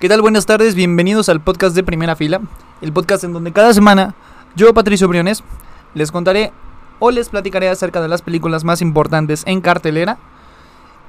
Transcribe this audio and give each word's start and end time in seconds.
¿Qué 0.00 0.08
tal? 0.08 0.22
Buenas 0.22 0.46
tardes, 0.46 0.74
bienvenidos 0.74 1.28
al 1.28 1.40
podcast 1.40 1.76
de 1.76 1.82
Primera 1.84 2.16
Fila, 2.16 2.40
el 2.80 2.92
podcast 2.92 3.24
en 3.24 3.32
donde 3.32 3.52
cada 3.52 3.74
semana 3.74 4.14
yo, 4.56 4.72
Patricio 4.72 5.08
Briones, 5.08 5.44
les 5.94 6.10
contaré 6.10 6.52
o 6.98 7.10
les 7.10 7.28
platicaré 7.28 7.68
acerca 7.68 8.00
de 8.00 8.08
las 8.08 8.22
películas 8.22 8.64
más 8.64 8.80
importantes 8.80 9.42
en 9.46 9.60
cartelera, 9.60 10.16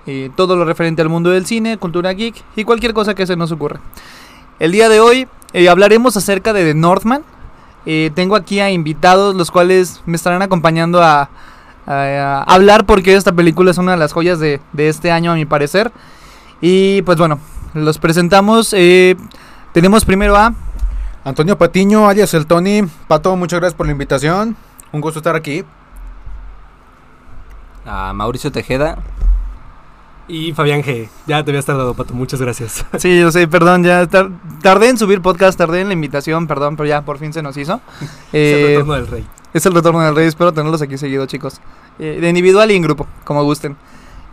eh, 0.08 0.30
todo 0.36 0.56
lo 0.58 0.66
referente 0.66 1.02
al 1.02 1.10
mundo 1.10 1.30
del 1.30 1.46
cine, 1.46 1.78
cultura 1.78 2.12
geek 2.12 2.36
y 2.56 2.64
cualquier 2.66 2.94
cosa 2.94 3.16
que 3.16 3.26
se 3.26 3.36
nos 3.38 3.52
ocurra. 3.52 3.80
El 4.60 4.72
día 4.74 4.90
de 4.90 5.00
hoy 5.00 5.28
eh, 5.54 5.70
hablaremos 5.70 6.18
acerca 6.18 6.52
de 6.54 6.66
The 6.66 6.74
Northman. 6.76 7.24
Eh, 7.86 8.12
tengo 8.14 8.36
aquí 8.36 8.60
a 8.60 8.70
invitados 8.70 9.36
los 9.36 9.50
cuales 9.52 10.02
me 10.06 10.16
estarán 10.18 10.42
acompañando 10.42 11.02
a, 11.02 11.30
a- 11.88 12.44
hablar 12.48 12.86
porque 12.86 13.16
esta 13.16 13.32
película 13.32 13.72
es 13.72 13.78
una 13.78 13.94
de 13.94 13.98
las 13.98 14.12
joyas 14.14 14.40
de, 14.40 14.60
de 14.74 14.90
este 14.90 15.12
año 15.12 15.32
a 15.32 15.36
mi 15.36 15.46
parecer. 15.46 15.92
Y 16.62 17.02
pues 17.04 17.18
bueno, 17.18 17.40
los 17.74 17.98
presentamos. 17.98 18.74
eh, 18.74 19.16
tenemos 19.74 20.06
primero 20.06 20.36
a... 20.36 20.54
Antonio 21.24 21.56
Patiño, 21.58 22.08
alias 22.10 22.34
el 22.34 22.48
Tony. 22.48 22.82
Pato, 23.08 23.36
muchas 23.36 23.60
gracias 23.60 23.78
por 23.78 23.86
la 23.86 23.92
invitación. 23.92 24.56
Un 24.92 25.02
gusto 25.02 25.20
estar 25.20 25.36
aquí. 25.36 25.64
a 27.86 28.14
Mauricio 28.14 28.52
Tejeda. 28.52 28.98
Y 30.28 30.54
Fabián 30.54 30.82
G. 30.82 31.10
Ya 31.28 31.44
te 31.44 31.52
habías 31.52 31.66
tardado, 31.66 31.94
Pato. 31.94 32.14
Muchas 32.14 32.42
gracias. 32.42 32.86
Sí, 32.98 33.20
yo 33.20 33.32
sé, 33.32 33.48
perdón, 33.48 33.84
ya 33.84 34.08
tar- 34.08 34.30
tardé 34.62 34.90
en 34.90 34.98
subir 34.98 35.22
podcast, 35.22 35.58
tardé 35.58 35.82
en 35.82 35.88
la 35.88 35.94
invitación, 35.94 36.48
perdón, 36.48 36.78
pero 36.78 36.88
ya 36.88 37.02
por 37.04 37.18
fin 37.18 37.34
se 37.34 37.42
nos 37.42 37.58
hizo. 37.58 37.82
es 38.02 38.02
el 38.02 38.10
Eh, 38.34 38.66
retorno 38.74 38.94
del 38.94 39.08
rey. 39.08 39.28
Es 39.54 39.66
el 39.66 39.74
retorno 39.74 40.00
del 40.00 40.16
rey, 40.16 40.28
espero 40.28 40.54
tenerlos 40.54 40.82
aquí 40.82 40.98
seguido, 40.98 41.26
chicos. 41.26 41.60
Eh, 42.00 42.20
de 42.22 42.30
individual 42.30 42.72
y 42.72 42.76
en 42.76 42.82
grupo, 42.84 43.06
como 43.26 43.44
gusten. 43.44 43.76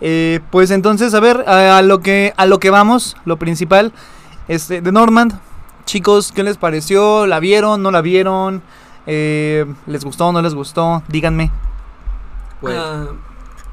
Eh, 0.01 0.41
pues 0.51 0.71
entonces, 0.71 1.15
a 1.15 1.21
ver, 1.21 1.45
a, 1.49 1.79
a 1.79 1.83
lo 1.83 2.01
que 2.01 2.33
a 2.37 2.47
lo 2.47 2.61
que 2.61 2.71
vamos, 2.71 3.17
lo 3.25 3.39
principal, 3.39 3.93
este, 4.49 4.81
de 4.81 4.93
Normand. 4.93 5.41
Chicos, 5.87 6.33
¿qué 6.33 6.43
les 6.43 6.59
pareció? 6.59 7.27
¿La 7.27 7.41
vieron? 7.41 7.83
¿No 7.83 7.91
la 7.91 8.03
vieron? 8.03 8.63
Eh, 9.07 9.65
¿Les 9.87 10.05
gustó? 10.05 10.33
¿No 10.33 10.43
les 10.43 10.55
gustó? 10.55 11.03
Díganme. 11.09 11.53
Pues, 12.61 12.77
Ah, 12.77 13.07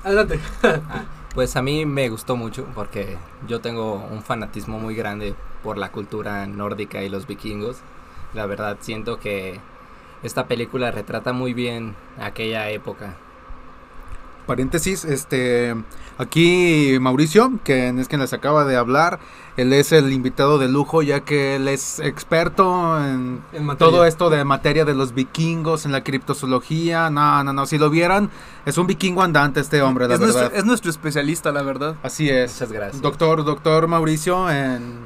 adelante. 0.04 0.40
pues 1.34 1.56
a 1.56 1.62
mí 1.62 1.86
me 1.86 2.10
gustó 2.10 2.36
mucho 2.36 2.66
porque 2.76 3.18
yo 3.48 3.62
tengo 3.62 3.96
un 3.96 4.24
fanatismo 4.24 4.80
muy 4.80 4.96
grande 4.96 5.36
por 5.64 5.78
la 5.78 5.92
cultura 5.92 6.48
nórdica 6.48 7.04
y 7.04 7.10
los 7.10 7.28
vikingos. 7.28 7.84
La 8.34 8.46
verdad 8.46 8.78
siento 8.82 9.20
que 9.20 9.62
esta 10.24 10.48
película 10.48 10.92
retrata 10.92 11.34
muy 11.34 11.54
bien 11.54 11.96
aquella 12.18 12.70
época. 12.70 13.18
Paréntesis, 14.46 15.06
este, 15.06 15.76
aquí 16.18 16.98
Mauricio, 17.00 17.60
que 17.64 17.90
es 17.90 18.08
quien 18.08 18.22
les 18.22 18.34
acaba 18.34 18.64
de 18.66 18.76
hablar, 18.76 19.20
él 19.58 19.74
es 19.74 19.92
el 19.92 20.12
invitado 20.12 20.60
de 20.60 20.68
lujo 20.70 21.02
ya 21.02 21.22
que 21.22 21.56
él 21.56 21.68
es 21.68 22.00
experto 22.00 23.04
en 23.04 23.42
todo 23.78 24.06
esto 24.06 24.30
de 24.30 24.44
materia 24.44 24.86
de 24.86 24.94
los 24.94 25.14
vikingos, 25.14 25.86
en 25.86 25.92
la 25.92 26.04
criptozoología, 26.04 27.10
no, 27.10 27.44
no, 27.44 27.54
no, 27.54 27.66
si 27.66 27.78
lo 27.78 27.90
vieran, 27.90 28.30
es 28.66 28.78
un 28.78 28.86
vikingo 28.88 29.24
andante 29.24 29.60
este 29.60 29.82
hombre, 29.82 30.08
la 30.08 30.16
Es 30.16 30.20
verdad. 30.20 30.36
nuestro, 30.36 30.60
es 30.60 30.66
nuestro 30.66 30.92
especialista, 30.92 31.52
la 31.52 31.64
verdad. 31.64 31.96
Así 32.04 32.30
es. 32.30 32.54
Muchas 32.54 32.72
gracias. 32.72 33.02
Doctor, 33.02 33.44
doctor 33.44 33.88
Mauricio 33.88 34.50
en, 34.52 35.00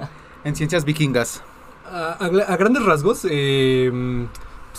en 0.44 0.56
ciencias 0.56 0.84
vikingas. 0.84 1.44
A, 1.92 2.18
a 2.20 2.58
grandes 2.58 2.84
rasgos, 2.84 3.26
eh, 3.30 4.28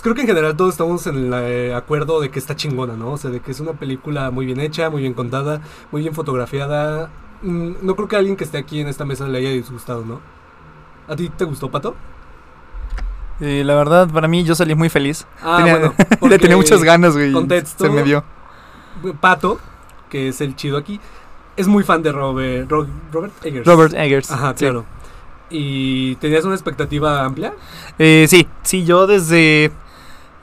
pues 0.00 0.02
creo 0.02 0.14
que 0.14 0.22
en 0.22 0.26
general 0.28 0.56
todos 0.56 0.70
estamos 0.72 1.06
en 1.06 1.26
el 1.26 1.34
eh, 1.34 1.74
acuerdo 1.74 2.22
de 2.22 2.30
que 2.30 2.38
está 2.38 2.56
chingona, 2.56 2.94
¿no? 2.94 3.10
O 3.12 3.18
sea, 3.18 3.30
de 3.30 3.40
que 3.40 3.50
es 3.50 3.60
una 3.60 3.72
película 3.74 4.30
muy 4.30 4.46
bien 4.46 4.58
hecha, 4.58 4.88
muy 4.88 5.02
bien 5.02 5.12
contada, 5.12 5.60
muy 5.92 6.00
bien 6.00 6.14
fotografiada. 6.14 7.10
Mm, 7.42 7.72
no 7.82 7.94
creo 7.96 8.08
que 8.08 8.16
a 8.16 8.20
alguien 8.20 8.34
que 8.36 8.44
esté 8.44 8.56
aquí 8.56 8.80
en 8.80 8.88
esta 8.88 9.04
mesa 9.04 9.28
le 9.28 9.36
haya 9.36 9.50
disgustado, 9.50 10.02
¿no? 10.06 10.20
¿A 11.06 11.16
ti 11.16 11.28
te 11.28 11.44
gustó, 11.44 11.70
Pato? 11.70 11.94
Y 13.40 13.62
la 13.62 13.74
verdad, 13.74 14.08
para 14.08 14.26
mí, 14.26 14.42
yo 14.42 14.54
salí 14.54 14.74
muy 14.74 14.88
feliz. 14.88 15.26
Ah, 15.42 15.56
Tenía- 15.58 15.76
bueno. 15.76 15.94
Le 16.30 16.38
tenía 16.38 16.56
muchas 16.56 16.82
ganas, 16.82 17.14
güey. 17.14 17.32
contexto. 17.32 17.84
Se 17.84 17.90
me 17.90 18.02
dio. 18.02 18.24
Pato, 19.20 19.58
que 20.08 20.28
es 20.28 20.40
el 20.40 20.56
chido 20.56 20.78
aquí, 20.78 20.98
es 21.56 21.66
muy 21.68 21.84
fan 21.84 22.02
de 22.02 22.12
Robert, 22.12 22.70
Ro- 22.70 22.86
Robert 23.12 23.32
Eggers. 23.44 23.66
Robert 23.66 23.94
Eggers. 23.94 24.30
Ajá, 24.30 24.52
sí. 24.56 24.64
claro. 24.64 24.84
¿Y 25.52 26.14
tenías 26.16 26.44
una 26.44 26.54
expectativa 26.54 27.24
amplia? 27.24 27.54
Eh, 27.98 28.26
sí, 28.28 28.46
sí, 28.62 28.84
yo 28.84 29.06
desde 29.08 29.72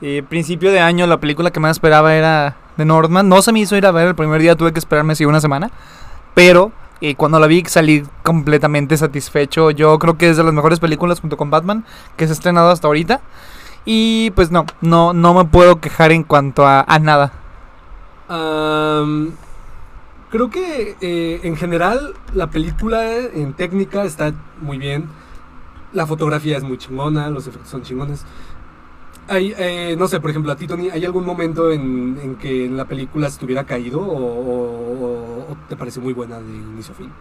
eh, 0.00 0.22
principio 0.28 0.70
de 0.70 0.80
año 0.80 1.06
la 1.06 1.18
película 1.18 1.50
que 1.50 1.60
más 1.60 1.72
esperaba 1.72 2.14
era 2.14 2.56
de 2.76 2.84
Northman. 2.84 3.28
No 3.28 3.42
se 3.42 3.52
me 3.52 3.60
hizo 3.60 3.76
ir 3.76 3.86
a 3.86 3.90
ver 3.90 4.08
el 4.08 4.14
primer 4.14 4.40
día, 4.40 4.56
tuve 4.56 4.72
que 4.72 4.78
esperarme 4.78 5.12
así 5.12 5.24
una 5.24 5.40
semana. 5.40 5.70
Pero 6.34 6.72
eh, 7.00 7.14
cuando 7.14 7.38
la 7.38 7.46
vi 7.46 7.64
salí 7.66 8.04
completamente 8.22 8.96
satisfecho. 8.96 9.70
Yo 9.70 9.98
creo 9.98 10.18
que 10.18 10.30
es 10.30 10.36
de 10.36 10.44
las 10.44 10.52
mejores 10.52 10.80
películas 10.80 11.20
junto 11.20 11.36
con 11.36 11.50
Batman 11.50 11.84
que 12.16 12.26
se 12.26 12.32
ha 12.32 12.34
estrenado 12.34 12.70
hasta 12.70 12.86
ahorita. 12.86 13.20
Y 13.84 14.30
pues 14.32 14.50
no, 14.50 14.66
no, 14.80 15.12
no 15.12 15.34
me 15.34 15.44
puedo 15.44 15.80
quejar 15.80 16.12
en 16.12 16.22
cuanto 16.22 16.66
a, 16.66 16.84
nada. 17.00 17.32
Creo 20.30 20.50
que 20.50 20.96
eh, 21.00 21.40
en 21.42 21.56
general 21.56 22.14
la 22.34 22.48
película 22.48 23.16
en 23.16 23.54
técnica 23.54 24.04
está 24.04 24.34
muy 24.60 24.76
bien. 24.76 25.08
La 25.92 26.06
fotografía 26.06 26.58
es 26.58 26.64
muy 26.64 26.76
chingona, 26.76 27.30
los 27.30 27.46
efectos 27.46 27.70
son 27.70 27.82
chingones. 27.82 28.26
Hay, 29.28 29.54
eh, 29.58 29.94
no 29.98 30.08
sé, 30.08 30.20
por 30.20 30.30
ejemplo, 30.30 30.50
a 30.52 30.56
ti, 30.56 30.66
Tony, 30.66 30.88
¿hay 30.90 31.04
algún 31.04 31.24
momento 31.26 31.70
en, 31.70 32.18
en 32.22 32.36
que 32.36 32.68
la 32.70 32.86
película 32.88 33.26
estuviera 33.28 33.64
caído 33.66 34.00
o, 34.00 34.16
o- 34.16 35.52
o 35.52 35.56
te 35.68 35.76
parece 35.76 36.00
muy 36.00 36.14
buena 36.14 36.40
de 36.40 36.50
inicio 36.56 36.94
a 36.94 36.96
fin? 36.96 37.12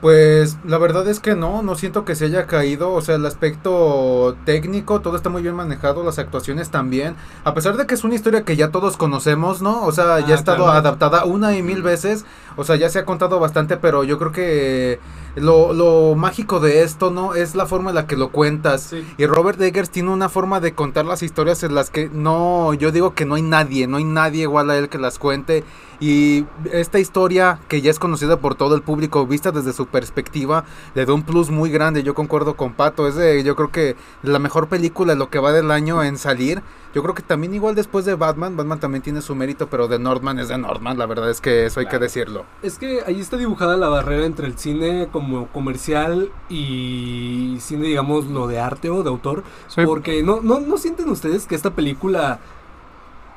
Pues 0.00 0.58
la 0.62 0.78
verdad 0.78 1.08
es 1.08 1.18
que 1.18 1.34
no, 1.34 1.60
no 1.64 1.74
siento 1.74 2.04
que 2.04 2.14
se 2.14 2.26
haya 2.26 2.46
caído, 2.46 2.92
o 2.92 3.00
sea, 3.02 3.16
el 3.16 3.26
aspecto 3.26 4.36
técnico, 4.44 5.00
todo 5.00 5.16
está 5.16 5.28
muy 5.28 5.42
bien 5.42 5.56
manejado, 5.56 6.04
las 6.04 6.20
actuaciones 6.20 6.70
también, 6.70 7.16
a 7.42 7.52
pesar 7.52 7.76
de 7.76 7.84
que 7.84 7.94
es 7.94 8.04
una 8.04 8.14
historia 8.14 8.44
que 8.44 8.54
ya 8.54 8.70
todos 8.70 8.96
conocemos, 8.96 9.60
¿no? 9.60 9.84
O 9.84 9.90
sea, 9.90 10.20
ya 10.20 10.26
Ah, 10.28 10.32
ha 10.36 10.38
estado 10.38 10.58
claro. 10.66 10.72
adaptada 10.78 11.24
una 11.24 11.56
y 11.56 11.64
mil 11.64 11.82
veces, 11.82 12.24
o 12.58 12.64
sea, 12.64 12.74
ya 12.74 12.90
se 12.90 12.98
ha 12.98 13.04
contado 13.04 13.38
bastante, 13.38 13.76
pero 13.76 14.02
yo 14.02 14.18
creo 14.18 14.32
que 14.32 14.98
lo, 15.36 15.72
lo 15.72 16.16
mágico 16.16 16.58
de 16.58 16.82
esto, 16.82 17.12
¿no? 17.12 17.36
Es 17.36 17.54
la 17.54 17.66
forma 17.66 17.90
en 17.90 17.94
la 17.94 18.08
que 18.08 18.16
lo 18.16 18.30
cuentas. 18.30 18.92
Y 19.16 19.26
Robert 19.26 19.60
Eggers 19.60 19.90
tiene 19.90 20.10
una 20.10 20.28
forma 20.28 20.58
de 20.58 20.74
contar 20.74 21.04
las 21.04 21.22
historias 21.22 21.62
en 21.62 21.76
las 21.76 21.90
que 21.90 22.10
no, 22.12 22.74
yo 22.74 22.90
digo 22.90 23.14
que 23.14 23.24
no 23.24 23.36
hay 23.36 23.42
nadie, 23.42 23.86
no 23.86 23.98
hay 23.98 24.04
nadie 24.04 24.42
igual 24.42 24.70
a 24.70 24.76
él 24.76 24.88
que 24.88 24.98
las 24.98 25.20
cuente. 25.20 25.62
Y 26.00 26.46
esta 26.72 26.98
historia 26.98 27.60
que 27.68 27.80
ya 27.80 27.92
es 27.92 28.00
conocida 28.00 28.38
por 28.38 28.56
todo 28.56 28.74
el 28.74 28.82
público, 28.82 29.26
vista 29.26 29.52
desde 29.52 29.72
su 29.72 29.86
perspectiva, 29.86 30.64
le 30.94 31.06
da 31.06 31.12
un 31.12 31.22
plus 31.22 31.50
muy 31.50 31.70
grande. 31.70 32.02
Yo 32.02 32.14
concuerdo 32.14 32.56
con 32.56 32.72
Pato, 32.72 33.06
es 33.06 33.14
de, 33.14 33.44
yo 33.44 33.54
creo 33.54 33.70
que 33.70 33.96
la 34.22 34.40
mejor 34.40 34.68
película 34.68 35.12
de 35.12 35.18
lo 35.18 35.30
que 35.30 35.38
va 35.38 35.52
del 35.52 35.70
año 35.70 36.02
en 36.02 36.18
salir. 36.18 36.62
Yo 36.94 37.02
creo 37.02 37.14
que 37.14 37.22
también 37.22 37.54
igual 37.54 37.74
después 37.74 38.04
de 38.06 38.14
Batman, 38.14 38.56
Batman 38.56 38.80
también 38.80 39.02
tiene 39.02 39.20
su 39.20 39.34
mérito, 39.34 39.68
pero 39.68 39.88
de 39.88 39.98
Northman 39.98 40.38
es 40.38 40.48
de 40.48 40.56
Northman, 40.56 40.96
la 40.96 41.04
verdad 41.06 41.30
es 41.30 41.40
que 41.40 41.66
eso 41.66 41.80
hay 41.80 41.86
que 41.86 41.98
decirlo. 41.98 42.44
Es 42.62 42.78
que 42.78 43.02
ahí 43.06 43.20
está 43.20 43.36
dibujada 43.36 43.76
la 43.76 43.88
barrera 43.88 44.24
entre 44.24 44.46
el 44.46 44.58
cine 44.58 45.08
como 45.12 45.48
comercial 45.48 46.30
y 46.48 47.58
cine, 47.60 47.88
digamos, 47.88 48.26
lo 48.26 48.46
de 48.46 48.58
arte 48.58 48.88
o 48.90 49.02
de 49.02 49.10
autor. 49.10 49.44
Porque 49.84 50.22
no, 50.22 50.40
no, 50.40 50.60
no 50.60 50.78
sienten 50.78 51.08
ustedes 51.10 51.46
que 51.46 51.54
esta 51.54 51.70
película... 51.70 52.40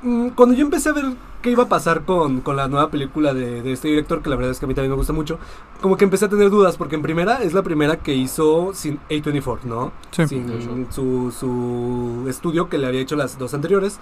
mm, 0.01 0.29
Cuando 0.29 0.55
yo 0.55 0.63
empecé 0.63 0.89
a 0.89 0.93
ver 0.93 1.05
qué 1.41 1.51
iba 1.51 1.63
a 1.63 1.67
pasar 1.69 2.05
con, 2.05 2.41
con 2.41 2.55
la 2.55 2.67
nueva 2.67 2.89
película 2.89 3.33
de, 3.33 3.61
de 3.61 3.71
este 3.73 3.87
director, 3.89 4.21
que 4.21 4.29
la 4.29 4.35
verdad 4.35 4.51
es 4.51 4.59
que 4.59 4.65
a 4.65 4.67
mí 4.67 4.73
también 4.73 4.91
me 4.91 4.97
gusta 4.97 5.13
mucho, 5.13 5.39
como 5.81 5.97
que 5.97 6.03
empecé 6.05 6.25
a 6.25 6.29
tener 6.29 6.49
dudas, 6.49 6.77
porque 6.77 6.95
en 6.95 7.01
primera 7.01 7.41
es 7.43 7.53
la 7.53 7.63
primera 7.63 7.97
que 7.97 8.13
hizo 8.13 8.71
sin 8.73 8.99
A24, 9.09 9.63
¿no? 9.63 9.91
Sí. 10.11 10.27
Sin 10.27 10.87
su, 10.91 11.31
su 11.31 12.25
estudio 12.29 12.69
que 12.69 12.77
le 12.77 12.87
había 12.87 13.01
hecho 13.01 13.15
las 13.15 13.37
dos 13.37 13.53
anteriores. 13.53 13.99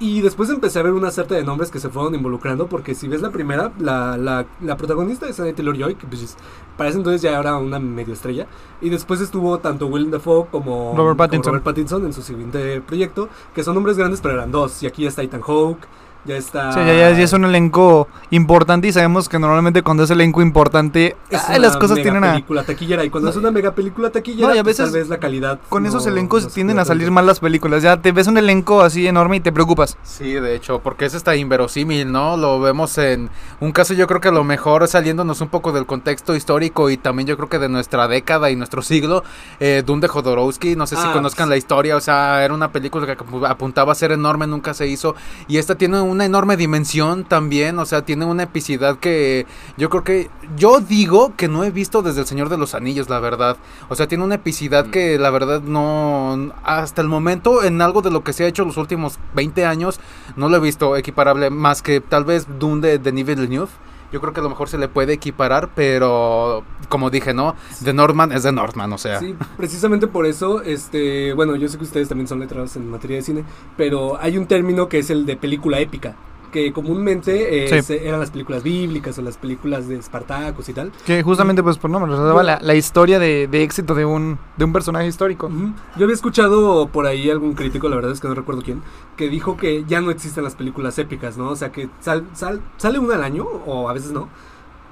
Y 0.00 0.22
después 0.22 0.50
empecé 0.50 0.80
a 0.80 0.82
ver 0.82 0.92
una 0.92 1.12
serie 1.12 1.36
de 1.36 1.44
nombres 1.44 1.70
que 1.70 1.78
se 1.78 1.88
fueron 1.88 2.16
involucrando, 2.16 2.66
porque 2.66 2.96
si 2.96 3.06
ves 3.06 3.22
la 3.22 3.30
primera, 3.30 3.70
la, 3.78 4.16
la, 4.16 4.44
la 4.60 4.76
protagonista 4.76 5.28
es 5.28 5.38
Anna 5.38 5.52
Taylor-Joy, 5.54 5.94
que 5.94 6.06
pues, 6.08 6.20
es- 6.20 6.36
para 6.76 6.88
ese 6.90 6.98
entonces 6.98 7.22
ya 7.22 7.38
era 7.38 7.56
una 7.58 7.78
medio 7.78 8.12
estrella. 8.12 8.48
Y 8.80 8.90
después 8.90 9.20
estuvo 9.20 9.56
tanto 9.58 9.86
Willem 9.86 10.10
Dafoe 10.10 10.46
como 10.50 10.94
Robert 10.96 10.96
como 10.96 11.16
Pattinson. 11.16 11.52
Robert 11.52 11.64
Pattinson 11.64 12.04
en 12.06 12.12
su 12.12 12.22
siguiente 12.22 12.80
proyecto, 12.80 13.28
que 13.54 13.62
son 13.62 13.74
nombres 13.76 13.96
grandes, 13.96 14.20
pero 14.20 14.34
eran 14.34 14.50
dos. 14.50 14.82
Y 14.82 14.88
aquí 14.88 15.06
está 15.06 15.22
Ethan 15.22 15.42
Hawke, 15.42 15.86
ya 16.24 16.36
está... 16.36 16.72
Sí, 16.72 16.78
ya, 16.80 16.94
ya- 16.94 17.10
ya 17.12 17.22
es 17.24 17.32
un 17.32 17.44
elenco 17.44 18.08
importante 18.30 18.88
y 18.88 18.92
sabemos 18.92 19.28
que 19.28 19.38
normalmente 19.38 19.82
cuando 19.82 20.02
es 20.04 20.10
elenco 20.10 20.42
importante, 20.42 21.16
es 21.30 21.42
ay, 21.48 21.60
las 21.60 21.76
cosas 21.76 21.96
mega 21.96 22.02
tienen 22.02 22.24
a... 22.24 22.32
película 22.32 22.62
taquillera. 22.64 23.04
Y 23.04 23.10
cuando 23.10 23.26
No, 23.26 23.30
es 23.30 23.36
una 23.36 23.50
mega 23.50 23.74
película 23.74 24.10
taquillera, 24.10 24.48
no, 24.48 24.54
y 24.54 24.58
a 24.58 24.62
pues, 24.64 24.76
veces 24.78 24.92
tal 24.92 25.00
vez 25.00 25.08
la 25.08 25.18
calidad... 25.18 25.58
Con 25.68 25.86
esos 25.86 26.04
no- 26.06 26.12
elencos 26.12 26.44
no 26.44 26.48
se 26.48 26.54
tienden 26.54 26.78
a 26.78 26.84
salir 26.84 27.10
mal 27.10 27.26
las 27.26 27.40
películas. 27.40 27.82
Ya 27.82 28.00
te 28.00 28.12
ves 28.12 28.26
un 28.26 28.38
elenco 28.38 28.80
así 28.82 29.06
enorme 29.06 29.36
y 29.36 29.40
te 29.40 29.52
preocupas. 29.52 29.96
Sí, 30.02 30.32
de 30.32 30.54
hecho, 30.54 30.80
porque 30.80 31.04
es 31.06 31.14
hasta 31.14 31.36
inverosímil, 31.36 32.10
¿no? 32.10 32.36
Lo 32.36 32.60
vemos 32.60 32.96
en 32.98 33.30
un 33.60 33.72
caso, 33.72 33.94
yo 33.94 34.06
creo 34.06 34.20
que 34.20 34.28
a 34.28 34.32
lo 34.32 34.44
mejor 34.44 34.86
saliéndonos 34.88 35.40
un 35.40 35.48
poco 35.48 35.72
del 35.72 35.86
contexto 35.86 36.34
histórico 36.34 36.90
y 36.90 36.96
también 36.96 37.26
yo 37.26 37.36
creo 37.36 37.48
que 37.48 37.58
de 37.58 37.68
nuestra 37.68 38.08
década 38.08 38.50
y 38.50 38.56
nuestro 38.56 38.82
siglo, 38.82 39.24
eh, 39.60 39.82
Doom 39.84 40.00
de 40.00 40.08
Jodorowsky, 40.08 40.76
no 40.76 40.86
sé 40.86 40.96
si 40.96 41.02
Ah, 41.04 41.12
conozcan 41.12 41.44
pues. 41.46 41.50
la 41.50 41.56
historia, 41.56 41.96
o 41.96 42.00
sea, 42.00 42.44
era 42.44 42.54
una 42.54 42.70
película 42.72 43.06
que 43.06 43.16
apu- 43.16 43.48
apuntaba 43.48 43.92
a 43.92 43.94
ser 43.94 44.12
enorme, 44.12 44.46
nunca 44.46 44.74
se 44.74 44.86
hizo, 44.86 45.14
y 45.48 45.58
esta 45.58 45.74
tiene 45.74 46.00
una 46.14 46.24
enorme 46.24 46.56
dimensión 46.56 47.24
también, 47.24 47.78
o 47.78 47.84
sea, 47.84 48.04
tiene 48.04 48.24
una 48.24 48.44
epicidad 48.44 48.98
que 48.98 49.46
yo 49.76 49.90
creo 49.90 50.04
que 50.04 50.30
yo 50.56 50.80
digo 50.80 51.34
que 51.36 51.48
no 51.48 51.64
he 51.64 51.70
visto 51.70 52.02
desde 52.02 52.20
El 52.20 52.26
Señor 52.26 52.48
de 52.48 52.56
los 52.56 52.74
Anillos, 52.74 53.08
la 53.08 53.20
verdad. 53.20 53.56
O 53.88 53.94
sea, 53.96 54.06
tiene 54.06 54.24
una 54.24 54.36
epicidad 54.36 54.86
Mm. 54.86 54.90
que 54.90 55.18
la 55.18 55.30
verdad 55.30 55.60
no 55.62 56.52
hasta 56.62 57.02
el 57.02 57.08
momento 57.08 57.62
en 57.64 57.82
algo 57.82 58.00
de 58.02 58.10
lo 58.10 58.22
que 58.24 58.32
se 58.32 58.44
ha 58.44 58.46
hecho 58.48 58.64
los 58.64 58.76
últimos 58.76 59.18
20 59.34 59.66
años 59.66 60.00
no 60.36 60.48
lo 60.48 60.56
he 60.56 60.60
visto 60.60 60.96
equiparable 60.96 61.50
más 61.50 61.82
que 61.82 62.00
tal 62.00 62.24
vez 62.24 62.46
Dune 62.58 62.80
de 62.80 62.98
Denis 62.98 63.26
Villeneuve. 63.26 63.70
Yo 64.14 64.20
creo 64.20 64.32
que 64.32 64.38
a 64.38 64.44
lo 64.44 64.48
mejor 64.48 64.68
se 64.68 64.78
le 64.78 64.86
puede 64.86 65.12
equiparar, 65.14 65.70
pero 65.74 66.62
como 66.88 67.10
dije, 67.10 67.34
¿no? 67.34 67.56
De 67.80 67.92
Norman 67.92 68.30
es 68.30 68.44
de 68.44 68.52
Norman, 68.52 68.92
o 68.92 68.96
sea. 68.96 69.18
Sí, 69.18 69.34
precisamente 69.56 70.06
por 70.06 70.24
eso, 70.24 70.62
este, 70.62 71.32
bueno, 71.32 71.56
yo 71.56 71.68
sé 71.68 71.78
que 71.78 71.82
ustedes 71.82 72.08
también 72.08 72.28
son 72.28 72.38
letrados 72.38 72.76
en 72.76 72.88
materia 72.88 73.16
de 73.16 73.22
cine, 73.24 73.44
pero 73.76 74.16
hay 74.20 74.38
un 74.38 74.46
término 74.46 74.88
que 74.88 75.00
es 75.00 75.10
el 75.10 75.26
de 75.26 75.36
película 75.36 75.80
épica, 75.80 76.14
que 76.54 76.72
comúnmente 76.72 77.64
eh, 77.64 77.68
Sí. 77.68 77.82
se- 77.82 78.06
eran 78.06 78.20
las 78.20 78.30
películas 78.30 78.62
bíblicas 78.62 79.18
o 79.18 79.22
las 79.22 79.36
películas 79.38 79.88
de 79.88 79.96
Espartacus 79.96 80.68
y 80.68 80.72
tal. 80.72 80.92
Que 81.04 81.20
justamente, 81.24 81.64
pues 81.64 81.78
por 81.78 81.90
nombre, 81.90 82.12
daba 82.14 82.44
la, 82.44 82.60
la 82.62 82.74
historia 82.76 83.18
de, 83.18 83.48
de 83.48 83.64
éxito 83.64 83.96
de 83.96 84.04
un, 84.04 84.38
de 84.56 84.64
un 84.64 84.72
personaje 84.72 85.08
histórico. 85.08 85.48
Ujú. 85.48 85.72
Yo 85.96 86.04
había 86.04 86.14
escuchado 86.14 86.86
por 86.86 87.06
ahí 87.06 87.28
algún 87.28 87.54
crítico, 87.54 87.88
la 87.88 87.96
verdad 87.96 88.12
es 88.12 88.20
que 88.20 88.28
no 88.28 88.34
recuerdo 88.36 88.62
quién, 88.62 88.82
que 89.16 89.28
dijo 89.28 89.56
que 89.56 89.84
ya 89.88 90.00
no 90.00 90.12
existen 90.12 90.44
las 90.44 90.54
películas 90.54 90.96
épicas, 91.00 91.36
¿no? 91.36 91.48
O 91.50 91.56
sea, 91.56 91.72
que 91.72 91.88
sal- 92.00 92.24
sal- 92.34 92.60
sale 92.76 93.00
una 93.00 93.16
al 93.16 93.24
año, 93.24 93.44
o 93.44 93.88
a 93.88 93.92
veces 93.92 94.12
no, 94.12 94.28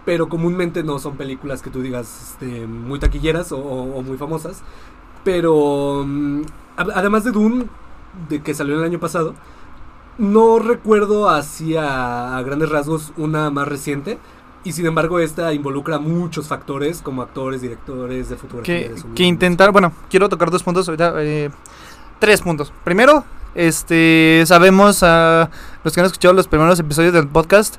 pero 0.04 0.28
comúnmente 0.28 0.82
no 0.82 0.98
son 0.98 1.16
películas 1.16 1.62
que 1.62 1.70
tú 1.70 1.80
digas 1.80 2.32
este, 2.40 2.66
muy 2.66 2.98
taquilleras 2.98 3.52
o, 3.52 3.58
o- 3.58 3.98
o 3.98 4.02
muy 4.02 4.16
famosas. 4.18 4.62
Pero 5.24 6.04
mm, 6.06 6.42
además 6.76 7.22
de 7.24 7.30
Dune, 7.30 7.66
de 8.28 8.42
que 8.42 8.54
salió 8.54 8.76
el 8.78 8.84
año 8.84 8.98
pasado, 8.98 9.34
no 10.18 10.58
recuerdo 10.58 11.28
así 11.28 11.76
a, 11.76 12.40
grandes 12.44 12.68
rasgos 12.68 13.12
una 13.16 13.50
más 13.50 13.68
reciente. 13.68 14.18
Y 14.64 14.72
sin 14.72 14.86
embargo, 14.86 15.18
esta 15.18 15.52
involucra 15.52 15.98
muchos 15.98 16.46
factores, 16.46 17.02
como 17.02 17.22
actores, 17.22 17.62
directores 17.62 18.28
de 18.28 18.36
fotografía. 18.36 18.90
que, 19.14 19.24
intentar, 19.24 19.72
bueno, 19.72 19.92
quiero 20.08 20.28
tocar 20.28 20.50
dos 20.50 20.62
puntos 20.62 20.88
ahorita, 20.88 21.14
eh, 21.18 21.50
tres 22.20 22.42
puntos. 22.42 22.72
Primero, 22.84 23.24
este, 23.56 24.44
sabemos 24.46 25.02
a 25.02 25.50
los 25.82 25.92
que 25.92 26.00
han 26.00 26.06
escuchado 26.06 26.32
los 26.34 26.46
primeros 26.46 26.78
episodios 26.78 27.12
del 27.12 27.26
podcast, 27.26 27.76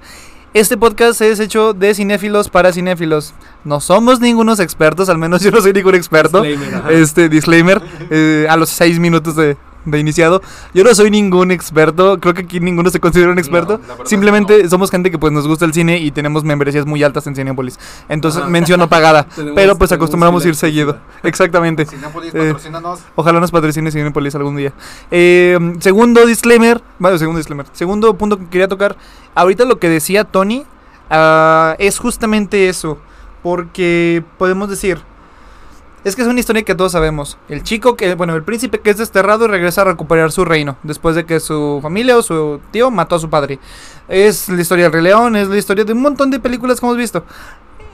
este 0.54 0.78
podcast 0.78 1.20
es 1.22 1.40
hecho 1.40 1.74
de 1.74 1.96
cinéfilos 1.96 2.48
para 2.48 2.72
cinéfilos. 2.72 3.34
No 3.64 3.80
somos 3.80 4.20
ningunos 4.20 4.60
expertos, 4.60 5.10
al 5.10 5.18
menos 5.18 5.42
yo 5.42 5.50
no 5.50 5.60
soy 5.60 5.74
ningún 5.74 5.96
experto. 5.96 6.44
Disclaimer. 6.44 6.92
Este 6.92 7.28
disclaimer 7.28 7.82
eh, 8.12 8.46
a 8.48 8.56
los 8.56 8.70
seis 8.70 9.00
minutos 9.00 9.36
de, 9.36 9.58
de 9.86 10.00
iniciado. 10.00 10.42
Yo 10.74 10.84
no 10.84 10.94
soy 10.96 11.12
ningún 11.12 11.52
experto, 11.52 12.20
creo 12.20 12.34
que 12.34 12.42
aquí 12.42 12.60
ninguno 12.60 12.90
se 12.90 13.00
considera 13.00 13.32
un 13.32 13.40
experto. 13.40 13.80
Simplemente 14.06 14.68
somos 14.70 14.92
gente 14.92 15.12
que 15.12 15.18
pues 15.18 15.34
nos 15.34 15.48
gusta 15.48 15.66
el 15.66 15.74
cine 15.74 15.98
y 15.98 16.12
tenemos 16.12 16.44
membresías 16.44 16.86
muy 16.86 17.04
altas 17.04 17.28
en 17.28 17.36
Cinepolis. 17.36 17.80
Entonces 18.10 18.42
Ajá. 18.42 18.50
menciono 18.50 18.90
pagada, 18.90 19.28
pero 19.56 19.78
pues 19.78 19.90
tenemos 19.90 19.92
acostumbramos 19.92 20.46
a 20.46 20.48
ir 20.48 20.56
seguido. 20.56 20.98
Exactamente. 21.24 21.84
Eh, 21.84 22.32
patrocínanos. 22.32 23.00
Ojalá 23.16 23.40
nos 23.40 23.52
patrocine 23.52 23.92
Cinepolis 23.92 24.36
algún 24.36 24.56
día. 24.56 24.74
Eh, 25.12 25.58
segundo 25.80 26.26
disclaimer, 26.26 26.82
bueno, 27.00 27.18
segundo 27.18 27.38
disclaimer. 27.38 27.66
Segundo 27.74 28.14
punto 28.18 28.38
que 28.38 28.46
quería 28.48 28.68
tocar. 28.68 28.96
Ahorita 29.36 29.66
lo 29.66 29.80
que 29.80 29.90
decía 29.90 30.24
Tony 30.24 30.66
ah, 31.10 31.76
es 31.80 31.98
justamente 31.98 32.70
eso. 32.70 32.98
Porque 33.42 34.24
podemos 34.38 34.70
decir, 34.70 35.02
es 36.04 36.16
que 36.16 36.22
es 36.22 36.28
una 36.28 36.40
historia 36.40 36.64
que 36.64 36.76
todos 36.76 36.92
sabemos. 36.92 37.38
El 37.48 37.64
chico 37.64 37.96
que, 37.96 38.16
bueno, 38.16 38.36
el 38.36 38.44
príncipe 38.44 38.80
que 38.80 38.90
es 38.90 38.98
desterrado 38.98 39.46
y 39.46 39.48
regresa 39.48 39.82
a 39.82 39.86
recuperar 39.86 40.32
su 40.32 40.44
reino 40.44 40.78
después 40.84 41.16
de 41.16 41.26
que 41.26 41.40
su 41.40 41.80
familia 41.82 42.18
o 42.18 42.22
su 42.22 42.60
tío 42.72 42.92
mató 42.92 43.16
a 43.16 43.20
su 43.20 43.30
padre. 43.30 43.60
Es 44.08 44.50
la 44.50 44.62
historia 44.62 44.86
del 44.86 44.94
Rey 44.94 45.04
León, 45.04 45.36
es 45.36 45.48
la 45.48 45.58
historia 45.58 45.86
de 45.86 45.94
un 45.94 46.02
montón 46.02 46.30
de 46.30 46.40
películas 46.40 46.80
que 46.80 46.86
hemos 46.86 46.98
visto. 46.98 47.24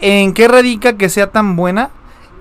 ¿En 0.01 0.33
qué 0.33 0.47
radica 0.47 0.93
que 0.93 1.09
sea 1.09 1.29
tan 1.29 1.55
buena? 1.55 1.91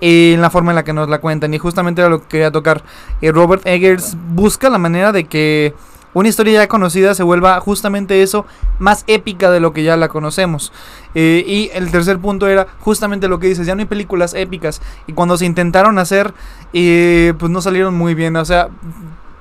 En 0.01 0.41
la 0.41 0.49
forma 0.49 0.71
en 0.71 0.75
la 0.75 0.83
que 0.83 0.93
nos 0.93 1.09
la 1.09 1.19
cuentan. 1.19 1.53
Y 1.53 1.59
justamente 1.59 2.01
era 2.01 2.09
lo 2.09 2.21
que 2.21 2.27
quería 2.27 2.51
tocar. 2.51 2.83
Eh, 3.21 3.31
Robert 3.31 3.65
Eggers 3.65 4.15
busca 4.33 4.69
la 4.69 4.77
manera 4.77 5.11
de 5.11 5.25
que 5.25 5.75
una 6.13 6.27
historia 6.29 6.61
ya 6.61 6.67
conocida 6.67 7.13
se 7.13 7.23
vuelva 7.23 7.59
justamente 7.59 8.21
eso, 8.23 8.45
más 8.79 9.03
épica 9.07 9.51
de 9.51 9.59
lo 9.59 9.73
que 9.73 9.83
ya 9.83 9.95
la 9.97 10.07
conocemos. 10.07 10.71
Eh, 11.15 11.43
y 11.45 11.69
el 11.73 11.91
tercer 11.91 12.17
punto 12.19 12.47
era 12.47 12.67
justamente 12.79 13.27
lo 13.27 13.39
que 13.39 13.47
dices, 13.47 13.67
ya 13.67 13.75
no 13.75 13.81
hay 13.81 13.85
películas 13.87 14.33
épicas. 14.33 14.81
Y 15.07 15.13
cuando 15.13 15.37
se 15.37 15.45
intentaron 15.45 15.99
hacer, 15.99 16.33
eh, 16.73 17.33
pues 17.37 17.51
no 17.51 17.61
salieron 17.61 17.93
muy 17.95 18.15
bien. 18.15 18.35
O 18.37 18.45
sea, 18.45 18.69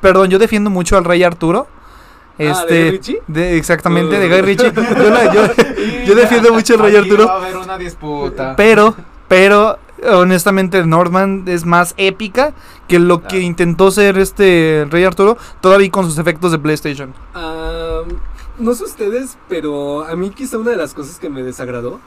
perdón, 0.00 0.28
yo 0.30 0.38
defiendo 0.38 0.70
mucho 0.70 0.96
al 0.98 1.04
rey 1.04 1.22
Arturo. 1.22 1.66
Ah, 1.70 2.42
¿de 2.44 2.50
Este, 2.50 2.82
Guy 2.82 2.90
Ritchie? 2.92 3.22
de- 3.26 3.56
exactamente, 3.56 4.18
de. 4.18 4.28
Guy 4.28 4.40
Ritchie. 4.42 4.72
Yo, 4.74 5.10
la- 5.10 5.32
yo- 5.34 5.48
yo 6.06 6.14
defiendo 6.14 6.52
mucho 6.52 6.74
al 6.74 6.80
rey 6.80 6.96
Arturo. 6.96 7.26
Va 7.26 7.32
a 7.34 7.36
haber 7.38 7.56
una 7.56 7.76
disputa. 7.78 8.54
Pero, 8.56 8.94
pero, 9.26 9.78
honestamente, 10.06 10.84
Norman 10.86 11.44
es 11.46 11.64
más 11.64 11.94
épica 11.96 12.52
que 12.86 12.98
lo 12.98 13.22
que 13.22 13.28
Claro. 13.28 13.44
intentó 13.44 13.90
ser 13.90 14.18
este 14.18 14.86
Rey 14.90 15.04
Arturo, 15.04 15.36
todavía 15.60 15.90
con 15.90 16.04
sus 16.04 16.18
efectos 16.18 16.52
de 16.52 16.58
PlayStation. 16.58 17.14
Ah, 17.34 18.02
no 18.58 18.74
sé 18.74 18.84
ustedes, 18.84 19.38
pero 19.48 20.04
a 20.04 20.16
mí 20.16 20.30
quizá 20.30 20.58
una 20.58 20.70
de 20.70 20.76
las 20.76 20.94
cosas 20.94 21.18
que 21.18 21.28
me 21.28 21.42
desagradó 21.42 22.00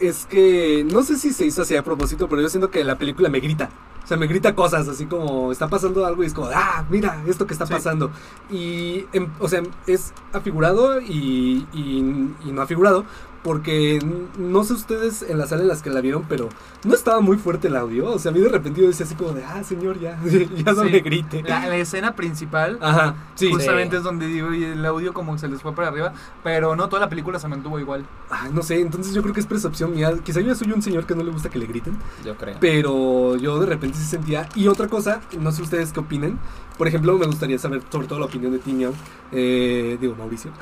es 0.00 0.26
que 0.26 0.86
no 0.92 1.02
sé 1.02 1.16
si 1.18 1.32
se 1.32 1.44
hizo 1.44 1.62
así 1.62 1.74
a 1.76 1.82
propósito, 1.82 2.28
pero 2.28 2.40
yo 2.42 2.48
siento 2.48 2.70
que 2.70 2.84
la 2.84 2.96
película 2.96 3.28
me 3.28 3.40
grita. 3.40 3.68
O 4.04 4.06
sea, 4.08 4.16
me 4.16 4.26
grita 4.26 4.54
cosas 4.54 4.88
así 4.88 5.04
como 5.04 5.52
está 5.52 5.68
pasando 5.68 6.06
algo 6.06 6.22
y 6.22 6.26
es 6.26 6.32
como, 6.32 6.48
ah, 6.54 6.84
mira 6.88 7.20
esto 7.26 7.46
que 7.46 7.52
está 7.52 7.66
Sí. 7.66 7.72
pasando. 7.74 8.10
Y, 8.50 9.04
em, 9.12 9.28
o 9.38 9.48
sea, 9.48 9.62
es 9.86 10.14
afigurado 10.32 10.98
y, 11.00 11.66
y, 11.74 12.30
y 12.46 12.52
no 12.52 12.62
afigurado. 12.62 13.04
Porque 13.42 14.00
no 14.36 14.64
sé 14.64 14.72
ustedes 14.72 15.22
en 15.22 15.38
la 15.38 15.46
sala 15.46 15.62
en 15.62 15.68
las 15.68 15.80
que 15.80 15.90
la 15.90 16.00
vieron, 16.00 16.24
pero 16.28 16.48
no 16.84 16.94
estaba 16.94 17.20
muy 17.20 17.36
fuerte 17.38 17.68
el 17.68 17.76
audio. 17.76 18.10
O 18.12 18.18
sea, 18.18 18.30
a 18.32 18.34
mí 18.34 18.40
de 18.40 18.48
repente 18.48 18.80
yo 18.80 18.88
decía 18.88 19.06
así 19.06 19.14
como 19.14 19.30
de, 19.32 19.44
ah, 19.44 19.62
señor, 19.62 19.98
ya, 20.00 20.18
ya 20.56 20.72
no 20.72 20.82
Sí. 20.84 20.90
me 20.90 21.00
grite. 21.00 21.42
La, 21.44 21.76
escena 21.76 22.14
principal 22.16 22.78
Ajá, 22.80 23.14
sí. 23.36 23.50
justamente 23.52 23.92
Sí. 23.92 23.98
es 23.98 24.02
donde 24.02 24.26
digo, 24.26 24.52
y 24.52 24.64
el 24.64 24.84
audio 24.84 25.12
como 25.14 25.38
se 25.38 25.46
les 25.48 25.62
fue 25.62 25.72
para 25.74 25.88
arriba, 25.88 26.12
pero 26.42 26.74
no 26.74 26.88
toda 26.88 27.00
la 27.00 27.08
película 27.08 27.38
se 27.38 27.46
mantuvo 27.48 27.78
igual. 27.78 28.04
Ay, 28.28 28.50
no 28.52 28.62
sé, 28.62 28.80
entonces 28.80 29.14
yo 29.14 29.22
creo 29.22 29.32
que 29.32 29.40
es 29.40 29.46
percepción 29.46 29.94
mía. 29.94 30.12
Quizá 30.24 30.40
yo 30.40 30.54
soy 30.56 30.72
un 30.72 30.82
señor 30.82 31.06
que 31.06 31.14
no 31.14 31.22
le 31.22 31.30
gusta 31.30 31.48
que 31.48 31.58
le 31.60 31.66
griten, 31.66 31.96
Yo 32.24 32.36
creo. 32.36 32.56
pero 32.60 33.36
yo 33.36 33.60
de 33.60 33.66
repente 33.66 33.96
sí 33.98 34.04
sentía. 34.04 34.48
Y 34.56 34.66
otra 34.68 34.88
cosa, 34.88 35.20
no 35.38 35.52
sé 35.52 35.62
ustedes 35.62 35.92
qué 35.92 36.00
opinen. 36.00 36.38
Por 36.76 36.86
ejemplo, 36.86 37.18
me 37.18 37.26
gustaría 37.26 37.58
saber 37.58 37.82
sobre 37.90 38.06
todo 38.06 38.20
la 38.20 38.26
opinión 38.26 38.52
de 38.52 38.60
Tim 38.60 38.78
Young, 38.78 38.94
eh, 39.32 39.98
digo 40.00 40.14
Mauricio. 40.16 40.52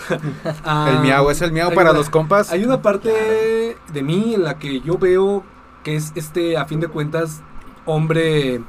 Ah, 0.64 0.90
El 0.96 1.00
miau 1.00 1.30
es 1.30 1.42
el 1.42 1.52
miau 1.52 1.68
hay 1.70 1.74
para 1.76 1.90
una- 1.90 1.98
los 1.98 2.08
compas. 2.08 2.50
Hay 2.50 2.64
una 2.66 2.82
parte 2.82 3.76
de 3.92 4.02
mí 4.02 4.34
en 4.34 4.44
la 4.44 4.58
que 4.58 4.80
yo 4.80 4.98
veo 4.98 5.44
que 5.82 5.96
es 5.96 6.12
este, 6.16 6.56
a 6.56 6.64
fin 6.64 6.80
de 6.80 6.88
cuentas, 6.88 7.42
hombre 7.84 8.60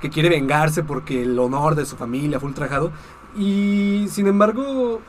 que 0.00 0.10
quiere 0.10 0.28
vengarse 0.28 0.82
porque 0.82 1.22
el 1.22 1.38
honor 1.38 1.74
de 1.74 1.86
su 1.86 1.96
familia 1.96 2.38
fue 2.38 2.48
ultrajado. 2.48 2.92
Y 3.36 4.06
sin 4.10 4.26
embargo, 4.26 5.00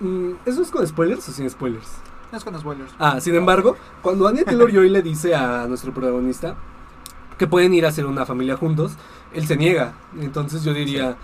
mm, 0.00 0.30
¿eso 0.46 0.62
es 0.62 0.70
con 0.70 0.86
spoilers 0.86 1.28
o 1.28 1.32
sin 1.32 1.48
spoilers? 1.48 1.88
Es 2.32 2.44
con 2.44 2.58
spoilers. 2.58 2.92
Ah, 2.98 3.20
sin 3.20 3.34
embargo, 3.34 3.76
cuando 4.02 4.26
Anya 4.28 4.44
Taylor 4.44 4.70
Joy 4.72 4.88
le 4.88 5.02
dice 5.02 5.34
a 5.34 5.66
nuestro 5.66 5.92
protagonista 5.92 6.56
que 7.38 7.46
pueden 7.46 7.74
ir 7.74 7.86
a 7.86 7.88
hacer 7.88 8.06
una 8.06 8.26
familia 8.26 8.56
juntos, 8.56 8.92
él 9.32 9.46
se 9.46 9.56
niega. 9.56 9.94
Entonces 10.20 10.62
yo 10.62 10.72
diría, 10.74 11.16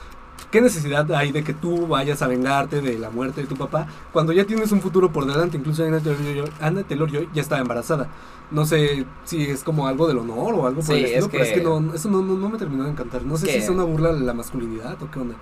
¿qué 0.50 0.61
necesidad 0.61 1.11
hay 1.12 1.33
de 1.33 1.43
que 1.45 1.53
tú 1.55 1.87
vayas 1.87 2.23
a 2.23 2.26
vengarte 2.29 2.81
de 2.81 2.99
la 2.99 3.11
muerte 3.11 3.41
de 3.43 3.47
tu 3.47 3.57
papá 3.57 3.87
cuando 4.12 4.33
ya 4.33 4.45
tienes 4.45 4.73
un 4.73 4.81
futuro 4.81 5.12
por 5.12 5.26
delante? 5.26 5.57
Incluso 5.57 5.85
Anya 5.85 6.00
Taylor-Joy 6.00 6.85
Taylor-Joy 6.88 7.29
ya 7.35 7.43
estaba 7.43 7.61
embarazada. 7.61 8.09
No 8.50 8.65
sé 8.65 9.05
si 9.25 9.43
es 9.50 9.65
como 9.65 9.88
algo 9.88 10.07
del 10.07 10.19
honor 10.19 10.55
o 10.55 10.67
algo 10.67 10.81
por 10.81 10.85
Sí, 10.85 10.93
el 10.95 11.05
estilo, 11.05 11.25
es 11.26 11.31
pero 11.33 11.43
es 11.43 11.49
que- 11.50 11.55
que 11.57 11.65
no, 11.65 11.95
eso 11.95 12.09
no, 12.11 12.23
no, 12.23 12.35
no 12.35 12.49
me 12.49 12.59
terminó 12.59 12.85
de 12.85 12.91
encantar. 12.91 13.23
No 13.25 13.37
sé 13.37 13.47
si 13.47 13.53
que- 13.53 13.59
es 13.59 13.69
una 13.69 13.83
burla 13.83 14.11
a 14.11 14.12
la 14.12 14.33
masculinidad 14.35 15.03
o 15.03 15.11
qué 15.11 15.19
onda. 15.19 15.35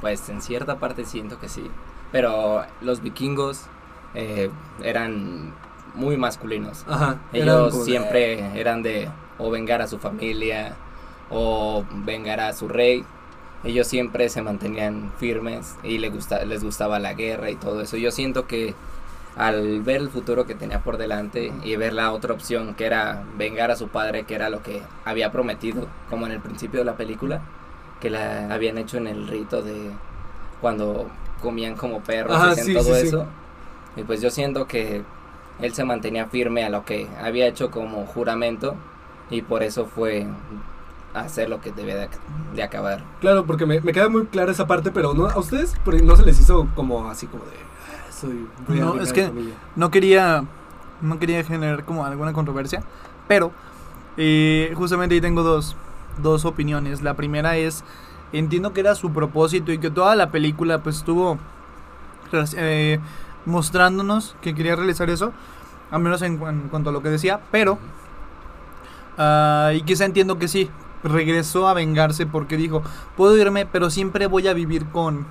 Pues 0.00 0.28
en 0.28 0.42
cierta 0.42 0.78
parte 0.78 1.04
siento 1.06 1.38
que 1.40 1.48
sí. 1.48 1.64
Pero 2.12 2.62
los 2.82 3.00
vikingos 3.02 3.62
eh, 4.14 4.50
eran 4.82 5.52
muy 5.94 6.16
masculinos. 6.16 6.84
Ajá. 6.88 7.16
eran 7.32 7.48
Ellos 7.48 7.78
de- 7.78 7.84
siempre 7.84 8.60
eran 8.60 8.82
de 8.82 9.08
o 9.38 9.50
vengar 9.50 9.80
a 9.82 9.88
su 9.88 9.98
familia 9.98 10.76
o 11.30 11.84
vengar 12.04 12.40
a 12.40 12.52
su 12.52 12.68
rey. 12.68 13.04
Ellos 13.64 13.86
siempre 13.86 14.28
se 14.28 14.42
mantenían 14.42 15.12
firmes 15.18 15.76
y 15.82 15.98
les, 15.98 16.12
gusta, 16.12 16.44
les 16.44 16.62
gustaba 16.62 16.98
la 16.98 17.14
guerra 17.14 17.50
y 17.50 17.56
todo 17.56 17.80
eso. 17.80 17.96
Yo 17.96 18.10
siento 18.10 18.46
que 18.46 18.74
al 19.36 19.82
ver 19.82 20.00
el 20.00 20.10
futuro 20.10 20.46
que 20.46 20.54
tenía 20.54 20.80
por 20.80 20.96
delante 20.96 21.52
y 21.64 21.76
ver 21.76 21.92
la 21.92 22.12
otra 22.12 22.34
opción 22.34 22.74
que 22.74 22.86
era 22.86 23.24
vengar 23.36 23.70
a 23.70 23.76
su 23.76 23.88
padre, 23.88 24.24
que 24.24 24.34
era 24.34 24.48
lo 24.48 24.62
que 24.62 24.82
había 25.04 25.32
prometido, 25.32 25.86
como 26.08 26.26
en 26.26 26.32
el 26.32 26.40
principio 26.40 26.80
de 26.80 26.84
la 26.84 26.96
película, 26.96 27.40
que 28.00 28.10
la 28.10 28.52
habían 28.52 28.78
hecho 28.78 28.98
en 28.98 29.06
el 29.06 29.26
rito 29.26 29.62
de 29.62 29.90
cuando 30.60 31.08
comían 31.42 31.74
como 31.74 32.00
perros 32.00 32.36
Ajá, 32.36 32.52
y 32.52 32.56
sí, 32.56 32.74
todo 32.74 32.94
sí, 32.94 33.00
sí. 33.00 33.06
eso. 33.08 33.26
Y 33.96 34.02
pues 34.02 34.20
yo 34.20 34.30
siento 34.30 34.66
que 34.66 35.02
él 35.60 35.74
se 35.74 35.84
mantenía 35.84 36.26
firme 36.26 36.64
a 36.64 36.68
lo 36.68 36.84
que 36.84 37.08
había 37.20 37.46
hecho 37.46 37.70
como 37.70 38.06
juramento 38.06 38.76
y 39.30 39.42
por 39.42 39.62
eso 39.62 39.86
fue 39.86 40.26
hacer 41.14 41.48
lo 41.48 41.60
que 41.60 41.72
debía 41.72 41.96
de, 41.96 42.08
de 42.54 42.62
acabar. 42.62 43.04
Claro, 43.20 43.46
porque 43.46 43.66
me, 43.66 43.80
me 43.80 43.92
queda 43.92 44.08
muy 44.08 44.26
clara 44.26 44.52
esa 44.52 44.66
parte, 44.66 44.90
pero 44.90 45.14
no, 45.14 45.26
a 45.28 45.38
ustedes 45.38 45.74
no 46.02 46.16
se 46.16 46.24
les 46.24 46.40
hizo 46.40 46.68
como 46.74 47.08
así 47.08 47.26
como 47.26 47.44
de... 47.44 47.50
"Ah, 47.52 48.12
soy. 48.12 48.46
No, 48.68 49.00
es 49.00 49.12
que 49.12 49.30
no 49.76 49.90
quería, 49.90 50.44
no 51.00 51.18
quería 51.18 51.42
generar 51.44 51.84
como 51.84 52.04
alguna 52.04 52.32
controversia, 52.32 52.82
pero 53.28 53.52
eh, 54.16 54.72
justamente 54.76 55.14
ahí 55.14 55.20
tengo 55.20 55.42
dos, 55.42 55.76
dos 56.22 56.44
opiniones. 56.44 57.02
La 57.02 57.14
primera 57.14 57.56
es, 57.56 57.84
entiendo 58.32 58.72
que 58.72 58.80
era 58.80 58.94
su 58.94 59.12
propósito 59.12 59.72
y 59.72 59.78
que 59.78 59.90
toda 59.90 60.16
la 60.16 60.30
película 60.30 60.82
pues 60.82 60.96
estuvo 60.96 61.38
eh, 62.56 62.98
mostrándonos 63.46 64.36
que 64.40 64.54
quería 64.54 64.74
realizar 64.74 65.10
eso, 65.10 65.32
al 65.90 66.00
menos 66.00 66.22
en, 66.22 66.42
en 66.42 66.68
cuanto 66.68 66.90
a 66.90 66.92
lo 66.92 67.02
que 67.02 67.08
decía, 67.10 67.40
pero... 67.52 67.78
ah, 69.18 69.70
y 69.74 69.82
quizá 69.82 70.04
entiendo 70.04 70.38
que 70.38 70.48
sí, 70.48 70.70
regresó 71.04 71.68
a 71.68 71.74
vengarse 71.74 72.26
porque 72.26 72.56
dijo, 72.56 72.82
puedo 73.16 73.36
irme, 73.36 73.66
pero 73.66 73.90
siempre 73.90 74.26
voy 74.26 74.48
a 74.48 74.54
vivir 74.54 74.86
con, 74.86 75.24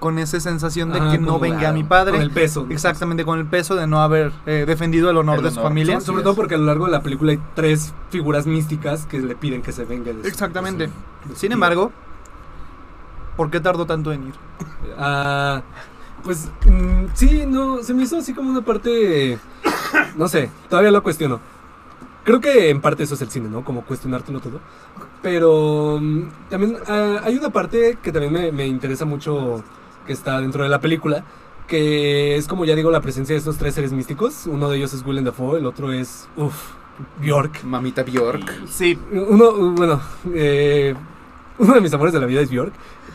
con 0.00 0.18
esa 0.18 0.40
sensación 0.40 0.90
de 0.92 0.98
que 1.10 1.18
no 1.18 1.38
venga 1.38 1.58
claro, 1.60 1.74
mi 1.74 1.84
padre. 1.84 2.12
Con 2.14 2.22
el 2.22 2.30
peso. 2.30 2.66
Exactamente, 2.70 3.24
con 3.24 3.38
el 3.38 3.46
peso 3.46 3.76
de 3.76 3.86
no 3.86 4.00
haber 4.02 4.32
eh, 4.46 4.64
defendido 4.66 5.10
el 5.10 5.16
honor 5.18 5.38
El 5.38 5.44
de 5.44 5.50
su 5.52 5.60
familia. 5.60 5.94
Sobre, 6.00 6.06
sobre 6.06 6.22
todo 6.24 6.34
porque 6.34 6.54
a 6.56 6.58
lo 6.58 6.64
largo 6.64 6.86
de 6.86 6.92
la 6.92 7.02
película 7.02 7.30
hay 7.32 7.38
tres 7.54 7.92
figuras 8.10 8.46
místicas 8.46 9.06
que 9.06 9.20
le 9.20 9.36
piden 9.36 9.62
que 9.62 9.70
se 9.72 9.84
venga 9.84 10.12
de 10.12 10.22
su- 10.22 10.28
Exactamente. 10.28 10.86
de 10.86 10.88
su- 10.88 11.28
de 11.28 11.34
su 11.34 11.40
Sin 11.40 11.48
tío. 11.50 11.54
embargo, 11.54 11.92
¿por 13.36 13.50
qué 13.50 13.60
tardó 13.60 13.86
tanto 13.86 14.12
en 14.12 14.28
ir? 14.28 14.34
Ah, 14.98 15.62
pues 16.24 16.48
mm, 16.66 17.04
sí, 17.14 17.44
no, 17.46 17.82
se 17.82 17.94
me 17.94 18.04
hizo 18.04 18.16
así 18.18 18.32
como 18.34 18.50
una 18.50 18.62
parte, 18.62 19.38
no 20.16 20.28
sé, 20.28 20.50
todavía 20.68 20.90
lo 20.90 21.02
cuestiono. 21.02 21.40
Creo 22.24 22.40
que 22.40 22.70
en 22.70 22.80
parte 22.80 23.02
eso 23.02 23.14
es 23.14 23.22
el 23.22 23.30
cine, 23.30 23.48
¿no? 23.48 23.64
Como 23.64 23.84
cuestionártelo 23.84 24.40
todo. 24.40 24.60
Pero 25.22 25.98
mm, 26.00 26.22
también 26.50 26.76
ah, 26.86 27.20
hay 27.24 27.36
una 27.36 27.50
parte 27.50 27.98
que 28.02 28.12
también 28.12 28.32
me, 28.32 28.52
me 28.52 28.66
interesa 28.66 29.04
mucho 29.04 29.62
que 30.06 30.12
está 30.12 30.40
dentro 30.40 30.62
de 30.62 30.68
la 30.68 30.80
película, 30.80 31.24
que 31.66 32.36
es 32.36 32.46
como 32.48 32.64
ya 32.64 32.74
digo 32.74 32.90
la 32.90 33.00
presencia 33.00 33.34
de 33.34 33.38
estos 33.38 33.56
tres 33.56 33.74
seres 33.74 33.92
místicos. 33.92 34.46
Uno 34.46 34.68
de 34.68 34.76
ellos 34.78 34.92
es 34.94 35.04
Willem 35.04 35.24
Dafoe, 35.24 35.58
el 35.58 35.66
otro 35.66 35.92
es, 35.92 36.28
uff, 36.36 36.72
Bjork. 37.20 37.64
Mamita 37.64 38.02
Bjork. 38.02 38.66
Sí, 38.68 38.98
Uno, 39.10 39.72
bueno, 39.72 40.00
eh, 40.34 40.94
uno 41.58 41.74
de 41.74 41.80
mis 41.80 41.92
amores 41.92 42.12
de 42.12 42.20
la 42.20 42.26
vida 42.26 42.40
es 42.40 42.50
Bjork. 42.50 42.72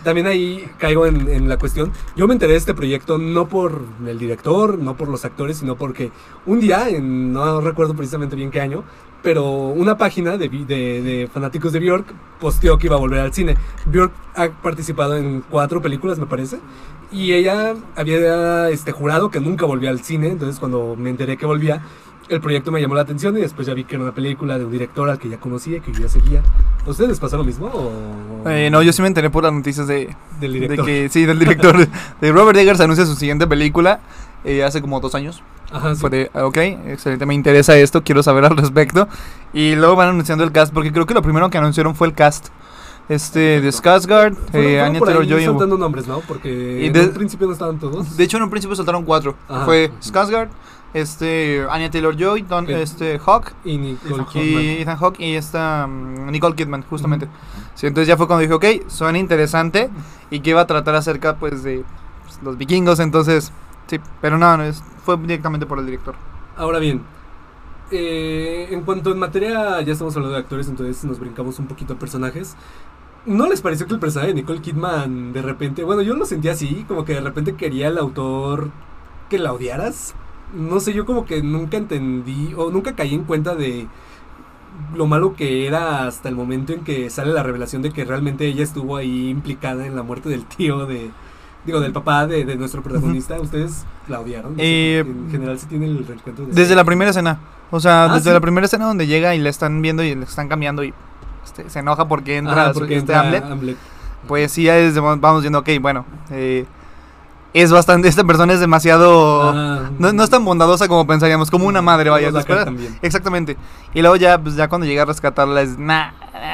También 0.07 0.25
ahí 0.27 0.65
caigo 0.77 1.05
en, 1.05 1.27
en 1.27 1.49
la 1.49 1.57
cuestión. 1.57 1.91
Yo 2.15 2.27
me 2.27 2.33
enteré 2.33 2.53
de 2.53 2.59
este 2.59 2.73
proyecto 2.73 3.17
no 3.17 3.49
por 3.49 3.81
el 4.07 4.17
director, 4.17 4.79
no 4.79 4.95
por 4.95 5.09
los 5.09 5.25
actores, 5.25 5.57
sino 5.57 5.75
porque 5.75 6.11
un 6.45 6.61
día, 6.61 6.87
en, 6.87 7.33
no 7.33 7.59
recuerdo 7.59 7.93
precisamente 7.93 8.37
bien 8.37 8.49
qué 8.49 8.61
año, 8.61 8.85
pero 9.21 9.43
una 9.51 9.97
página 9.97 10.37
de, 10.37 10.47
de, 10.47 11.01
de 11.01 11.29
fanáticos 11.33 11.73
de 11.73 11.81
Bjork 11.81 12.05
posteó 12.39 12.77
que 12.77 12.87
iba 12.87 12.95
a 12.95 12.99
volver 12.99 13.19
al 13.19 13.33
cine. 13.33 13.57
Bjork 13.87 14.13
ha 14.35 14.47
participado 14.47 15.17
en 15.17 15.43
cuatro 15.49 15.81
películas, 15.81 16.17
me 16.17 16.25
parece. 16.25 16.59
Y 17.11 17.33
ella 17.33 17.75
había 17.97 18.69
este, 18.69 18.93
jurado 18.93 19.29
que 19.29 19.41
nunca 19.41 19.65
volvía 19.65 19.89
al 19.89 19.99
cine. 19.99 20.29
Entonces, 20.29 20.57
cuando 20.57 20.95
me 20.97 21.09
enteré 21.09 21.35
que 21.35 21.45
volvía, 21.45 21.81
el 22.29 22.41
proyecto 22.41 22.71
me 22.71 22.81
llamó 22.81 22.95
la 22.95 23.01
atención 23.01 23.37
y 23.37 23.41
después 23.41 23.67
ya 23.67 23.73
vi 23.73 23.83
que 23.83 23.95
era 23.95 24.03
una 24.03 24.13
película 24.13 24.57
de 24.57 24.65
un 24.65 24.71
director 24.71 25.09
al 25.09 25.17
que 25.19 25.29
ya 25.29 25.37
conocía, 25.39 25.79
que 25.79 25.91
yo 25.93 25.99
ya 26.01 26.09
seguía. 26.09 26.41
¿A 26.85 26.89
ustedes 26.89 27.09
les 27.09 27.19
pasó 27.19 27.37
lo 27.37 27.43
mismo? 27.43 27.67
O... 27.67 28.49
Eh, 28.49 28.69
no, 28.69 28.81
yo 28.81 28.91
sí 28.93 29.01
me 29.01 29.07
enteré 29.07 29.29
por 29.29 29.43
las 29.43 29.53
noticias 29.53 29.87
de, 29.87 30.15
Del 30.39 30.53
de 30.53 30.59
director. 30.59 30.85
que, 30.85 31.09
sí, 31.09 31.25
del 31.25 31.39
director. 31.39 31.87
de 32.21 32.31
Robert 32.31 32.57
Eggers 32.57 32.79
anuncia 32.79 33.05
su 33.05 33.15
siguiente 33.15 33.47
película 33.47 33.99
eh, 34.43 34.63
hace 34.63 34.81
como 34.81 34.99
dos 34.99 35.15
años. 35.15 35.41
Ajá, 35.71 35.95
sí. 35.95 36.01
Fue 36.01 36.09
de, 36.09 36.31
ok, 36.33 36.57
excelente, 36.87 37.25
me 37.25 37.33
interesa 37.33 37.77
esto, 37.77 38.03
quiero 38.03 38.23
saber 38.23 38.45
al 38.45 38.55
respecto. 38.55 39.07
Y 39.53 39.75
luego 39.75 39.95
van 39.95 40.09
anunciando 40.09 40.43
el 40.43 40.51
cast, 40.51 40.73
porque 40.73 40.91
creo 40.93 41.05
que 41.05 41.13
lo 41.13 41.21
primero 41.21 41.49
que 41.49 41.57
anunciaron 41.57 41.95
fue 41.95 42.07
el 42.07 42.13
cast. 42.13 42.47
Este, 43.09 43.61
de 43.61 43.69
Skarsgård, 43.69 44.35
eh, 44.51 44.81
Anya 44.81 44.99
Taylor-Joy. 44.99 45.45
soltando 45.45 45.77
nombres, 45.77 46.07
¿no? 46.07 46.19
Porque 46.27 46.81
Y 46.83 46.87
en 46.87 46.93
de- 46.93 47.01
un 47.05 47.11
principio 47.13 47.47
no 47.47 47.53
estaban 47.53 47.79
todos. 47.79 48.17
De 48.17 48.23
hecho, 48.25 48.35
en 48.35 48.43
un 48.43 48.49
principio 48.49 48.75
soltaron 48.75 49.05
cuatro. 49.05 49.35
Ajá. 49.47 49.63
Fue 49.63 49.91
Skarsgård, 50.01 50.49
este, 50.93 51.65
Anya 51.69 51.89
Taylor-Joy, 51.91 52.43
Don- 52.43 52.65
Que- 52.65 52.81
este, 52.81 53.19
Hawk, 53.19 53.53
y 53.65 53.77
Nicole 53.77 54.25
y. 54.35 54.81
Ethan 54.81 54.97
Hawke 54.97 55.19
y 55.19 55.35
esta 55.35 55.87
mm, 55.87 56.31
Nicole 56.31 56.55
Kidman, 56.55 56.83
justamente. 56.83 57.27
Sí, 57.75 57.87
entonces 57.87 58.07
ya 58.07 58.17
fue 58.17 58.27
cuando 58.27 58.41
dije, 58.41 58.53
ok, 58.53 58.89
suena 58.89 59.17
interesante 59.19 59.89
y 60.31 60.39
que 60.39 60.51
iba 60.51 60.61
a 60.61 60.67
tratar 60.67 60.95
acerca, 60.95 61.35
pues, 61.37 61.63
de 61.63 61.83
pues, 62.23 62.39
los 62.43 62.57
vikingos, 62.57 62.99
entonces, 62.99 63.51
sí, 63.87 63.99
pero 64.21 64.37
no, 64.37 64.57
no 64.57 64.63
es, 64.63 64.83
fue 65.03 65.17
directamente 65.17 65.65
por 65.65 65.79
el 65.79 65.85
director. 65.85 66.15
Ahora 66.55 66.79
bien, 66.79 67.03
eh, 67.91 68.67
en 68.71 68.81
cuanto 68.81 69.11
en 69.11 69.19
materia, 69.19 69.79
ya 69.81 69.93
estamos 69.93 70.15
hablando 70.15 70.33
de 70.35 70.41
actores, 70.41 70.67
entonces 70.67 71.03
nos 71.05 71.19
brincamos 71.19 71.59
un 71.59 71.67
poquito 71.67 71.93
a 71.93 71.99
personajes. 71.99 72.55
¿No 73.25 73.47
les 73.47 73.61
pareció 73.61 73.87
que 73.87 73.93
el 73.93 73.99
personaje 73.99 74.29
de 74.29 74.35
Nicole 74.35 74.61
Kidman 74.61 75.33
de 75.33 75.41
repente, 75.41 75.83
bueno, 75.83 76.01
yo 76.01 76.15
lo 76.15 76.25
sentía 76.25 76.53
así, 76.53 76.85
como 76.87 77.05
que 77.05 77.13
de 77.13 77.21
repente 77.21 77.55
quería 77.55 77.89
el 77.89 77.97
autor 77.97 78.69
que 79.29 79.37
la 79.37 79.51
odiaras? 79.53 80.15
No 80.53 80.79
sé, 80.79 80.93
yo 80.93 81.05
como 81.05 81.25
que 81.25 81.41
nunca 81.41 81.77
entendí 81.77 82.53
o 82.55 82.71
nunca 82.71 82.95
caí 82.95 83.13
en 83.13 83.23
cuenta 83.23 83.55
de 83.55 83.87
lo 84.95 85.07
malo 85.07 85.35
que 85.35 85.65
era 85.67 86.05
hasta 86.07 86.29
el 86.29 86.35
momento 86.35 86.71
en 86.73 86.83
que 86.83 87.09
sale 87.09 87.33
la 87.33 87.43
revelación 87.43 87.81
de 87.81 87.91
que 87.91 88.05
realmente 88.05 88.45
ella 88.47 88.63
estuvo 88.63 88.95
ahí 88.95 89.29
implicada 89.29 89.85
en 89.85 89.95
la 89.95 90.03
muerte 90.03 90.29
del 90.29 90.45
tío 90.45 90.85
de... 90.85 91.11
Digo, 91.65 91.81
del 91.81 91.91
papá 91.91 92.27
de, 92.27 92.45
de 92.45 92.55
nuestro 92.55 92.81
protagonista, 92.81 93.41
¿ustedes 93.41 93.83
la 94.07 94.21
odiaron? 94.21 94.53
No 94.53 94.57
sé, 94.59 94.63
Eh, 94.63 94.99
en 94.99 95.29
general 95.29 95.59
se 95.59 95.67
tiene 95.67 95.87
el 95.87 96.07
reencuentro 96.07 96.45
de 96.45 96.53
Desde 96.53 96.75
la 96.75 96.85
primera 96.85 97.09
escena, 97.11 97.39
o 97.71 97.79
sea, 97.81 98.05
Ah, 98.05 98.15
desde 98.15 98.29
¿sí? 98.29 98.33
la 98.33 98.39
primera 98.39 98.65
escena 98.65 98.85
donde 98.85 99.05
llega 99.05 99.35
y 99.35 99.39
le 99.39 99.49
están 99.49 99.81
viendo 99.81 100.01
y 100.01 100.15
le 100.15 100.23
están 100.23 100.47
cambiando 100.47 100.81
y 100.85 100.93
este, 101.43 101.69
se 101.69 101.79
enoja 101.79 102.07
porque 102.07 102.37
entra 102.37 102.71
porque 102.71 102.95
este 102.97 103.11
entra 103.13 103.19
Hamlet, 103.51 103.75
pues 104.27 104.51
sí, 104.53 104.63
ya 104.63 104.75
desde, 104.75 105.01
vamos 105.01 105.41
viendo, 105.41 105.59
ok, 105.59 105.69
bueno, 105.81 106.05
eh, 106.31 106.65
es 107.53 107.71
bastante, 107.71 108.07
esta 108.07 108.23
persona 108.23 108.53
es 108.53 108.59
demasiado... 108.59 109.49
Ajá. 109.49 109.89
No, 109.97 110.13
no 110.13 110.23
es 110.23 110.29
tan 110.29 110.43
bondadosa 110.45 110.87
como 110.87 111.07
pensaríamos, 111.07 111.49
como 111.49 111.65
una 111.65 111.81
madre, 111.81 112.09
vaya. 112.09 112.31
Exactamente. 113.01 113.57
Y 113.93 114.01
luego 114.01 114.15
ya, 114.15 114.37
pues 114.41 114.55
ya 114.55 114.67
cuando 114.67 114.85
llega 114.85 115.03
a 115.03 115.05
rescatarla 115.05 115.61
es, 115.61 115.77
nah, 115.77 116.09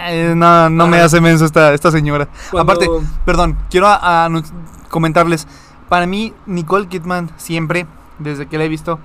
eh, 0.10 0.34
no, 0.36 0.70
no 0.70 0.88
me 0.88 0.98
Ajá. 0.98 1.06
hace 1.08 1.20
menso 1.22 1.46
esta, 1.46 1.74
esta 1.74 1.92
señora. 1.92 2.28
Cuando- 2.52 2.72
Aparte, 2.74 2.90
perdón, 3.26 3.58
quiero 3.70 3.88
a- 3.88 4.30
comentarles, 4.90 5.48
para 5.90 6.06
mí 6.06 6.34
Nicole 6.46 6.88
Kidman 6.88 7.32
siempre, 7.38 7.86
desde 8.20 8.46
que 8.48 8.58
la 8.58 8.64
he 8.66 8.70
visto, 8.70 9.00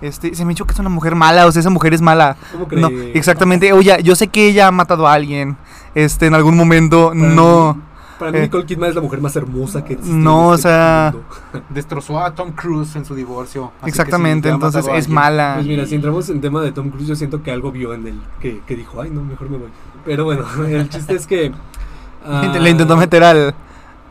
este, 0.00 0.34
se 0.34 0.44
me 0.44 0.50
dicho 0.50 0.64
que 0.66 0.72
es 0.74 0.78
una 0.78 0.88
mujer 0.90 1.14
mala, 1.14 1.46
o 1.46 1.52
sea, 1.52 1.60
esa 1.60 1.70
mujer 1.70 1.94
es 1.94 2.00
mala. 2.00 2.36
¿Cómo 2.52 2.66
No, 2.72 2.88
crees? 2.88 3.16
exactamente. 3.16 3.72
Oye, 3.72 3.96
yo 4.02 4.14
sé 4.16 4.28
que 4.28 4.48
ella 4.48 4.66
ha 4.68 4.70
matado 4.70 5.08
a 5.08 5.12
alguien, 5.14 5.56
este, 5.94 6.26
en 6.26 6.34
algún 6.34 6.56
momento, 6.56 7.12
no. 7.14 7.80
Para 8.18 8.32
mí 8.32 8.38
eh, 8.38 8.42
Nicole 8.42 8.66
Kidman 8.66 8.88
es 8.90 8.94
la 8.96 9.00
mujer 9.00 9.20
más 9.20 9.36
hermosa 9.36 9.84
que 9.84 9.92
existe 9.94 10.14
No, 10.16 10.40
en 10.40 10.46
o 10.50 10.54
este 10.54 10.68
sea, 10.68 11.14
mundo. 11.14 11.66
Destrozó 11.70 12.20
a 12.20 12.34
Tom 12.34 12.52
Cruise 12.52 12.96
en 12.96 13.04
su 13.04 13.14
divorcio. 13.14 13.72
Exactamente, 13.86 14.48
entonces 14.48 14.84
es 14.86 14.90
alguien. 14.92 15.14
mala. 15.14 15.52
Pues 15.56 15.66
mira, 15.66 15.86
si 15.86 15.94
entramos 15.94 16.28
en 16.30 16.40
tema 16.40 16.60
de 16.62 16.72
Tom 16.72 16.90
Cruise, 16.90 17.06
yo 17.08 17.16
siento 17.16 17.42
que 17.42 17.50
algo 17.52 17.70
vio 17.70 17.94
en 17.94 18.06
él 18.06 18.20
que, 18.40 18.60
que 18.66 18.74
dijo, 18.76 19.00
ay, 19.00 19.10
no, 19.10 19.22
mejor 19.22 19.48
me 19.50 19.58
voy. 19.58 19.68
Pero 20.04 20.24
bueno, 20.24 20.44
el 20.68 20.88
chiste 20.88 21.14
es 21.14 21.26
que... 21.26 21.52
ah, 22.26 22.52
Le 22.58 22.70
intentó 22.70 22.96
meter 22.96 23.22
al, 23.22 23.54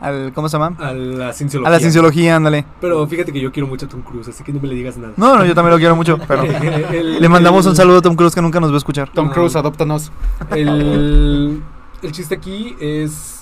al, 0.00 0.32
¿cómo 0.32 0.48
se 0.48 0.56
llama? 0.58 0.74
A 0.78 0.92
la 0.94 1.32
cienciología. 1.34 1.68
A 1.68 1.72
la 1.72 1.78
cienciología, 1.78 2.36
ándale. 2.36 2.64
Pero 2.80 3.06
fíjate 3.06 3.32
que 3.32 3.40
yo 3.40 3.52
quiero 3.52 3.66
mucho 3.66 3.84
a 3.86 3.88
Tom 3.90 4.00
Cruise, 4.02 4.28
así 4.28 4.42
que 4.42 4.52
no 4.52 4.60
me 4.60 4.68
le 4.68 4.74
digas 4.74 4.96
nada. 4.96 5.12
No, 5.18 5.36
no, 5.36 5.44
yo 5.44 5.54
también 5.54 5.72
lo 5.72 5.78
quiero 5.78 5.94
mucho, 5.96 6.18
pero 6.26 6.44
El- 6.44 7.20
le 7.20 7.28
mandamos 7.28 7.66
un 7.66 7.72
el- 7.72 7.76
saludo 7.76 7.98
a 7.98 8.02
Tom 8.02 8.14
Cruise 8.16 8.34
que 8.34 8.40
nunca 8.40 8.58
nos 8.58 8.70
va 8.70 8.74
a 8.76 8.78
escuchar. 8.78 9.10
Tom. 9.12 9.28
Cruise, 9.30 9.54
adóptanos. 9.56 10.10
El, 10.50 11.62
el 12.02 12.12
chiste 12.12 12.34
aquí 12.36 12.76
es, 12.80 13.37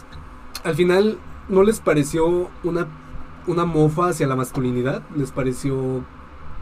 al 0.66 0.74
final, 0.74 1.18
¿no 1.48 1.62
les 1.62 1.78
pareció 1.78 2.50
una, 2.64 2.88
una 3.46 3.64
mofa 3.64 4.08
hacia 4.08 4.26
la 4.26 4.36
masculinidad? 4.36 5.02
¿Les 5.14 5.30
pareció... 5.30 6.04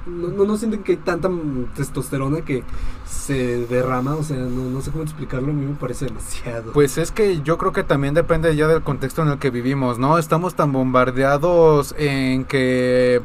No, 0.07 0.29
no, 0.29 0.45
no 0.45 0.59
sienten 0.59 0.83
que 0.83 0.93
hay 0.93 0.99
tanta 0.99 1.31
testosterona 1.75 2.43
que 2.43 2.63
se 3.07 3.67
derrama? 3.67 4.17
O 4.17 4.23
sea, 4.23 4.37
no, 4.37 4.69
no 4.69 4.83
sé 4.83 4.91
cómo 4.91 5.03
explicarlo, 5.03 5.51
a 5.51 5.55
mí 5.55 5.65
me 5.65 5.77
parece 5.77 6.05
demasiado. 6.05 6.73
Pues 6.73 6.99
es 6.99 7.11
que 7.11 7.41
yo 7.41 7.57
creo 7.57 7.73
que 7.73 7.83
también 7.83 8.13
depende 8.13 8.55
ya 8.55 8.69
del 8.69 8.83
contexto 8.83 9.23
en 9.23 9.29
el 9.29 9.39
que 9.39 9.49
vivimos, 9.49 9.99
¿no? 9.99 10.19
Estamos 10.19 10.55
tan 10.55 10.73
bombardeados 10.73 11.95
en 11.97 12.45
que 12.45 13.23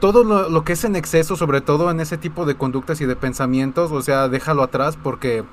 todo 0.00 0.24
lo, 0.24 0.48
lo 0.48 0.64
que 0.64 0.72
es 0.72 0.82
en 0.82 0.96
exceso, 0.96 1.36
sobre 1.36 1.60
todo 1.60 1.88
en 1.92 2.00
ese 2.00 2.18
tipo 2.18 2.44
de 2.44 2.56
conductas 2.56 3.00
y 3.00 3.06
de 3.06 3.14
pensamientos, 3.14 3.92
o 3.92 4.02
sea, 4.02 4.28
déjalo 4.28 4.64
atrás 4.64 4.98
porque 5.00 5.44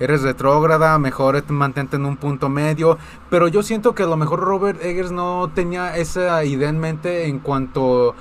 eres 0.00 0.22
retrógrada, 0.22 0.98
mejor 0.98 1.42
mantente 1.50 1.96
en 1.96 2.06
un 2.06 2.16
punto 2.16 2.48
medio, 2.48 2.98
pero 3.30 3.48
yo 3.48 3.62
siento 3.62 3.94
que 3.94 4.02
a 4.04 4.06
lo 4.06 4.16
mejor 4.16 4.40
Robert 4.40 4.82
Eggers 4.82 5.12
no 5.12 5.50
tenía 5.54 5.96
esa 5.96 6.44
idea 6.44 6.68
en 6.68 6.78
mente 6.78 7.26
en 7.26 7.38
cuanto 7.38 8.14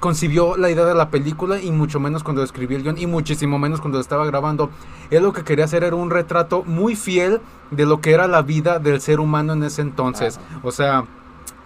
concibió 0.00 0.56
la 0.56 0.70
idea 0.70 0.84
de 0.84 0.94
la 0.94 1.10
película 1.10 1.60
y 1.60 1.70
mucho 1.70 2.00
menos 2.00 2.22
cuando 2.22 2.42
escribió 2.42 2.76
el 2.76 2.82
guion 2.82 2.98
y 2.98 3.06
muchísimo 3.06 3.58
menos 3.58 3.80
cuando 3.80 3.98
estaba 3.98 4.26
grabando. 4.26 4.70
Él 5.10 5.22
lo 5.22 5.32
que 5.32 5.42
quería 5.42 5.64
hacer 5.64 5.84
era 5.84 5.96
un 5.96 6.10
retrato 6.10 6.62
muy 6.64 6.96
fiel 6.96 7.40
de 7.70 7.86
lo 7.86 8.00
que 8.00 8.12
era 8.12 8.26
la 8.28 8.42
vida 8.42 8.78
del 8.78 9.00
ser 9.00 9.20
humano 9.20 9.54
en 9.54 9.62
ese 9.62 9.82
entonces. 9.82 10.38
O 10.62 10.70
sea, 10.70 11.06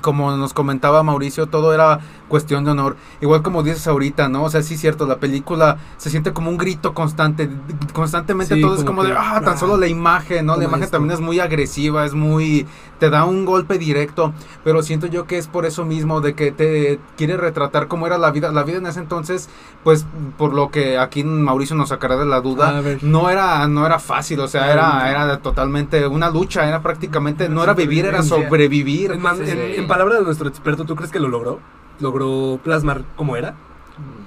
como 0.01 0.35
nos 0.37 0.55
comentaba 0.55 1.03
Mauricio, 1.03 1.47
todo 1.47 1.75
era 1.75 2.01
cuestión 2.31 2.65
de 2.65 2.71
honor. 2.71 2.97
Igual 3.21 3.43
como 3.43 3.63
dices 3.63 3.87
ahorita, 3.87 4.31
¿no? 4.31 4.45
O 4.45 4.49
sea, 4.51 4.63
sí 4.63 4.75
es 4.75 4.81
cierto, 4.81 5.07
la 5.07 5.19
película 5.19 5.77
se 5.99 6.09
siente 6.09 6.33
como 6.33 6.49
un 6.49 6.57
grito 6.57 6.95
constante, 6.95 7.51
constantemente 7.93 8.55
Sí, 8.55 8.61
todo 8.63 8.77
es 8.77 8.85
como 8.85 9.05
de, 9.05 9.13
ah, 9.13 9.41
tan 9.45 9.55
ah, 9.55 9.59
solo 9.59 9.77
la 9.77 9.87
imagen, 9.89 10.47
¿no? 10.47 10.57
La 10.57 10.65
imagen 10.65 10.85
esto. 10.85 10.97
también 10.97 11.13
es 11.15 11.21
muy 11.21 11.41
agresiva, 11.41 12.07
es 12.07 12.15
muy, 12.15 12.67
te 12.99 13.11
da 13.11 13.25
un 13.27 13.45
golpe 13.45 13.77
directo, 13.77 14.33
pero 14.65 14.83
siento 14.83 15.07
yo 15.07 15.27
que 15.27 15.37
es 15.37 15.47
por 15.49 15.67
eso 15.67 15.85
mismo, 15.85 16.21
de 16.23 16.35
que 16.35 16.53
te 16.53 16.99
quiere 17.19 17.37
retratar 17.37 17.89
cómo 17.89 18.07
era 18.07 18.17
la 18.17 18.31
vida, 18.31 18.51
la 18.53 18.63
vida 18.63 18.79
en 18.79 18.87
ese 18.87 19.01
entonces, 19.01 19.49
pues, 19.85 20.07
por 20.39 20.55
lo 20.55 20.71
que 20.71 20.99
aquí 20.99 21.25
Mauricio 21.25 21.77
nos 21.77 21.91
sacará 21.91 22.17
de 22.17 22.27
la 22.27 22.41
duda, 22.41 22.83
no 23.03 23.29
era, 23.29 23.67
no 23.69 23.85
era 23.85 23.99
fácil, 23.99 24.41
o 24.41 24.49
sea, 24.49 24.73
era, 24.73 25.01
no. 25.01 25.07
era 25.07 25.39
totalmente 25.39 26.07
una 26.07 26.31
lucha, 26.31 26.67
era 26.69 26.81
prácticamente, 26.83 27.49
no 27.49 27.63
era 27.65 27.75
vivir, 27.75 28.07
era 28.07 28.23
sobrevivir. 28.23 29.13
En, 29.13 29.21
en- 29.49 29.81
en 29.81 29.87
palabras 29.89 30.19
de 30.19 30.25
nuestro 30.25 30.49
experto, 30.49 30.85
¿tú 30.85 30.95
crees 30.95 31.11
que 31.11 31.19
lo 31.21 31.29
logró? 31.29 31.59
¿Logró 32.01 32.59
plasmar 32.63 33.05
cómo 33.17 33.37
era? 33.37 33.55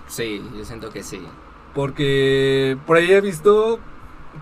Sí, 0.08 0.44
yo 0.56 0.64
siento 0.66 0.90
que 0.92 1.04
sí. 1.04 1.22
Porque 1.74 2.78
por 2.86 2.98
ahí 2.98 3.12
he 3.12 3.22
visto 3.22 3.80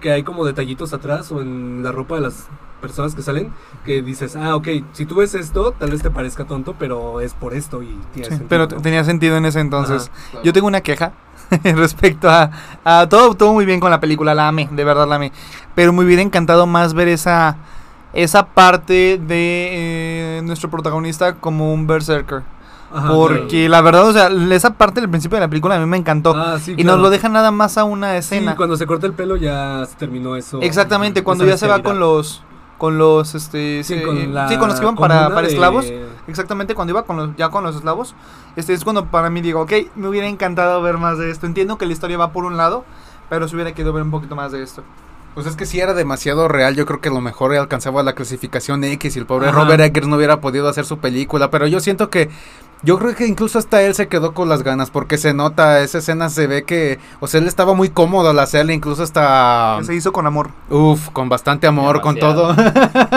que 0.02 0.12
hay 0.12 0.24
como 0.24 0.46
detallitos 0.46 0.94
atrás 0.94 1.32
o 1.32 1.42
en 1.42 1.84
la 1.84 1.92
ropa 1.92 2.16
de 2.16 2.22
las 2.22 2.48
personas 2.82 3.14
que 3.14 3.22
salen 3.22 3.54
que 3.86 4.02
dices, 4.02 4.36
ah, 4.36 4.56
ok, 4.56 4.68
si 4.92 5.06
tú 5.06 5.16
ves 5.16 5.36
esto, 5.36 5.72
tal 5.74 5.92
vez 5.92 6.02
te 6.02 6.10
parezca 6.10 6.46
tonto, 6.46 6.76
pero 6.80 7.22
es 7.22 7.34
por 7.34 7.54
esto 7.54 7.84
y 7.84 7.98
tiene 8.14 8.30
Sí, 8.30 8.38
sentido, 8.38 8.48
pero 8.50 8.68
¿no? 8.68 8.82
tenía 8.82 9.04
sentido 9.04 9.38
en 9.38 9.46
ese 9.46 9.60
entonces. 9.60 10.12
Ajá. 10.34 10.40
Yo 10.44 10.52
tengo 10.52 10.68
una 10.68 10.82
queja 10.82 11.14
respecto 11.64 12.30
a, 12.30 12.52
a 12.84 13.08
todo, 13.08 13.36
todo 13.36 13.54
muy 13.54 13.66
bien 13.66 13.80
con 13.80 13.92
la 13.92 14.00
película, 14.00 14.34
la 14.34 14.48
amé, 14.48 14.68
de 14.72 14.84
verdad 14.84 15.08
la 15.08 15.16
amé. 15.16 15.32
Pero 15.76 15.94
me 15.94 16.04
hubiera 16.04 16.22
encantado 16.24 16.66
más 16.66 16.94
ver 16.94 17.08
esa, 17.08 17.58
esa 18.14 18.48
parte 18.48 19.20
de 19.20 20.38
eh, 20.38 20.42
nuestro 20.44 20.70
protagonista 20.70 21.36
como 21.36 21.74
un 21.74 21.86
berserker. 21.88 22.42
Ajá, 22.94 23.10
porque 23.14 23.70
la 23.70 23.82
verdad, 23.82 24.08
o 24.08 24.14
sea, 24.14 24.28
esa 24.54 24.74
parte 24.74 25.00
del 25.02 25.10
principio 25.10 25.36
de 25.38 25.42
la 25.42 25.48
película 25.48 25.76
a 25.76 25.80
mí 25.80 25.86
me 25.86 25.98
encantó. 25.98 26.34
Ah, 26.36 26.60
sí, 26.60 26.72
y 26.74 26.76
claro. 26.84 26.92
nos 26.98 27.04
lo 27.04 27.10
dejan 27.10 27.34
nada 27.34 27.52
más 27.52 27.78
a 27.78 27.84
una 27.84 28.12
Sí, 28.14 28.18
escena. 28.36 28.56
cuando 28.56 28.76
se 28.78 28.86
corta 28.86 29.08
el 29.08 29.14
pelo 29.14 29.36
ya 29.38 29.86
se 29.86 29.96
terminó 29.96 30.36
eso. 30.36 30.60
Exactamente, 30.62 31.24
cuando 31.24 31.46
ya 31.46 31.58
se 31.58 31.68
va 31.68 31.82
con 31.82 32.00
los 32.00 32.44
con 32.78 32.98
los 32.98 33.36
este 33.36 33.84
Sí, 33.84 34.00
sí, 34.00 34.02
con, 34.04 34.34
la 34.34 34.50
sí, 34.50 34.58
con 34.58 34.68
los 34.70 34.80
que 34.80 34.86
iban 34.86 34.96
para, 34.96 35.30
para 35.30 35.42
de- 35.44 35.48
esclavos. 35.50 35.86
Exactamente, 36.28 36.74
cuando 36.76 36.92
iba 36.92 37.04
con 37.04 37.16
los, 37.18 37.30
ya 37.38 37.50
con 37.50 37.64
los 37.64 37.76
esclavos, 37.76 38.16
este 38.56 38.74
es 38.74 38.84
cuando 38.84 39.06
para 39.06 39.30
mí 39.30 39.42
digo, 39.42 39.62
ok, 39.62 39.72
me 39.96 40.08
hubiera 40.08 40.28
encantado 40.28 40.82
ver 40.82 40.98
más 40.98 41.18
de 41.20 41.30
esto. 41.30 41.46
Entiendo 41.46 41.78
que 41.78 41.86
la 41.86 41.94
historia 41.94 42.18
va 42.18 42.32
por 42.32 42.44
un 42.44 42.58
lado, 42.58 42.84
pero 43.30 43.48
se 43.48 43.56
hubiera 43.56 43.72
querido 43.74 43.94
ver 43.94 44.04
un 44.04 44.12
poquito 44.12 44.36
más 44.36 44.52
de 44.52 44.64
esto. 44.64 44.84
Pues 45.36 45.46
es 45.46 45.56
que 45.56 45.66
si 45.66 45.80
era 45.80 45.94
demasiado 45.94 46.48
real, 46.50 46.76
yo 46.76 46.86
creo 46.86 47.00
que 47.00 47.10
lo 47.10 47.22
mejor 47.22 47.56
alcanzaba 47.56 48.04
la 48.04 48.14
clasificación 48.14 48.84
X 48.84 49.16
y 49.16 49.20
el 49.20 49.26
pobre 49.26 49.48
Ajá. 49.50 49.62
Robert 49.64 49.82
Eggers 49.82 50.08
no 50.08 50.18
hubiera 50.18 50.42
podido 50.42 50.68
hacer 50.68 50.84
su 50.86 50.98
película, 50.98 51.50
pero 51.50 51.68
yo 51.68 51.80
siento 51.80 52.10
que 52.10 52.30
yo 52.84 52.98
creo 52.98 53.16
que 53.16 53.28
incluso 53.28 53.60
hasta 53.60 53.82
él 53.84 53.94
se 53.96 54.08
quedó 54.08 54.34
con 54.34 54.50
las 54.50 54.64
ganas 54.64 54.90
porque 54.90 55.18
se 55.18 55.34
nota, 55.34 55.82
esa 55.82 56.00
escena 56.00 56.30
se 56.30 56.48
ve 56.48 56.64
que, 56.64 57.00
o 57.20 57.28
sea, 57.28 57.40
él 57.40 57.48
estaba 57.48 57.74
muy 57.74 57.90
cómodo 57.90 58.30
al 58.32 58.40
hacerla, 58.40 58.74
incluso 58.74 59.04
hasta, 59.04 59.80
se 59.84 59.94
hizo 59.96 60.12
con 60.12 60.26
amor. 60.28 60.50
uff, 60.70 61.10
con 61.10 61.30
bastante 61.30 61.68
amor, 61.68 62.02
con 62.02 62.18
todo, 62.18 62.56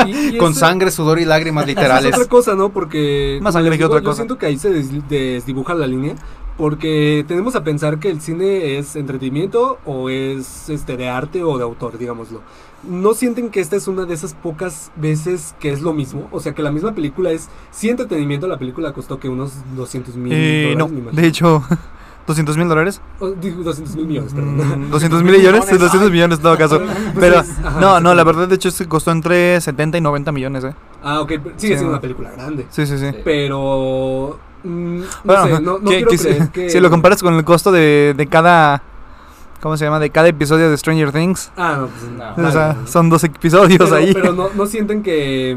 Y- 0.07 0.35
y 0.35 0.37
con 0.39 0.51
ese- 0.53 0.61
sangre, 0.61 0.91
sudor 0.91 1.19
y 1.19 1.25
lágrimas 1.25 1.67
literales. 1.67 2.13
Es 2.13 2.17
otra 2.19 2.29
cosa, 2.29 2.55
¿no? 2.55 2.69
Porque. 2.71 3.39
Más 3.43 3.55
sangre 3.55 3.79
que 3.79 3.85
otra 3.85 3.99
yo 4.01 4.05
cosa. 4.05 4.17
siento 4.17 4.37
que 4.39 4.47
ahí 4.47 4.59
se 4.59 4.71
des- 4.71 5.09
desdibuja 5.09 5.75
la 5.75 5.87
línea. 5.87 6.15
Porque 6.57 7.25
tenemos 7.27 7.57
a 7.57 7.65
pensar 7.65 7.99
que 7.99 8.09
el 8.11 8.21
cine 8.21 8.79
es 8.79 8.95
entretenimiento 8.95 9.81
o 9.85 10.09
es 10.09 10.69
este 10.69 10.97
de 10.97 11.09
arte 11.09 11.43
o 11.43 11.59
de 11.59 11.65
autor, 11.65 11.99
digámoslo. 11.99 12.43
¿No 12.89 13.15
sienten 13.15 13.51
que 13.51 13.61
esta 13.61 13.77
es 13.77 13.89
una 13.89 14.05
de 14.05 14.15
esas 14.15 14.35
pocas 14.35 14.91
veces 14.97 15.55
que 15.61 15.71
es 15.73 15.81
lo 15.83 15.93
mismo? 15.93 16.29
O 16.33 16.41
sea, 16.41 16.55
que 16.55 16.63
la 16.63 16.71
misma 16.73 16.95
película 16.95 17.31
es, 17.31 17.49
sí 17.71 17.89
entretenimiento, 17.89 18.47
la 18.47 18.59
película 18.59 18.93
costó 18.93 19.19
que 19.19 19.29
unos 19.29 19.53
200 19.77 20.17
mil 20.17 20.33
Eh, 20.35 20.75
no, 20.77 20.85
dólares, 20.87 20.99
imagino. 21.03 21.23
de 21.23 21.29
hecho, 21.29 21.63
200 22.27 22.57
mil 22.57 22.69
dólares. 22.69 23.01
O, 23.21 23.31
digo, 23.31 23.63
200 23.63 23.97
mil 23.97 24.07
millones, 24.07 24.33
perdón. 24.35 24.87
Mm, 24.89 24.91
200 24.91 25.23
mil 25.23 25.37
millones, 25.37 25.67
200 25.69 26.11
millones 26.11 26.39
en 26.39 26.43
todo 26.43 26.57
caso. 26.59 26.81
Pero, 27.19 27.39
ajá, 27.41 27.81
no, 27.81 28.01
no, 28.01 28.15
la 28.15 28.25
verdad, 28.25 28.49
de 28.49 28.55
hecho, 28.55 28.71
se 28.71 28.87
costó 28.87 29.11
entre 29.11 29.61
70 29.61 29.99
y 29.99 30.01
90 30.01 30.33
millones, 30.33 30.65
eh. 30.65 30.75
Ah, 31.03 31.21
ok, 31.21 31.29
sigue 31.31 31.43
Sí, 31.57 31.67
siendo 31.69 31.85
no. 31.85 31.91
una 31.91 32.01
película 32.01 32.31
grande. 32.31 32.67
Sí, 32.71 32.87
sí, 32.87 32.97
sí. 32.99 33.07
Pero... 33.25 34.39
mm, 34.63 34.99
no 35.01 35.05
Bueno, 35.25 35.45
sé, 35.45 35.53
no, 35.61 35.79
no 35.79 35.91
que- 35.91 35.97
quiero 35.97 36.11
que 36.11 36.19
si- 36.19 36.25
creer 36.29 36.49
que... 36.51 36.71
si 36.71 36.81
lo 36.81 36.89
comparas 36.91 37.23
con 37.23 37.35
el 37.35 37.45
costo 37.45 37.71
de, 37.73 38.15
de 38.17 38.27
cada. 38.27 38.83
¿Cómo 39.65 39.79
se 39.79 39.87
llama? 39.87 39.99
De 39.99 40.11
cada 40.11 40.29
episodio 40.29 40.69
de 40.71 40.77
Stranger 40.77 41.11
Things. 41.11 41.51
Ah, 41.57 41.79
no, 41.81 41.87
pues 41.87 42.03
No. 42.13 42.19
vale. 42.19 42.49
O 42.49 42.53
sea, 42.53 42.77
son 42.87 43.09
dos 43.09 43.25
episodios 43.25 43.79
pero, 43.79 43.95
ahí. 43.97 44.13
pero 44.13 44.35
no, 44.35 44.51
no 44.55 44.67
sienten 44.67 45.03
que 45.03 45.57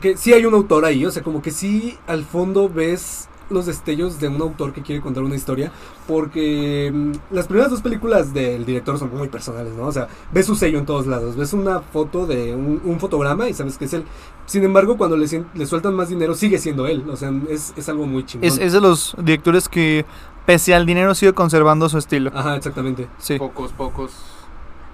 que 0.00 0.16
sí 0.16 0.32
hay 0.32 0.46
un 0.46 0.54
autor 0.54 0.84
ahí, 0.84 1.04
o 1.04 1.10
sea, 1.10 1.24
como 1.24 1.42
que 1.42 1.50
sí 1.50 1.98
al 2.06 2.24
fondo 2.24 2.68
ves 2.68 3.28
los 3.50 3.66
destellos 3.66 4.20
de 4.20 4.28
un 4.28 4.40
autor 4.40 4.72
que 4.72 4.80
quiere 4.80 5.02
contar 5.02 5.24
una 5.24 5.34
historia, 5.34 5.72
porque 6.06 6.90
mm, 6.94 7.34
las 7.34 7.46
primeras 7.46 7.70
dos 7.70 7.82
películas 7.82 8.32
del 8.32 8.64
director 8.64 8.98
son 8.98 9.14
muy 9.16 9.28
personales, 9.28 9.72
¿no? 9.74 9.86
O 9.86 9.92
sea, 9.92 10.06
ves 10.32 10.46
su 10.46 10.54
sello 10.54 10.78
en 10.78 10.86
todos 10.86 11.06
lados, 11.06 11.36
ves 11.36 11.52
una 11.52 11.80
foto 11.80 12.26
de 12.26 12.54
un, 12.54 12.80
un 12.84 13.00
fotograma 13.00 13.48
y 13.48 13.54
sabes 13.54 13.76
que 13.76 13.86
es 13.86 13.92
él. 13.92 14.04
Sin 14.46 14.62
embargo, 14.64 14.96
cuando 14.96 15.16
le, 15.16 15.26
le 15.54 15.66
sueltan 15.66 15.94
más 15.94 16.08
dinero, 16.08 16.34
sigue 16.34 16.58
siendo 16.58 16.86
él, 16.86 17.04
o 17.10 17.16
sea, 17.16 17.32
es, 17.48 17.72
es 17.76 17.88
algo 17.88 18.06
muy 18.06 18.24
chingón. 18.24 18.46
Es, 18.46 18.58
es 18.58 18.72
de 18.72 18.80
los 18.80 19.14
directores 19.18 19.68
que, 19.68 20.04
pese 20.46 20.74
al 20.74 20.86
dinero, 20.86 21.14
sigue 21.14 21.32
conservando 21.32 21.88
su 21.88 21.98
estilo. 21.98 22.30
Ajá, 22.34 22.56
exactamente. 22.56 23.08
Sí. 23.18 23.38
Pocos, 23.38 23.72
pocos 23.72 24.12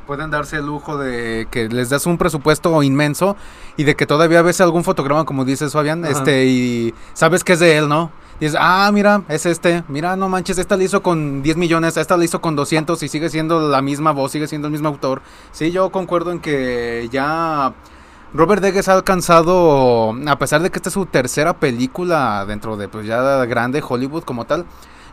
pueden 0.07 0.31
darse 0.31 0.57
el 0.57 0.67
lujo 0.67 0.97
de 0.97 1.49
que 1.51 1.69
les 1.69 1.91
das 1.91 2.07
un 2.07 2.17
presupuesto 2.17 2.83
inmenso 2.83 3.37
y 3.77 3.85
de 3.85 3.97
que 3.97 4.07
todavía 4.07 4.41
ves 4.41 4.61
algún 4.61 4.85
fotograma, 4.85 5.25
como 5.25 5.45
dices 5.45 5.73
Fabián, 5.73 6.05
Ajá. 6.05 6.13
este, 6.13 6.47
y 6.47 6.95
sabes 7.13 7.45
que 7.45 7.55
es 7.55 7.59
de 7.59 7.77
él, 7.77 7.89
¿no? 7.89 8.11
Y 8.39 8.45
dices, 8.45 8.59
ah, 8.61 8.91
mira, 8.93 9.23
es 9.29 9.47
este, 9.47 9.83
mira, 9.89 10.15
no 10.15 10.29
manches, 10.29 10.59
esta 10.59 10.77
la 10.77 10.85
hizo 10.85 11.03
con 11.03 11.43
10 11.43 11.57
millones, 11.57 11.97
esta 11.97 12.17
la 12.17 12.25
hizo 12.25 12.41
con 12.41 12.55
200 12.55 13.03
y 13.03 13.09
sigue 13.09 13.31
siendo 13.31 13.69
la 13.69 13.83
misma 13.83 14.13
voz, 14.13 14.33
sigue 14.33 14.47
siendo 14.47 14.69
el 14.69 14.73
mismo 14.73 14.89
autor. 14.89 15.23
Sí, 15.53 15.73
yo 15.73 15.91
concuerdo 15.91 16.33
en 16.33 16.41
que 16.41 17.09
ya 17.11 17.73
Robert 18.35 18.63
Eggers 18.63 18.89
ha 18.89 18.95
alcanzado, 18.95 20.15
a 20.27 20.39
pesar 20.39 20.63
de 20.63 20.71
que 20.71 20.79
esta 20.79 20.91
es 20.91 20.95
su 20.95 21.07
tercera 21.07 21.55
película 21.55 22.45
dentro 22.47 22.77
de 22.77 22.89
pues 22.89 23.07
ya 23.07 23.45
grande 23.47 23.83
Hollywood 23.87 24.25
como 24.25 24.45
tal, 24.45 24.67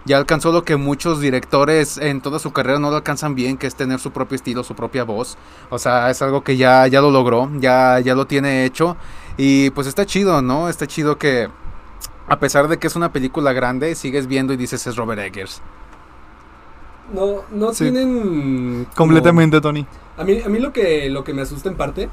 ya 0.06 0.18
alcanzó 0.18 0.52
lo 0.52 0.64
que 0.64 0.76
muchos 0.76 1.20
directores 1.22 1.98
en 1.98 2.22
toda 2.22 2.40
su 2.40 2.52
carrera 2.52 2.80
no 2.80 2.90
lo 2.90 2.98
alcanzan 2.98 3.36
bien, 3.36 3.58
que 3.58 3.68
es 3.68 3.76
tener 3.76 4.00
su 4.00 4.12
propio 4.12 4.36
estilo, 4.36 4.64
su 4.64 4.76
propia 4.76 5.04
voz. 5.04 5.38
O 5.70 5.80
sea, 5.80 6.10
es 6.10 6.22
algo 6.22 6.44
que 6.44 6.58
ya, 6.58 6.86
ya 6.88 7.02
lo 7.02 7.10
logró, 7.12 7.50
ya, 7.60 8.00
ya 8.00 8.14
lo 8.16 8.26
tiene 8.28 8.66
hecho. 8.66 8.98
Y 9.38 9.70
pues 9.72 9.88
está 9.88 10.06
chido, 10.06 10.42
¿no? 10.42 10.70
Está 10.70 10.88
chido 10.88 11.18
que 11.18 11.48
a 12.28 12.40
pesar 12.40 12.68
de 12.68 12.78
que 12.80 12.88
es 12.88 12.96
una 12.96 13.12
película 13.12 13.54
grande, 13.54 13.96
sigues 13.96 14.28
viendo 14.28 14.54
y 14.54 14.58
dices 14.58 14.86
es 14.88 14.96
Robert 14.96 15.22
Eggers. 15.22 15.62
No, 17.14 17.42
no 17.52 17.74
Sí. 17.74 17.84
tienen... 17.86 18.86
como- 18.86 18.96
Completamente, 18.96 19.60
Tony. 19.62 19.86
A 20.18 20.24
mí, 20.24 20.42
a 20.46 20.50
mí 20.50 20.60
lo, 20.60 20.72
que, 20.72 21.10
lo 21.10 21.24
que 21.24 21.34
me 21.34 21.42
asusta 21.42 21.70
en 21.70 21.76
parte 21.76 22.10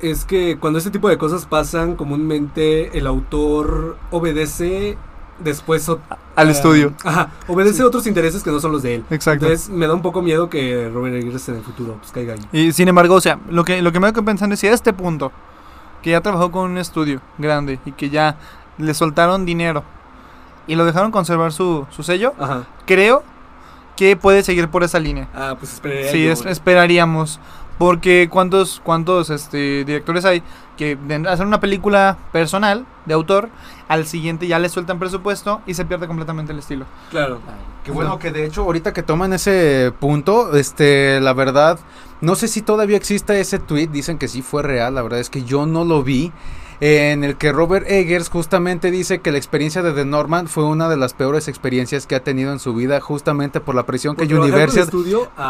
es 0.00 0.24
que 0.24 0.58
cuando 0.58 0.78
este 0.78 0.90
tipo 0.90 1.08
de 1.08 1.18
cosas 1.18 1.46
pasan, 1.46 1.96
comúnmente 1.96 2.96
el 2.98 3.06
autor 3.06 3.96
obedece 4.10 4.96
después... 5.42 5.88
Al 6.34 6.48
eh, 6.48 6.52
estudio. 6.52 6.92
Ajá, 7.04 7.30
obedece 7.48 7.78
Sí. 7.78 7.82
otros 7.82 8.06
intereses 8.06 8.42
que 8.42 8.50
no 8.50 8.60
son 8.60 8.72
los 8.72 8.82
de 8.82 8.96
él. 8.96 9.04
Exacto. 9.10 9.46
Entonces 9.46 9.68
me 9.68 9.86
da 9.86 9.94
un 9.94 10.02
poco 10.02 10.22
miedo 10.22 10.48
que 10.48 10.90
Robert 10.92 11.14
Eggers 11.16 11.48
en 11.50 11.56
el 11.56 11.62
futuro 11.62 11.96
pues, 12.00 12.10
caiga 12.12 12.34
ahí. 12.34 12.40
Y 12.52 12.72
sin 12.72 12.88
embargo, 12.88 13.14
o 13.16 13.20
sea, 13.20 13.38
lo 13.50 13.64
que, 13.64 13.82
lo 13.82 13.92
que 13.92 14.00
me 14.00 14.06
hago 14.08 14.24
pensando 14.24 14.54
es 14.54 14.60
si 14.60 14.66
a 14.66 14.72
este 14.72 14.92
punto, 14.92 15.30
que 16.02 16.10
ya 16.10 16.20
trabajó 16.20 16.50
con 16.50 16.70
un 16.70 16.78
estudio 16.78 17.20
grande 17.38 17.78
y 17.84 17.92
que 17.92 18.08
ya 18.10 18.36
le 18.78 18.94
soltaron 18.94 19.44
dinero 19.44 19.84
y 20.66 20.74
lo 20.74 20.84
dejaron 20.84 21.10
conservar 21.10 21.52
su, 21.52 21.86
su 21.90 22.02
sello, 22.02 22.32
Ajá. 22.38 22.64
creo 22.86 23.22
que 23.96 24.16
puede 24.16 24.42
seguir 24.42 24.68
por 24.68 24.82
esa 24.84 24.98
línea. 24.98 25.28
Ah, 25.34 25.54
pues 25.58 25.74
esperaría 25.74 26.10
Sí, 26.12 26.24
yo, 26.24 26.32
es- 26.32 26.40
güey. 26.42 26.52
esperaríamos. 26.52 27.38
Porque 27.78 28.28
cuántos, 28.30 28.80
cuántos 28.84 29.28
este, 29.30 29.84
directores 29.84 30.24
hay 30.24 30.42
que 30.76 30.98
hacen 31.28 31.46
una 31.46 31.60
película 31.60 32.18
personal, 32.32 32.86
de 33.06 33.14
autor, 33.14 33.48
al 33.88 34.06
siguiente 34.06 34.46
ya 34.46 34.58
le 34.58 34.68
sueltan 34.68 34.98
presupuesto 34.98 35.60
y 35.66 35.74
se 35.74 35.84
pierde 35.84 36.06
completamente 36.06 36.52
el 36.52 36.58
estilo. 36.58 36.86
Claro. 37.10 37.40
Qué 37.84 37.90
bueno 37.90 38.18
que 38.18 38.30
de 38.30 38.46
hecho 38.46 38.62
ahorita 38.62 38.92
que 38.92 39.02
toman 39.02 39.32
ese 39.32 39.92
punto, 39.98 40.56
este, 40.56 41.20
la 41.20 41.32
verdad, 41.32 41.78
no 42.20 42.34
sé 42.36 42.46
si 42.46 42.62
todavía 42.62 42.96
existe 42.96 43.40
ese 43.40 43.58
tweet, 43.58 43.88
dicen 43.88 44.18
que 44.18 44.28
sí 44.28 44.42
fue 44.42 44.62
real, 44.62 44.94
la 44.94 45.02
verdad 45.02 45.18
es 45.18 45.30
que 45.30 45.42
yo 45.42 45.66
no 45.66 45.84
lo 45.84 46.02
vi, 46.02 46.32
en 46.84 47.22
el 47.22 47.36
que 47.36 47.52
Robert 47.52 47.88
Eggers 47.88 48.28
justamente 48.28 48.90
dice 48.90 49.20
que 49.20 49.30
la 49.30 49.38
experiencia 49.38 49.82
de 49.82 49.92
The 49.92 50.04
Norman 50.04 50.48
fue 50.48 50.64
una 50.64 50.88
de 50.88 50.96
las 50.96 51.14
peores 51.14 51.46
experiencias 51.46 52.08
que 52.08 52.16
ha 52.16 52.24
tenido 52.24 52.50
en 52.52 52.58
su 52.58 52.74
vida, 52.74 53.00
justamente 53.00 53.60
por 53.60 53.76
la 53.76 53.86
presión 53.86 54.16
que 54.16 54.26
Por 54.26 54.40
Universal 54.40 54.90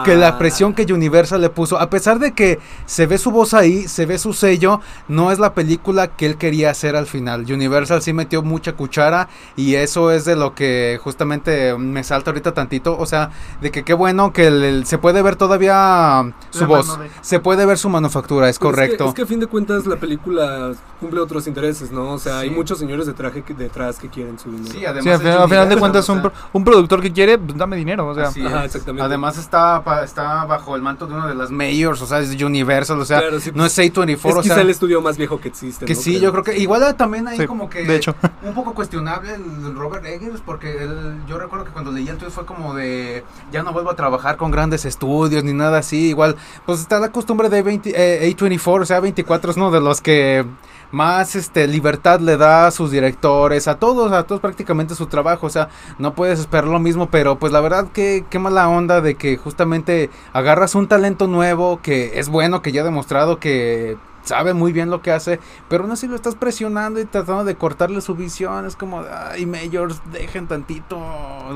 que 0.04 0.14
la 0.14 0.36
presión 0.36 0.74
que 0.74 0.92
Universal 0.92 1.40
le 1.40 1.48
puso, 1.48 1.78
a 1.80 1.88
pesar 1.88 2.18
de 2.18 2.32
que 2.32 2.58
se 2.84 3.06
ve 3.06 3.16
su 3.16 3.30
voz 3.30 3.54
ahí, 3.54 3.88
se 3.88 4.04
ve 4.04 4.18
su 4.18 4.34
sello, 4.34 4.82
no 5.08 5.32
es 5.32 5.38
la 5.38 5.54
película 5.54 6.08
que 6.08 6.26
él 6.26 6.36
quería 6.36 6.68
hacer 6.68 6.96
al 6.96 7.06
final. 7.06 7.46
Universal 7.50 8.02
sí 8.02 8.12
metió 8.12 8.42
mucha 8.42 8.74
cuchara 8.74 9.30
y 9.56 9.76
eso 9.76 10.10
es 10.10 10.26
de 10.26 10.36
lo 10.36 10.54
que 10.54 11.00
justamente 11.02 11.74
me 11.78 12.04
salta 12.04 12.30
ahorita 12.30 12.52
tantito, 12.52 12.94
o 12.98 13.06
sea, 13.06 13.30
de 13.62 13.70
que 13.70 13.84
qué 13.84 13.94
bueno 13.94 14.34
que 14.34 14.48
el- 14.48 14.84
se 14.84 14.98
puede 14.98 15.22
ver 15.22 15.36
todavía 15.36 16.30
su 16.50 16.60
La 16.60 16.66
voz, 16.66 16.98
de- 16.98 17.08
se 17.22 17.40
puede 17.40 17.64
ver 17.64 17.78
su 17.78 17.88
manufactura, 17.88 18.50
es 18.50 18.58
correcto. 18.58 18.92
Es 18.92 18.98
que, 18.98 19.08
es 19.08 19.14
que 19.14 19.22
a 19.22 19.26
fin 19.26 19.40
de 19.40 19.46
cuentas 19.46 19.86
la 19.86 19.96
película 19.96 20.72
cumple 21.00 21.21
otros 21.22 21.46
intereses, 21.46 21.90
¿no? 21.90 22.12
O 22.12 22.18
sea, 22.18 22.40
hay 22.40 22.50
muchos 22.50 22.78
señores 22.78 23.06
de 23.06 23.12
traje 23.14 23.42
que, 23.42 23.54
detrás 23.54 23.98
que 23.98 24.08
quieren 24.08 24.38
su 24.38 24.50
dinero. 24.50 24.70
Sí, 24.72 24.84
además 24.84 25.04
Sí, 25.04 25.10
al 25.10 25.18
final, 25.20 25.38
al 25.42 25.48
final 25.48 25.68
de 25.68 25.76
cuentas, 25.76 26.08
un, 26.08 26.22
pro- 26.22 26.32
un 26.52 26.64
productor 26.64 27.00
que 27.00 27.12
quiere, 27.12 27.38
pues, 27.38 27.56
dame 27.56 27.76
dinero. 27.76 28.06
O 28.08 28.14
sea, 28.14 28.28
Ajá, 28.28 28.64
exactamente. 28.64 29.02
Además 29.02 29.38
está, 29.38 29.82
pa- 29.82 30.02
está 30.04 30.44
bajo 30.44 30.76
el 30.76 30.82
manto 30.82 31.06
de 31.06 31.14
una 31.14 31.26
de 31.26 31.34
las 31.34 31.50
mayors, 31.50 32.00
o 32.02 32.06
sea, 32.06 32.20
es 32.20 32.40
Universal, 32.42 33.00
o 33.00 33.04
sea, 33.04 33.20
Claro, 33.20 33.40
sí, 33.40 33.50
no 33.54 33.64
es 33.64 33.78
A24, 33.78 34.28
es 34.30 34.36
o 34.36 34.42
quizá 34.42 34.54
sea, 34.54 34.62
el 34.62 34.70
estudio 34.70 35.00
más 35.00 35.16
viejo 35.16 35.40
que 35.40 35.48
existe. 35.48 35.84
que 35.86 35.94
¿no? 35.94 36.00
sí, 36.00 36.18
yo 36.20 36.32
creo 36.32 36.44
que 36.44 36.58
igual 36.58 36.94
también 36.96 37.28
hay 37.28 37.38
Sí, 37.38 37.46
como 37.46 37.70
que 37.70 37.84
de 37.84 37.96
hecho. 37.96 38.14
un 38.42 38.54
poco 38.54 38.74
cuestionable 38.74 39.34
el 39.34 39.74
Robert 39.74 40.04
Eggers 40.04 40.40
porque 40.44 40.82
él, 40.82 41.18
yo 41.28 41.38
recuerdo 41.38 41.64
que 41.64 41.70
cuando 41.70 41.90
leí 41.92 42.08
el 42.08 42.16
tweet 42.16 42.30
fue 42.30 42.44
como 42.44 42.74
de 42.74 43.24
ya 43.52 43.62
no 43.62 43.72
vuelvo 43.72 43.90
a 43.90 43.96
trabajar 43.96 44.36
con 44.36 44.50
grandes 44.50 44.84
estudios 44.84 45.44
ni 45.44 45.52
nada 45.52 45.78
así, 45.78 46.08
igual 46.08 46.36
pues 46.66 46.80
está 46.80 46.98
la 46.98 47.10
costumbre 47.12 47.48
de 47.48 47.62
20, 47.62 47.92
eh, 47.94 48.34
A24, 48.36 48.82
o 48.82 48.84
sea, 48.86 49.00
24 49.00 49.50
es 49.52 49.56
uno 49.56 49.70
de 49.70 49.80
los 49.80 50.00
que 50.00 50.44
más 50.92 51.34
este 51.34 51.66
libertad 51.66 52.20
le 52.20 52.36
da 52.36 52.68
a 52.68 52.70
sus 52.70 52.90
directores, 52.90 53.66
a 53.66 53.78
todos, 53.78 54.12
a 54.12 54.24
todos 54.24 54.40
prácticamente 54.40 54.94
su 54.94 55.06
trabajo, 55.06 55.46
o 55.46 55.50
sea, 55.50 55.68
no 55.98 56.14
puedes 56.14 56.38
esperar 56.38 56.66
lo 56.66 56.78
mismo, 56.78 57.08
pero 57.10 57.38
pues 57.38 57.52
la 57.52 57.60
verdad 57.60 57.88
que 57.92 58.24
qué 58.30 58.38
mala 58.38 58.68
onda 58.68 59.00
de 59.00 59.16
que 59.16 59.36
justamente 59.36 60.10
agarras 60.32 60.74
un 60.74 60.86
talento 60.88 61.26
nuevo 61.26 61.80
que 61.82 62.20
es 62.20 62.28
bueno, 62.28 62.62
que 62.62 62.72
ya 62.72 62.82
ha 62.82 62.84
demostrado 62.84 63.40
que 63.40 63.96
sabe 64.22 64.54
muy 64.54 64.72
bien 64.72 64.90
lo 64.90 65.02
que 65.02 65.10
hace, 65.12 65.40
pero 65.68 65.86
no 65.86 65.96
si 65.96 66.06
lo 66.06 66.14
estás 66.14 66.34
presionando 66.34 67.00
y 67.00 67.04
tratando 67.04 67.44
de 67.44 67.56
cortarle 67.56 68.00
su 68.00 68.14
visión, 68.14 68.66
es 68.66 68.76
como, 68.76 69.02
ay, 69.30 69.46
Majors, 69.46 70.00
dejen 70.12 70.46
tantito 70.46 70.98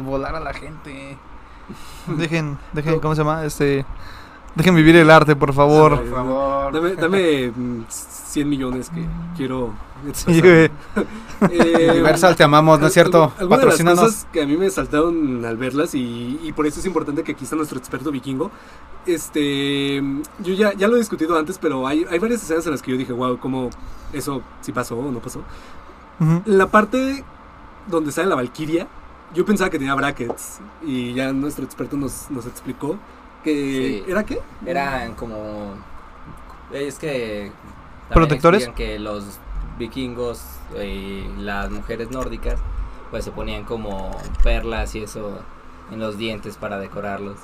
volar 0.03 0.35
a 0.35 0.41
la 0.41 0.53
gente. 0.53 1.17
dejen, 2.07 2.59
dejen, 2.73 3.01
¿cómo 3.01 3.15
se 3.15 3.21
llama? 3.23 3.45
Este, 3.45 3.85
dejen 4.57 4.75
vivir 4.75 4.97
el 4.97 5.11
arte, 5.11 5.37
por 5.37 5.53
favor. 5.53 6.01
Por 6.01 6.11
favor. 6.11 6.73
Dame, 6.73 6.95
dame 6.95 7.53
mm, 7.55 7.85
100 7.89 8.49
millones 8.49 8.91
que 8.91 9.07
quiero. 9.37 9.73
Sí. 10.13 10.41
Eh, 10.41 11.89
Universal, 11.91 12.37
te 12.37 12.45
amamos, 12.45 12.79
¿no 12.79 12.87
es 12.87 12.93
cierto? 12.93 13.33
Algunas 13.39 13.79
de 13.79 13.85
las 13.85 13.99
cosas 13.99 14.27
que 14.31 14.43
a 14.43 14.47
mí 14.47 14.57
me 14.57 14.69
saltaron 14.71 15.45
al 15.45 15.57
verlas 15.57 15.95
y, 15.95 16.39
y 16.45 16.53
por 16.53 16.67
eso 16.67 16.79
es 16.79 16.87
importante 16.87 17.25
que 17.25 17.33
aquí 17.33 17.45
está 17.45 17.57
nuestro 17.57 17.79
experto 17.79 18.13
vikingo. 18.13 18.51
Este, 19.07 20.03
yo 20.41 20.55
ya, 20.55 20.75
ya 20.75 20.87
lo 20.87 20.97
he 20.97 20.99
discutido 20.99 21.37
antes, 21.39 21.59
pero 21.59 21.87
hay, 21.87 22.05
hay 22.11 22.19
varias 22.19 22.43
escenas 22.43 22.67
en 22.67 22.73
las 22.73 22.83
que 22.83 22.91
yo 22.93 22.97
dije, 22.99 23.13
wow, 23.13 23.39
como 23.39 23.71
eso 24.13 24.43
sí 24.61 24.71
pasó 24.71 24.99
o 24.99 25.11
no 25.11 25.19
pasó. 25.21 25.43
La 26.45 26.67
parte 26.67 27.25
donde 27.89 28.13
sale 28.13 28.29
la 28.29 28.35
Valkyria, 28.35 28.87
yo 29.35 29.45
pensaba 29.45 29.71
que 29.71 29.79
tenía 29.79 29.95
brackets 29.95 30.61
y 30.85 31.15
ya 31.15 31.33
nuestro 31.33 31.65
experto 31.65 31.97
nos, 31.97 32.31
nos 32.31 32.47
explicó 32.47 32.99
que 33.55 34.03
Sí. 34.05 34.11
era 34.11 34.25
qué? 34.25 34.41
Eran 34.67 35.15
como. 35.15 35.75
Es 36.73 36.99
que. 36.99 37.51
¿Protectores? 38.13 38.69
Que 38.77 38.99
los 38.99 39.25
vikingos 39.79 40.43
y 40.83 41.25
las 41.39 41.71
mujeres 41.71 42.11
nórdicas, 42.11 42.59
pues 43.11 43.25
se 43.25 43.31
ponían 43.31 43.65
como 43.65 44.11
perlas 44.43 44.95
y 44.95 45.03
eso 45.03 45.39
en 45.91 46.01
los 46.01 46.19
dientes 46.19 46.57
para 46.57 46.79
decorarlos. 46.79 47.37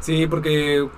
Sí, 0.00 0.26
porque 0.26 0.88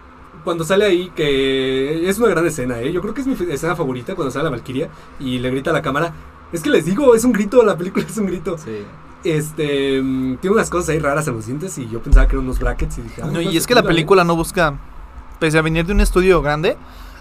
cuando 0.45 0.65
sale 0.65 0.85
ahí, 0.87 1.11
que 1.15 2.09
es 2.09 2.19
una 2.19 2.29
gran 2.29 2.47
escena, 2.47 2.81
¿eh? 2.81 2.93
Yo 2.93 3.01
creo 3.03 3.15
que 3.15 3.21
es 3.23 3.27
mi 3.27 3.35
escena 3.53 3.77
favorita 3.77 4.15
cuando 4.15 4.31
sale 4.31 4.45
la 4.45 4.51
Valkyria 4.51 4.89
y 5.21 5.39
le 5.39 5.51
grita 5.51 5.71
a 5.71 5.75
la 5.75 5.83
cámara. 5.83 6.13
Es 6.53 6.63
que 6.63 6.71
les 6.71 6.85
digo, 6.85 7.15
es 7.15 7.25
un 7.25 7.33
grito, 7.33 7.63
la 7.63 7.77
película 7.77 8.05
es 8.09 8.17
un 8.19 8.27
grito. 8.27 8.57
Sí. 8.59 8.85
Este, 9.25 10.01
mm, 10.03 10.37
tiene 10.39 10.55
unas 10.57 10.69
cosas 10.71 10.91
ahí 10.91 10.99
raras 10.99 11.27
en 11.29 11.35
los 11.37 11.47
dientes 11.47 11.77
y 11.79 11.89
yo 11.89 12.03
pensaba 12.03 12.27
que 12.27 12.35
eran 12.37 12.45
unos 12.45 12.59
brackets 12.59 12.99
y 12.99 13.03
dije, 13.03 13.23
ah, 13.23 13.29
No, 13.31 13.41
y 13.41 13.57
es 13.57 13.67
que 13.67 13.75
la 13.75 13.83
película 13.83 14.25
no 14.25 14.35
busca, 14.37 14.75
pese 15.39 15.59
a 15.59 15.63
venir 15.63 15.87
de 15.87 15.93
un 15.93 16.01
estudio 16.01 16.43
grande, 16.43 16.77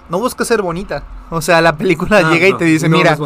no 0.10 0.20
busca 0.20 0.44
ser 0.46 0.62
bonita. 0.62 1.04
O 1.30 1.42
sea, 1.42 1.62
la 1.62 1.78
película 1.78 2.18
Ah, 2.18 2.32
llega 2.32 2.48
y 2.48 2.54
te 2.58 2.66
dice, 2.66 2.90
no, 2.90 2.98
mira, 2.98 3.18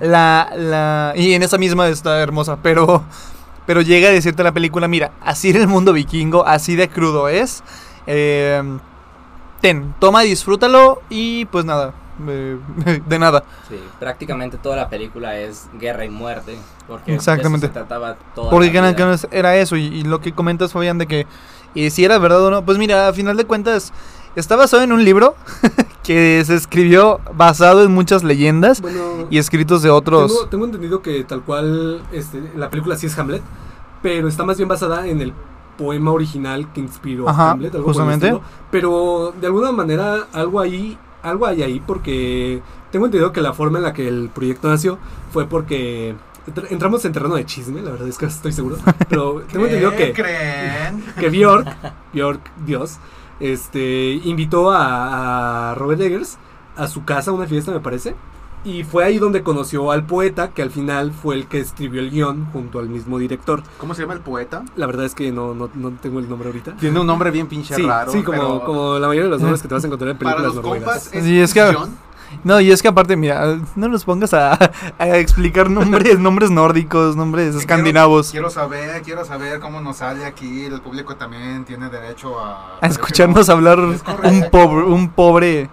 la, 0.00 0.50
la... 0.56 1.12
Y 1.16 1.32
en 1.34 1.42
esa 1.42 1.58
misma 1.58 1.88
está 1.88 2.20
hermosa, 2.20 2.58
pero... 2.62 3.04
Pero 3.66 3.80
llega 3.80 4.08
a 4.08 4.12
decirte 4.12 4.42
la 4.42 4.52
película, 4.52 4.88
mira, 4.88 5.12
así 5.22 5.48
era 5.48 5.60
el 5.60 5.68
mundo 5.68 5.94
vikingo, 5.94 6.46
así 6.46 6.76
de 6.76 6.90
crudo 6.90 7.28
es. 7.30 7.62
eh, 8.06 8.62
ten, 9.62 9.94
toma, 9.98 10.20
disfrútalo 10.20 11.00
y 11.08 11.46
pues 11.46 11.64
nada, 11.64 11.94
eh, 12.28 12.58
de 13.06 13.18
nada. 13.18 13.44
Sí, 13.68 13.76
prácticamente 13.98 14.56
toda 14.58 14.76
la 14.76 14.88
película 14.88 15.38
es 15.38 15.68
guerra 15.78 16.04
y 16.04 16.10
muerte. 16.10 16.56
Porque 16.86 17.12
de 17.12 17.16
eso 17.18 17.30
Exactamente. 17.30 17.66
se 17.68 17.72
trataba 17.72 18.16
toda 18.34 18.50
Porque 18.50 18.72
la 18.72 18.92
vida. 18.92 19.16
era 19.30 19.56
eso, 19.56 19.76
y, 19.76 19.84
y 19.86 20.02
lo 20.02 20.20
que 20.20 20.32
comentas, 20.32 20.72
Fabián, 20.72 20.98
de 20.98 21.06
que 21.06 21.26
y 21.74 21.90
si 21.90 22.04
era 22.04 22.18
verdad 22.18 22.44
o 22.44 22.50
no, 22.50 22.64
pues 22.64 22.78
mira, 22.78 23.08
a 23.08 23.12
final 23.12 23.36
de 23.36 23.44
cuentas, 23.46 23.92
está 24.36 24.54
basado 24.54 24.82
en 24.84 24.92
un 24.92 25.04
libro 25.04 25.34
que 26.04 26.42
se 26.44 26.54
escribió 26.54 27.20
basado 27.34 27.82
en 27.82 27.92
muchas 27.92 28.22
leyendas 28.22 28.80
Bueno, 28.80 29.26
y 29.28 29.38
escritos 29.38 29.82
de 29.82 29.90
otros. 29.90 30.30
tengo, 30.32 30.48
tengo 30.48 30.64
entendido 30.66 31.02
que 31.02 31.24
tal 31.24 31.42
cual 31.42 32.00
este, 32.12 32.40
la 32.56 32.70
película 32.70 32.96
sí 32.96 33.06
es 33.06 33.18
Hamlet, 33.18 33.42
pero 34.02 34.28
está 34.28 34.44
más 34.44 34.56
bien 34.56 34.68
basada 34.68 35.06
en 35.08 35.20
el 35.20 35.32
poema 35.76 36.12
original 36.12 36.72
que 36.72 36.80
inspiró 36.80 37.28
Ajá, 37.28 37.48
a 37.48 37.50
Hamlet, 37.52 37.74
algo 37.74 37.86
por 37.86 37.90
el 37.90 37.94
justamente. 37.96 38.26
estilo. 38.28 38.42
Pero 38.70 39.34
de 39.40 39.46
alguna 39.48 39.72
manera 39.72 40.28
algo 40.32 40.60
ahí, 40.60 40.96
algo 41.24 41.46
hay 41.46 41.62
ahí 41.62 41.82
porque 41.84 42.62
tengo 42.92 43.06
entendido 43.06 43.32
que 43.32 43.40
la 43.40 43.52
forma 43.52 43.78
en 43.78 43.84
la 43.84 43.92
que 43.92 44.06
el 44.06 44.28
proyecto 44.32 44.68
nació 44.68 44.98
fue 45.32 45.46
porque 45.48 46.14
entra- 46.46 46.66
entramos 46.70 47.04
en 47.04 47.12
terreno 47.12 47.34
de 47.34 47.44
chisme, 47.44 47.82
la 47.82 47.90
verdad 47.90 48.06
es 48.08 48.18
que 48.18 48.26
estoy 48.26 48.52
seguro, 48.52 48.76
pero 49.08 49.42
tengo 49.52 49.64
entendido 49.66 49.90
¿Qué 49.92 50.12
que 50.12 50.12
creen? 50.12 51.04
que 51.18 51.28
Bjork, 51.30 51.66
Bjork, 52.12 52.40
Dios, 52.64 52.98
este, 53.40 54.20
invitó 54.24 54.70
a, 54.70 55.72
a 55.72 55.74
Robert 55.74 56.00
Eggers 56.00 56.38
a 56.76 56.86
su 56.88 57.04
casa 57.04 57.30
a 57.30 57.34
una 57.34 57.46
fiesta, 57.46 57.72
me 57.72 57.80
parece. 57.80 58.14
Y 58.64 58.82
fue 58.82 59.04
ahí 59.04 59.18
donde 59.18 59.42
conoció 59.42 59.90
al 59.92 60.04
poeta, 60.06 60.48
que 60.48 60.62
al 60.62 60.70
final 60.70 61.12
fue 61.12 61.34
el 61.34 61.46
que 61.46 61.60
escribió 61.60 62.00
el 62.00 62.10
guion 62.10 62.46
junto 62.52 62.78
al 62.78 62.88
mismo 62.88 63.18
director. 63.18 63.62
¿Cómo 63.76 63.94
se 63.94 64.00
llama 64.02 64.14
el 64.14 64.20
poeta? 64.20 64.64
La 64.76 64.86
verdad 64.86 65.04
es 65.04 65.14
que 65.14 65.30
no, 65.32 65.52
no, 65.54 65.68
no 65.74 65.90
tengo 66.00 66.18
el 66.18 66.28
nombre 66.30 66.48
ahorita. 66.48 66.76
Tiene 66.76 66.98
un 66.98 67.06
nombre 67.06 67.30
bien 67.30 67.46
pinche 67.46 67.74
Sí, 67.74 67.82
raro. 67.82 68.10
sí 68.10 68.22
como, 68.22 68.38
pero 68.38 68.64
como 68.64 68.98
la 68.98 69.06
mayoría 69.08 69.24
de 69.24 69.30
los 69.30 69.40
nombres 69.42 69.60
que 69.60 69.68
te 69.68 69.74
vas 69.74 69.84
a 69.84 69.86
encontrar 69.86 70.10
en 70.12 70.16
para 70.18 70.36
películas 70.36 70.54
los 70.54 70.64
noruegas. 70.64 70.84
compas 71.04 71.14
es, 71.14 71.24
Sí, 71.24 71.40
es 71.40 71.52
que- 71.52 71.74
John. 71.74 72.04
No, 72.42 72.58
y 72.60 72.72
es 72.72 72.82
que 72.82 72.88
aparte, 72.88 73.14
mira, 73.16 73.58
no 73.76 73.86
nos 73.88 74.04
pongas 74.04 74.34
a, 74.34 74.58
a 74.98 75.08
explicar 75.18 75.70
nombres, 75.70 76.18
nombres 76.18 76.50
nórdicos, 76.50 77.14
nombres 77.14 77.54
escandinavos. 77.54 78.30
Quiero, 78.32 78.48
quiero 78.48 78.62
saber, 78.62 79.02
quiero 79.02 79.24
saber 79.24 79.60
cómo 79.60 79.80
nos 79.82 79.98
sale 79.98 80.24
aquí. 80.24 80.64
El 80.64 80.80
público 80.80 81.14
también 81.14 81.64
tiene 81.64 81.88
derecho 81.90 82.40
a... 82.40 82.78
A 82.80 82.86
escucharnos 82.88 83.48
hablar 83.50 83.78
Es 83.94 84.02
un 84.24 84.50
pobre, 84.50 84.84
un 84.84 85.08
pobre, 85.10 85.70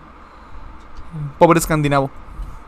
un 1.16 1.30
pobre 1.40 1.58
escandinavo. 1.60 2.12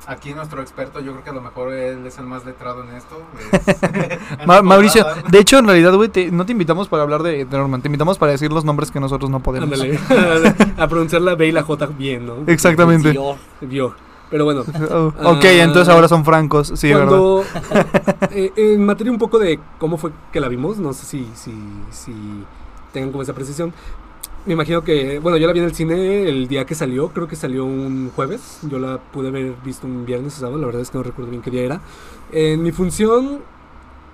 Aquí 0.05 0.33
nuestro 0.33 0.61
experto, 0.61 0.99
yo 0.99 1.11
creo 1.13 1.23
que 1.23 1.29
a 1.29 1.33
lo 1.33 1.41
mejor 1.41 1.73
él 1.73 2.05
es 2.05 2.17
el 2.17 2.25
más 2.25 2.45
letrado 2.45 2.83
en 2.83 2.95
esto. 2.95 3.21
es- 3.51 3.83
en 4.39 4.45
Ma- 4.47 4.61
Mauricio, 4.61 5.05
de 5.29 5.39
hecho, 5.39 5.59
en 5.59 5.65
realidad, 5.65 5.93
güey, 5.93 6.09
te- 6.09 6.29
no 6.31 6.45
te 6.45 6.51
invitamos 6.51 6.89
para 6.89 7.03
hablar 7.03 7.23
de, 7.23 7.45
de 7.45 7.57
Norman, 7.57 7.81
te 7.81 7.87
invitamos 7.87 8.17
para 8.17 8.33
decir 8.33 8.51
los 8.51 8.65
nombres 8.65 8.91
que 8.91 8.99
nosotros 8.99 9.29
no 9.31 9.39
podemos. 9.41 9.71
Ándale, 9.71 9.97
a 10.77 10.87
pronunciar 10.87 11.21
la 11.21 11.35
B 11.35 11.47
y 11.47 11.51
la 11.53 11.63
J 11.63 11.85
bien, 11.97 12.25
¿no? 12.25 12.35
Exactamente. 12.47 13.11
Dios. 13.11 13.37
Bjork. 13.61 13.95
Pero 14.29 14.45
bueno, 14.45 14.63
Oh, 14.89 15.13
ok, 15.23 15.45
Ah. 15.45 15.51
entonces 15.61 15.87
ahora 15.93 16.07
son 16.07 16.25
francos, 16.25 16.73
sí, 16.75 16.91
¿verdad? 16.91 17.07
Cuando, 17.09 17.43
eh, 18.31 18.51
en 18.57 18.83
materia 18.83 19.11
un 19.11 19.19
poco 19.19 19.37
de 19.37 19.59
cómo 19.77 19.97
fue 19.97 20.11
que 20.31 20.39
la 20.39 20.47
vimos, 20.47 20.79
no 20.79 20.91
sé 20.93 21.05
si, 21.05 21.29
si, 21.35 21.53
si 21.91 22.13
tengan 22.91 23.11
como 23.11 23.21
esa 23.21 23.33
precisión. 23.33 23.73
Me 24.45 24.53
imagino 24.53 24.84
que, 24.84 25.19
bueno, 25.19 25.38
yo 25.38 25.47
la 25.47 25.53
vi 25.53 25.60
en 25.60 25.65
el 25.65 25.73
cine 25.73 26.27
el 26.27 26.49
día 26.49 26.65
que 26.65 26.75
salió, 26.75 27.10
creo 27.10 27.27
que 27.27 27.38
salió 27.38 27.63
un 27.63 28.12
jueves. 28.13 28.60
Yo 28.63 28.77
la 28.77 28.97
pude 28.99 29.29
haber 29.29 29.53
visto 29.63 29.88
un 29.88 30.06
viernes 30.06 30.36
o 30.38 30.39
sábado, 30.41 30.58
la 30.58 30.65
verdad 30.65 30.82
es 30.82 30.89
que 30.89 30.97
no 30.97 31.03
recuerdo 31.03 31.32
bien 31.32 31.41
qué 31.41 31.49
día 31.49 31.63
era. 31.63 31.82
En 32.32 32.62
mi 32.62 32.73
función 32.73 33.39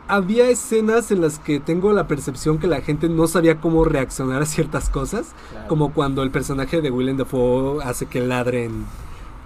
había 0.07 0.49
escenas 0.49 1.11
en 1.11 1.21
las 1.21 1.39
que 1.39 1.59
tengo 1.59 1.93
la 1.93 2.07
percepción 2.07 2.59
que 2.59 2.67
la 2.67 2.81
gente 2.81 3.09
no 3.09 3.27
sabía 3.27 3.59
cómo 3.59 3.85
reaccionar 3.85 4.41
a 4.41 4.45
ciertas 4.45 4.89
cosas. 4.89 5.33
Claro. 5.49 5.67
Como 5.67 5.93
cuando 5.93 6.21
el 6.21 6.29
personaje 6.31 6.81
de 6.81 6.91
Willem 6.91 7.17
Dafoe 7.17 7.83
hace 7.83 8.05
que 8.05 8.19
ladren 8.19 8.85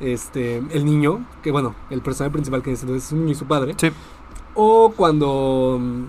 este, 0.02 0.58
el 0.58 0.86
niño, 0.86 1.26
que 1.44 1.52
bueno, 1.52 1.76
el 1.90 2.02
personaje 2.02 2.34
principal 2.34 2.62
que 2.62 2.74
es 2.74 2.82
entonces 2.82 3.06
es 3.06 3.12
un 3.14 3.20
niño 3.20 3.32
y 3.32 3.36
su 3.36 3.46
padre. 3.46 3.76
Sí. 3.78 3.90
O 4.56 4.94
cuando, 4.96 5.80
mm, 5.82 6.04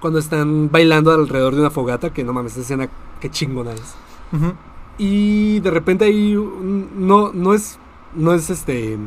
cuando 0.00 0.18
están 0.18 0.70
bailando 0.70 1.12
alrededor 1.12 1.54
de 1.54 1.60
una 1.60 1.70
fogata, 1.70 2.12
que 2.12 2.24
no 2.24 2.32
mames, 2.32 2.52
esa 2.52 2.62
escena 2.62 2.88
que 3.20 3.30
chingona 3.30 3.72
es. 3.72 3.94
Y 4.98 5.60
de 5.60 5.70
repente 5.70 6.04
ahí 6.04 6.34
no, 6.34 7.32
no 7.32 7.54
es, 7.54 7.78
no 8.14 8.32
es 8.32 8.50
este 8.50 8.98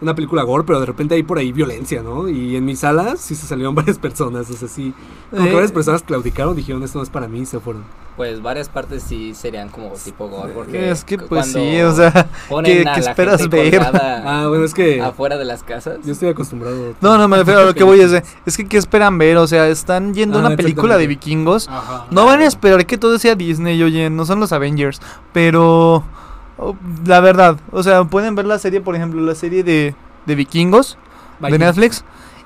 una 0.00 0.14
película 0.14 0.42
gore, 0.44 0.64
pero 0.64 0.80
de 0.80 0.86
repente 0.86 1.14
hay 1.14 1.22
por 1.22 1.38
ahí 1.38 1.50
violencia, 1.52 2.02
¿no? 2.02 2.28
Y 2.28 2.54
en 2.56 2.64
mi 2.64 2.76
sala 2.76 3.16
sí 3.16 3.34
se 3.34 3.46
salieron 3.46 3.74
varias 3.76 3.98
personas, 3.98 4.48
o 4.50 4.54
sea, 4.54 4.68
sí, 4.68 4.94
como 5.30 5.42
que 5.44 5.50
Eh, 5.50 5.54
varias 5.54 5.72
personas 5.72 6.02
claudicaron, 6.02 6.54
dijeron 6.54 6.82
esto 6.82 6.98
no 6.98 7.02
es 7.04 7.10
para 7.10 7.26
mí 7.28 7.40
y 7.40 7.46
se 7.46 7.58
fueron. 7.60 7.82
Pues 8.16 8.42
varias 8.42 8.68
partes 8.68 9.04
sí 9.04 9.32
serían 9.32 9.68
como 9.68 9.90
tipo 9.92 10.26
gore. 10.28 10.52
Porque 10.52 10.90
Es 10.90 11.04
que 11.04 11.18
pues 11.18 11.28
cuando 11.52 11.60
sí, 11.60 11.80
o 11.82 11.92
sea, 11.92 12.28
ponen 12.48 12.82
¿qué- 12.82 12.88
a 12.90 12.94
qué 12.94 13.00
la 13.02 13.10
esperas 13.10 13.40
gente 13.40 13.70
ver? 13.70 13.80
Ah, 13.94 14.46
bueno, 14.48 14.64
es 14.64 14.74
que 14.74 15.00
afuera 15.00 15.38
de 15.38 15.44
las 15.44 15.62
casas. 15.62 15.98
yo 16.04 16.12
estoy 16.12 16.28
acostumbrado. 16.30 16.94
no, 17.00 17.16
no, 17.16 17.28
me 17.28 17.36
refiero 17.36 17.60
a 17.60 17.64
lo 17.64 17.74
que 17.74 17.84
voy 17.84 18.00
es 18.00 18.10
de, 18.10 18.24
es 18.44 18.56
que 18.56 18.66
¿qué 18.66 18.76
esperan 18.76 19.18
ver? 19.18 19.36
O 19.36 19.46
sea, 19.46 19.68
están 19.68 20.14
yendo 20.14 20.38
a 20.38 20.42
Ah, 20.42 20.46
una 20.48 20.56
película 20.56 20.96
de 20.96 21.06
vikingos, 21.06 21.68
Ajá. 21.68 22.06
no 22.10 22.26
van 22.26 22.40
a 22.40 22.46
esperar 22.46 22.86
que 22.86 22.98
todo 22.98 23.18
sea 23.20 23.36
Disney, 23.36 23.80
oye, 23.84 24.10
no 24.10 24.26
son 24.26 24.40
los 24.40 24.50
Avengers, 24.52 25.00
pero 25.32 26.02
oh, 26.58 26.76
la 27.06 27.20
verdad, 27.20 27.56
o 27.70 27.82
sea, 27.82 28.04
pueden 28.04 28.34
ver 28.34 28.46
la 28.46 28.58
serie, 28.58 28.80
por 28.80 28.94
ejemplo, 28.94 29.20
la 29.22 29.34
serie 29.34 29.62
de, 29.64 29.94
de 30.26 30.34
vikingos 30.34 30.98
de. 31.40 31.58
Netflix. 31.58 32.04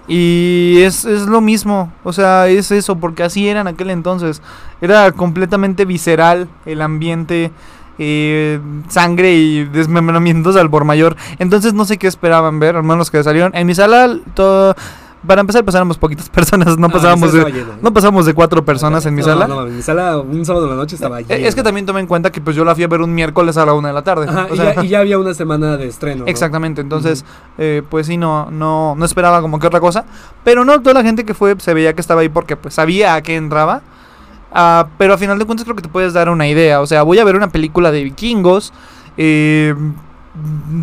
Y 0.09 0.81
es, 0.81 1.05
es 1.05 1.23
lo 1.23 1.41
mismo, 1.41 1.93
o 2.03 2.13
sea, 2.13 2.49
es 2.49 2.73
eso, 2.73 2.97
porque 2.97 3.23
así 3.23 3.49
era 3.49 3.61
en 3.61 3.69
aquel 3.69 3.91
entonces. 3.91 4.43
Era 4.81 5.13
completamente 5.13 5.85
visceral 5.85 6.49
el 6.67 6.83
ambiente, 6.83 7.53
eh, 7.99 8.59
sangre 8.89 9.35
y 9.35 9.65
desmembramientos 9.65 10.57
al 10.57 10.71
por 10.71 10.85
mayor. 10.85 11.17
Entonces 11.39 11.73
no 11.73 11.85
sé 11.85 11.99
qué 11.99 12.09
esperaban 12.09 12.59
ver, 12.59 12.75
al 12.75 12.83
menos 12.83 13.13
que 13.13 13.23
salieron. 13.23 13.55
En 13.55 13.67
mi 13.67 13.77
sala, 13.77 14.19
todo, 14.35 14.75
para 15.27 15.41
empezar, 15.41 15.65
pasábamos 15.65 15.99
poquitas 15.99 16.29
personas, 16.31 16.77
no 16.79 16.87
Ah, 16.89 16.91
pasábamos 16.91 17.33
de, 17.33 17.65
no 17.81 17.93
pasamos 17.93 18.27
de 18.27 18.35
cuatro 18.35 18.65
personas 18.65 19.05
en 19.07 19.15
mi 19.15 19.21
No, 19.21 19.27
sala. 19.27 19.47
No, 19.49 19.67
en 19.67 19.77
mi 19.77 19.83
sala, 19.83 20.19
un 20.19 20.45
sábado 20.45 20.65
en 20.67 20.71
la 20.71 20.77
noche 20.77 20.95
estaba. 20.97 21.21
Eh, 21.21 21.27
Es 21.29 21.55
que 21.55 21.63
también 21.63 21.87
tomen 21.87 22.03
en 22.03 22.07
cuenta 22.07 22.31
que 22.33 22.41
pues 22.41 22.57
yo 22.57 22.65
la 22.65 22.75
fui 22.75 22.85
a 22.85 22.89
ver 22.89 23.01
un 23.01 23.15
miércoles 23.15 23.57
a 23.57 23.65
la 23.67 23.73
una 23.75 23.89
de 23.89 23.95
la 23.95 24.03
tarde. 24.03 24.27
Ajá, 24.29 24.47
o 24.51 24.55
y, 24.55 24.57
sea, 24.57 24.75
ya, 24.75 24.85
y 24.85 24.89
ya 24.89 24.99
había 25.01 25.19
una 25.19 25.35
semana 25.35 25.77
de 25.77 25.87
estreno. 25.87 26.25
¿no? 26.25 26.27
Exactamente, 26.31 26.81
entonces, 26.81 27.25
eh, 27.59 27.83
pues 27.89 28.07
sí, 28.07 28.17
no, 28.17 28.51
no, 28.51 28.95
no 28.97 29.05
esperaba 29.05 29.41
como 29.41 29.59
que 29.59 29.67
otra 29.67 29.81
cosa. 29.81 30.05
Pero 30.45 30.65
no, 30.65 30.81
toda 30.83 30.95
la 30.95 31.03
gente 31.03 31.25
que 31.25 31.35
fue 31.35 31.55
se 31.59 31.73
veía 31.75 31.93
que 31.95 32.01
estaba 32.01 32.21
ahí 32.23 32.29
porque 32.29 32.57
pues 32.57 32.75
sabía 32.75 33.15
a 33.15 33.23
qué 33.23 33.37
entraba. 33.37 33.83
Ah, 34.53 34.89
pero 34.99 35.15
a 35.15 35.19
final 35.19 35.39
de 35.39 35.47
cuentas 35.47 35.65
creo 35.65 35.75
que 35.77 35.83
te 35.83 35.89
puedes 35.89 36.13
dar 36.13 36.29
una 36.29 36.47
idea. 36.47 36.81
O 36.81 36.87
sea, 36.87 37.03
voy 37.05 37.19
a 37.19 37.25
ver 37.25 37.37
una 37.37 37.49
película 37.49 37.91
de 37.91 38.05
vikingos. 38.05 38.73
eh, 39.17 39.75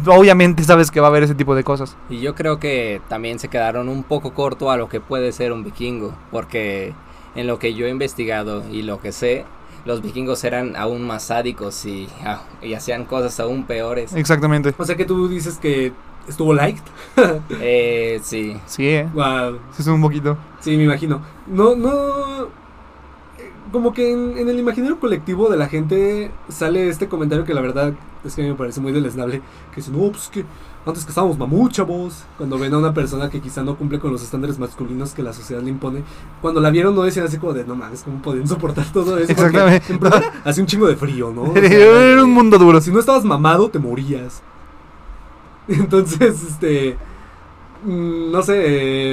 obviamente 0.07 0.63
sabes 0.63 0.91
que 0.91 0.99
va 0.99 1.07
a 1.07 1.09
haber 1.09 1.23
ese 1.23 1.35
tipo 1.35 1.55
de 1.55 1.63
cosas. 1.63 1.95
Y 2.09 2.19
yo 2.19 2.35
creo 2.35 2.59
que 2.59 3.01
también 3.07 3.39
se 3.39 3.47
quedaron 3.47 3.89
un 3.89 4.03
poco 4.03 4.33
corto 4.33 4.71
a 4.71 4.77
lo 4.77 4.89
que 4.89 4.99
puede 5.01 5.31
ser 5.31 5.51
un 5.51 5.63
vikingo, 5.63 6.13
porque 6.31 6.93
en 7.35 7.47
lo 7.47 7.59
que 7.59 7.73
yo 7.73 7.85
he 7.85 7.89
investigado 7.89 8.63
y 8.71 8.83
lo 8.83 8.99
que 8.99 9.12
sé, 9.12 9.45
los 9.85 10.01
vikingos 10.01 10.43
eran 10.43 10.75
aún 10.75 11.05
más 11.05 11.23
sádicos 11.23 11.85
y, 11.85 12.07
ah, 12.25 12.41
y 12.62 12.73
hacían 12.73 13.05
cosas 13.05 13.39
aún 13.39 13.63
peores. 13.65 14.13
Exactamente. 14.13 14.73
O 14.77 14.85
sea 14.85 14.95
que 14.95 15.05
tú 15.05 15.27
dices 15.27 15.57
que 15.57 15.93
estuvo 16.27 16.53
liked. 16.53 16.83
Eh, 17.62 18.19
sí, 18.23 18.57
Sí, 18.65 18.88
eh. 18.88 19.09
Wow. 19.13 19.59
Sí, 19.71 19.81
es 19.81 19.88
un 19.88 20.01
poquito. 20.01 20.38
Sí, 20.59 20.77
me 20.77 20.83
imagino. 20.83 21.21
No, 21.47 21.75
no. 21.75 22.47
Como 23.71 23.93
que 23.93 24.12
en, 24.12 24.38
en 24.38 24.49
el 24.49 24.60
imaginario 24.60 24.99
colectivo 24.99 25.49
de 25.49 25.58
la 25.58 25.67
gente 25.67 26.32
sale 26.47 26.89
este 26.89 27.08
comentario 27.08 27.45
que 27.45 27.53
la 27.53 27.62
verdad 27.62 27.93
es 28.23 28.36
que 28.36 28.41
a 28.41 28.45
mí 28.45 28.49
me 28.51 28.58
parece 28.58 28.82
muy 28.82 28.91
deleznable. 28.91 29.41
Que 29.71 29.77
dice, 29.77 29.91
no, 29.91 30.10
pues 30.12 30.29
que 30.29 30.43
antes 30.86 31.03
que 31.03 31.10
estábamos 31.12 31.38
mamut, 31.38 31.71
chavos. 31.71 32.23
Cuando 32.38 32.58
ven 32.58 32.73
a 32.73 32.77
una 32.77 32.93
persona 32.93 33.29
que 33.29 33.41
quizá 33.41 33.63
no 33.63 33.75
cumple 33.77 33.99
con 33.99 34.12
los 34.12 34.23
estándares 34.23 34.58
masculinos 34.60 35.13
que 35.13 35.21
la 35.23 35.34
sociedad 35.34 35.62
le 35.62 35.69
impone. 35.69 36.03
Cuando 36.41 36.62
la 36.62 36.69
vieron 36.69 36.95
no 36.95 37.03
decían 37.03 37.25
así 37.25 37.38
como 37.38 37.53
de, 37.53 37.65
no 37.65 37.75
mames, 37.75 38.03
¿cómo 38.03 38.21
podían 38.21 38.47
soportar 38.47 38.86
todo 38.91 39.17
eso? 39.17 39.27
Porque 39.27 39.32
Exactamente. 39.34 39.93
en 39.93 39.99
primera, 39.99 40.34
hace 40.43 40.62
un 40.62 40.67
chingo 40.67 40.88
de 40.88 40.95
frío, 40.95 41.32
¿no? 41.32 41.43
O 41.51 41.53
sea, 41.53 41.63
Era 41.63 42.23
un 42.23 42.32
mundo 42.32 42.58
duro. 42.58 42.82
si 42.82 42.91
no 42.91 42.99
estabas 42.99 43.23
mamado, 43.25 43.69
te 43.69 43.79
morías. 43.79 44.41
Entonces, 45.67 46.43
este. 46.43 46.97
Mm, 47.84 48.32
No 48.32 48.42
sé, 48.42 48.54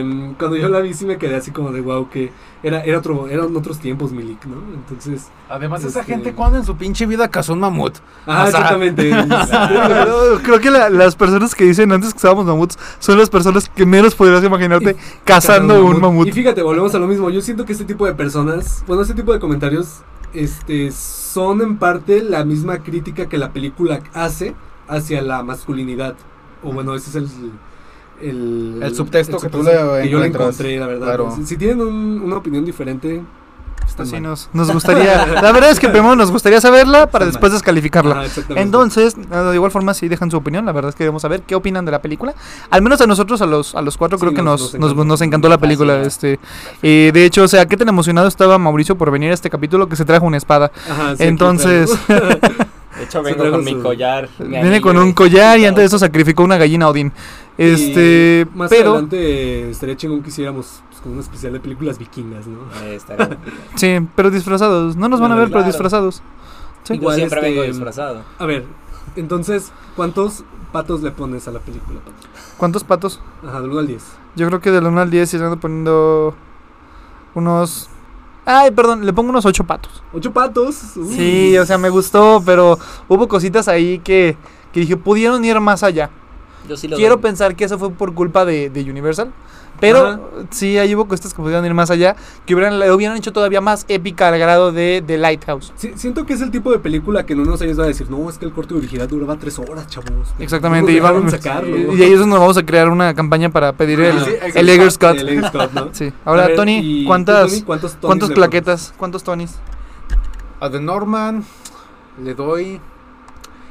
eh, 0.01 0.35
cuando 0.39 0.57
yo 0.57 0.69
la 0.69 0.81
vi 0.81 0.95
sí 0.95 1.05
me 1.07 1.17
quedé 1.19 1.37
así 1.37 1.51
como 1.51 1.73
de 1.73 1.81
wow, 1.81 2.09
que 2.11 2.31
era, 2.63 2.81
era 2.83 2.99
otro, 2.99 3.29
eran 3.29 3.55
otros 3.57 3.79
tiempos, 3.79 4.13
Milik, 4.13 4.45
¿no? 4.47 4.57
Entonces. 4.75 5.29
Además, 5.49 5.85
esa 5.85 6.01
Este- 6.01 6.13
gente, 6.13 6.33
¿cuándo 6.33 6.59
en 6.59 6.65
su 6.65 6.77
pinche 6.77 7.07
vida 7.07 7.29
cazó 7.29 7.53
un 7.53 7.61
mamut? 7.61 7.97
Ah, 8.27 8.45
O 8.47 8.51
sea, 8.51 8.61
exactamente. 8.61 9.11
Creo 10.43 10.61
que 10.61 10.71
la- 10.71 10.91
las 10.91 11.15
personas 11.17 11.55
que 11.55 11.65
dicen 11.65 11.93
antes 11.93 12.13
que 12.13 12.17
estábamos 12.19 12.47
mamuts 12.47 12.79
son 12.99 13.19
las 13.19 13.31
personas 13.31 13.69
que 13.69 13.87
menos 13.87 14.15
podrías 14.15 14.43
imaginarte 14.45 14.97
cazando 15.25 15.85
un 15.85 16.01
mamut. 16.01 16.27
Y 16.29 16.33
fíjate, 16.33 16.63
volvemos 16.63 16.95
a 16.95 16.99
lo 16.99 17.07
mismo. 17.07 17.31
Yo 17.31 17.41
siento 17.41 17.65
que 17.65 17.73
este 17.73 17.85
tipo 17.85 18.07
de 18.07 18.15
personas, 18.15 18.83
bueno, 18.87 19.03
este 19.03 19.15
tipo 19.15 19.33
de 19.33 19.39
comentarios, 19.41 20.03
este, 20.33 20.91
son 20.93 21.61
en 21.63 21.77
parte 21.79 22.23
la 22.23 22.45
misma 22.45 22.79
crítica 22.83 23.27
que 23.29 23.39
la 23.39 23.53
película 23.53 24.01
hace 24.13 24.55
hacia 24.89 25.23
la 25.23 25.43
masculinidad. 25.43 26.15
O 26.63 26.73
bueno, 26.73 26.95
ese 26.95 27.11
es 27.11 27.17
el. 27.17 27.29
El, 28.23 28.81
El 28.83 28.95
subtexto 28.95 29.39
que 29.39 29.49
tú 29.49 29.63
le 29.63 29.73
que 30.03 30.09
yo 30.09 30.19
le 30.21 30.27
encontré, 30.27 30.79
la 30.79 30.87
verdad. 30.87 31.07
Claro. 31.07 31.33
Si, 31.37 31.45
si 31.47 31.57
tienen 31.57 31.81
un- 31.81 32.23
una 32.25 32.37
opinión 32.37 32.65
diferente, 32.65 33.23
Pues 33.97 34.09
sí, 34.11 34.21
nos, 34.21 34.51
nos 34.53 34.71
gustaría. 34.73 35.27
La 35.43 35.53
verdad 35.53 35.71
es 35.71 35.79
que 35.79 35.89
primero 35.89 36.17
nos 36.17 36.31
gustaría 36.33 36.61
saberla 36.61 37.07
para 37.09 37.25
después 37.27 37.53
mal. 37.53 37.59
descalificarla. 37.59 38.25
Exactamente. 38.25 38.61
Entonces, 38.63 39.15
de 39.17 39.55
igual 39.55 39.71
forma, 39.71 39.95
si 39.95 40.09
dejan 40.09 40.29
su 40.31 40.37
opinión, 40.39 40.67
la 40.67 40.73
verdad 40.73 40.89
es 40.89 40.95
que 40.97 41.05
queremos 41.05 41.23
saber 41.23 41.43
qué 41.43 41.55
opinan 41.55 41.85
de 41.85 41.93
la 41.93 42.03
película. 42.03 42.35
Al 42.71 42.83
menos 42.83 43.01
a 43.01 43.07
nosotros, 43.07 43.41
a 43.43 43.47
los, 43.47 43.75
a 43.77 43.83
los 43.83 43.97
cuatro, 43.97 44.19
Sí, 44.19 44.23
creo 44.25 44.35
que 44.35 44.43
nos- 44.43 44.61
nos, 44.61 44.73
nos 44.75 44.81
nos, 44.81 44.91
encantó. 44.91 45.05
nos 45.05 45.21
encantó 45.23 45.49
la 45.49 45.59
película. 45.59 46.01
Así 46.01 46.09
este 46.09 46.41
eh, 46.83 47.11
De 47.15 47.25
hecho, 47.25 47.45
o 47.45 47.49
sea, 47.49 47.67
qué 47.67 47.77
tan 47.77 47.89
emocionado 47.89 48.27
estaba 48.27 48.59
Mauricio 48.59 48.97
por 48.99 49.11
venir 49.13 49.31
a 49.31 49.35
este 49.35 49.51
capítulo 49.51 49.89
que 49.89 49.95
se 49.97 50.05
trajo 50.05 50.27
una 50.27 50.39
espada. 50.39 50.73
Ajá, 50.91 51.17
sí, 51.17 51.23
Entonces, 51.23 51.91
de 52.09 53.05
hecho 53.05 53.23
vengo 53.23 53.51
con 53.51 53.63
mi 53.63 53.75
collar. 53.77 54.29
viene 54.39 54.81
con 54.81 54.97
un 54.97 55.13
collar 55.13 55.59
y 55.61 55.65
antes 55.67 55.83
de 55.83 55.87
eso 55.87 55.99
sacrificó 55.99 56.43
una 56.43 56.57
gallina 56.57 56.87
a 56.87 56.89
Odín. 56.89 57.13
Este, 57.59 58.47
Y 58.53 58.57
más 58.57 58.69
pero 58.69 58.91
adelante 58.91 59.17
eh, 59.19 59.71
estaría 59.71 59.97
chingón 59.97 60.23
que 60.23 60.29
hiciéramos 60.29 60.83
pues, 60.91 61.01
como 61.01 61.15
un 61.15 61.21
especial 61.21 61.55
de 61.55 61.61
películas 61.61 61.99
vikingas, 61.99 62.47
¿no? 62.47 62.59
Eh, 62.85 62.97
estaría- 62.97 63.39
sí, 63.77 63.97
pero 64.15 64.31
disfrazados. 64.31 64.97
No 64.97 65.09
nos 65.09 65.21
van 65.21 65.33
a 65.33 65.37
ver, 65.37 65.49
pero 65.51 65.63
disfrazados. 65.65 66.17
Sí. 66.85 66.95
Yo 66.95 66.95
Igual, 66.95 67.17
siempre 67.17 67.39
este, 67.41 67.51
vengo 67.51 67.63
disfrazado. 67.63 68.23
A 68.39 68.47
ver, 68.47 68.65
entonces, 69.17 69.73
¿cuántos 69.97 70.45
patos 70.73 71.03
le 71.03 71.11
pones 71.11 71.49
a 71.49 71.51
la 71.51 71.61
película? 71.61 72.01
Pato? 72.01 72.29
¿Cuántos 72.59 72.85
patos? 72.85 73.21
Ajá, 73.47 73.61
del 73.61 73.71
1 73.71 73.79
al 73.81 73.87
10. 73.87 74.05
Yo 74.37 74.47
creo 74.49 74.61
que 74.61 74.71
del 74.71 74.87
1 74.87 75.01
al 75.01 75.11
10 75.11 75.29
se 75.31 75.37
ando 75.39 75.59
poniendo 75.59 76.35
unos... 77.35 77.89
Ay, 78.45 78.71
perdón, 78.71 79.05
le 79.05 79.13
pongo 79.13 79.31
unos 79.31 79.45
8 79.45 79.65
patos. 79.65 80.03
¿Ocho 80.13 80.33
patos? 80.33 80.97
Uy. 80.97 81.15
Sí, 81.15 81.59
o 81.59 81.67
sea, 81.67 81.79
me 81.79 81.89
gustó, 81.89 82.41
pero 82.47 82.79
hubo 83.09 83.27
cositas 83.27 83.67
ahí 83.67 83.99
que, 83.99 84.37
que 84.73 84.81
dije, 84.81 84.97
pudieron 84.97 85.45
ir 85.45 85.59
más 85.59 85.83
allá. 85.83 86.11
Yo 86.69 86.77
sí 86.77 86.89
lo 86.89 86.97
Quiero 86.97 87.17
doy. 87.17 87.23
pensar 87.23 87.55
que 87.57 87.65
eso 87.65 87.79
fue 87.79 87.91
por 87.91 88.15
culpa 88.15 88.45
de, 88.45 88.71
de 88.71 88.83
Universal. 88.91 89.33
Pero 89.79 90.07
Ajá. 90.07 90.21
sí, 90.49 90.79
ahí 90.79 90.95
hubo 90.95 91.07
cositas 91.07 91.35
que 91.35 91.43
pudieron 91.43 91.63
ir 91.67 91.75
más 91.75 91.91
allá, 91.91 92.17
que 92.47 92.55
hubieran, 92.55 92.81
hubieran 92.93 93.15
hecho 93.19 93.31
todavía 93.35 93.61
más 93.61 93.85
épica 93.89 94.29
al 94.29 94.39
grado 94.39 94.73
de, 94.73 95.05
de 95.07 95.19
Lighthouse. 95.19 95.71
Sí, 95.77 95.93
siento 95.97 96.25
que 96.25 96.33
es 96.33 96.41
el 96.41 96.51
tipo 96.51 96.73
de 96.73 96.79
película 96.79 97.27
que 97.27 97.35
en 97.35 97.41
unos 97.41 97.61
años 97.61 97.79
va 97.79 97.85
a 97.85 97.89
decir, 97.89 98.11
no, 98.11 98.31
es 98.31 98.39
que 98.39 98.47
el 98.47 98.53
corte 98.53 98.73
original 98.73 99.07
duraba 99.07 99.37
tres 99.37 99.59
horas, 99.59 99.87
chavos. 99.89 100.33
Exactamente, 100.39 100.93
y 100.93 100.99
vamos- 101.01 101.31
a 101.31 101.37
sacarlo. 101.37 101.77
y 101.95 102.03
ahí 102.03 102.11
es 102.11 102.19
donde 102.19 102.39
vamos 102.39 102.57
a 102.57 102.65
crear 102.65 102.89
una 102.89 103.13
campaña 103.15 103.51
para 103.51 103.75
pedir 103.75 104.01
el, 104.01 104.17
Ajá, 104.17 104.25
sí, 104.25 104.33
el 104.55 104.67
Eggers 104.71 104.95
Scott. 104.95 105.19
El 105.19 105.45
Scott, 105.45 105.73
¿no? 105.75 105.89
Sí. 105.93 106.11
Ahora, 106.25 106.47
ver, 106.47 106.57
Tony, 106.57 106.79
¿y 106.79 107.03
tú, 107.03 107.09
¿cuántas, 107.09 107.51
Tony, 107.51 107.63
¿cuántos 107.63 107.97
¿cuántos 108.01 108.29
le 108.31 108.35
claquetas? 108.35 108.95
¿Cuántos 108.97 109.25
Tonys? 109.25 109.57
A 110.61 110.71
The 110.71 110.81
Norman 110.81 111.45
le 112.25 112.33
doy. 112.35 112.81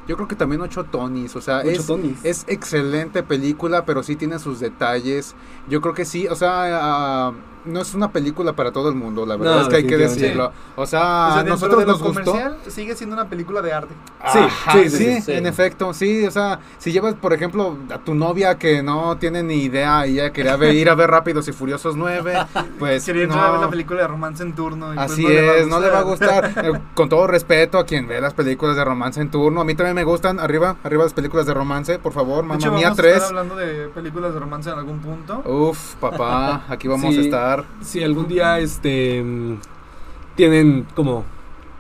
Yo 0.08 0.16
creo 0.16 0.28
que 0.28 0.36
también 0.36 0.62
8 0.62 0.86
Tonys. 0.86 1.36
O 1.36 1.42
sea, 1.42 1.60
Ocho 1.66 2.00
es, 2.24 2.24
es 2.24 2.46
excelente 2.48 3.24
película, 3.24 3.86
pero 3.86 4.04
sí 4.04 4.16
tiene 4.16 4.40
sus 4.40 4.60
detalles. 4.60 5.36
Yo 5.68 5.82
creo 5.82 5.94
que 5.94 6.06
sí, 6.06 6.28
o 6.28 6.36
sea, 6.36 7.32
no 7.66 7.82
es 7.82 7.94
una 7.94 8.12
película 8.12 8.54
para 8.54 8.72
todo 8.72 8.90
el 8.90 8.96
mundo, 8.96 9.26
la 9.26 9.36
verdad 9.36 9.56
No, 9.56 9.62
es 9.62 9.68
que 9.70 9.76
hay 9.78 9.88
que 9.88 9.98
decirlo. 9.98 10.52
O 10.76 10.86
sea, 10.86 11.40
a 11.40 11.44
nosotros 11.44 11.86
nos 11.86 12.02
gustó. 12.02 12.36
sigue 12.68 12.96
siendo 12.96 13.16
una 13.16 13.28
película 13.30 13.62
de 13.62 13.74
arte. 13.74 13.94
Sí, 14.32 14.40
Ajá, 14.40 14.72
sí, 14.74 14.90
sí, 14.90 14.98
sí, 14.98 15.22
sí. 15.22 15.32
en 15.34 15.46
efecto, 15.46 15.94
sí, 15.94 16.26
o 16.26 16.32
sea, 16.32 16.60
si 16.78 16.92
llevas, 16.92 17.14
por 17.16 17.34
ejemplo, 17.34 17.78
a 17.94 17.98
tu 18.00 18.16
novia 18.16 18.58
que 18.58 18.82
no 18.84 19.18
tiene 19.18 19.44
ni 19.44 19.64
idea 19.64 20.06
y 20.08 20.14
ella 20.20 20.32
quería 20.34 20.56
ver- 20.56 20.74
ir 20.76 20.90
a 20.90 20.96
ver 20.96 21.10
Rápidos 21.12 21.48
y 21.48 21.52
Furiosos 21.54 21.96
9, 21.96 22.34
pues 22.80 23.08
no. 23.08 23.70
película 23.70 24.02
de 24.02 24.08
romance 24.08 24.44
en 24.44 24.54
turno. 24.56 24.88
pues 24.94 25.12
Así 25.12 25.26
es, 25.26 25.68
no 25.68 25.80
le 25.80 25.90
va 25.90 26.00
a 26.00 26.04
gustar. 26.04 26.54
Eh, 26.66 26.72
con 26.94 27.10
todo 27.10 27.28
respeto 27.28 27.78
a 27.78 27.86
quien 27.86 28.08
ve 28.08 28.20
las 28.22 28.34
películas 28.34 28.76
de 28.76 28.84
romance 28.84 29.20
en 29.22 29.30
turno, 29.30 29.62
a 29.62 29.66
mí 29.66 29.76
también 29.76 29.96
me 29.96 30.04
gustan. 30.04 30.40
Arriba, 30.40 30.78
arriba 30.84 31.04
las 31.04 31.14
películas 31.14 31.46
de 31.46 31.54
romance, 31.54 32.00
por 32.00 32.14
favor, 32.14 32.44
mamá 32.44 32.70
mía 32.72 32.94
3. 32.96 33.22
hablando 33.24 33.56
de 33.56 33.88
películas 33.90 34.34
de 34.34 34.40
romance 34.40 34.70
en 34.70 34.78
algún 34.80 35.00
punto. 35.00 35.42
Uf, 35.46 35.96
papá, 35.96 36.64
aquí 36.70 36.88
vamos 36.88 37.14
Sí. 37.14 37.20
a 37.20 37.24
estar. 37.24 37.55
Si 37.82 38.04
algún 38.04 38.28
día 38.28 38.60
este 38.60 39.24
tienen 40.36 40.86
como 40.96 41.24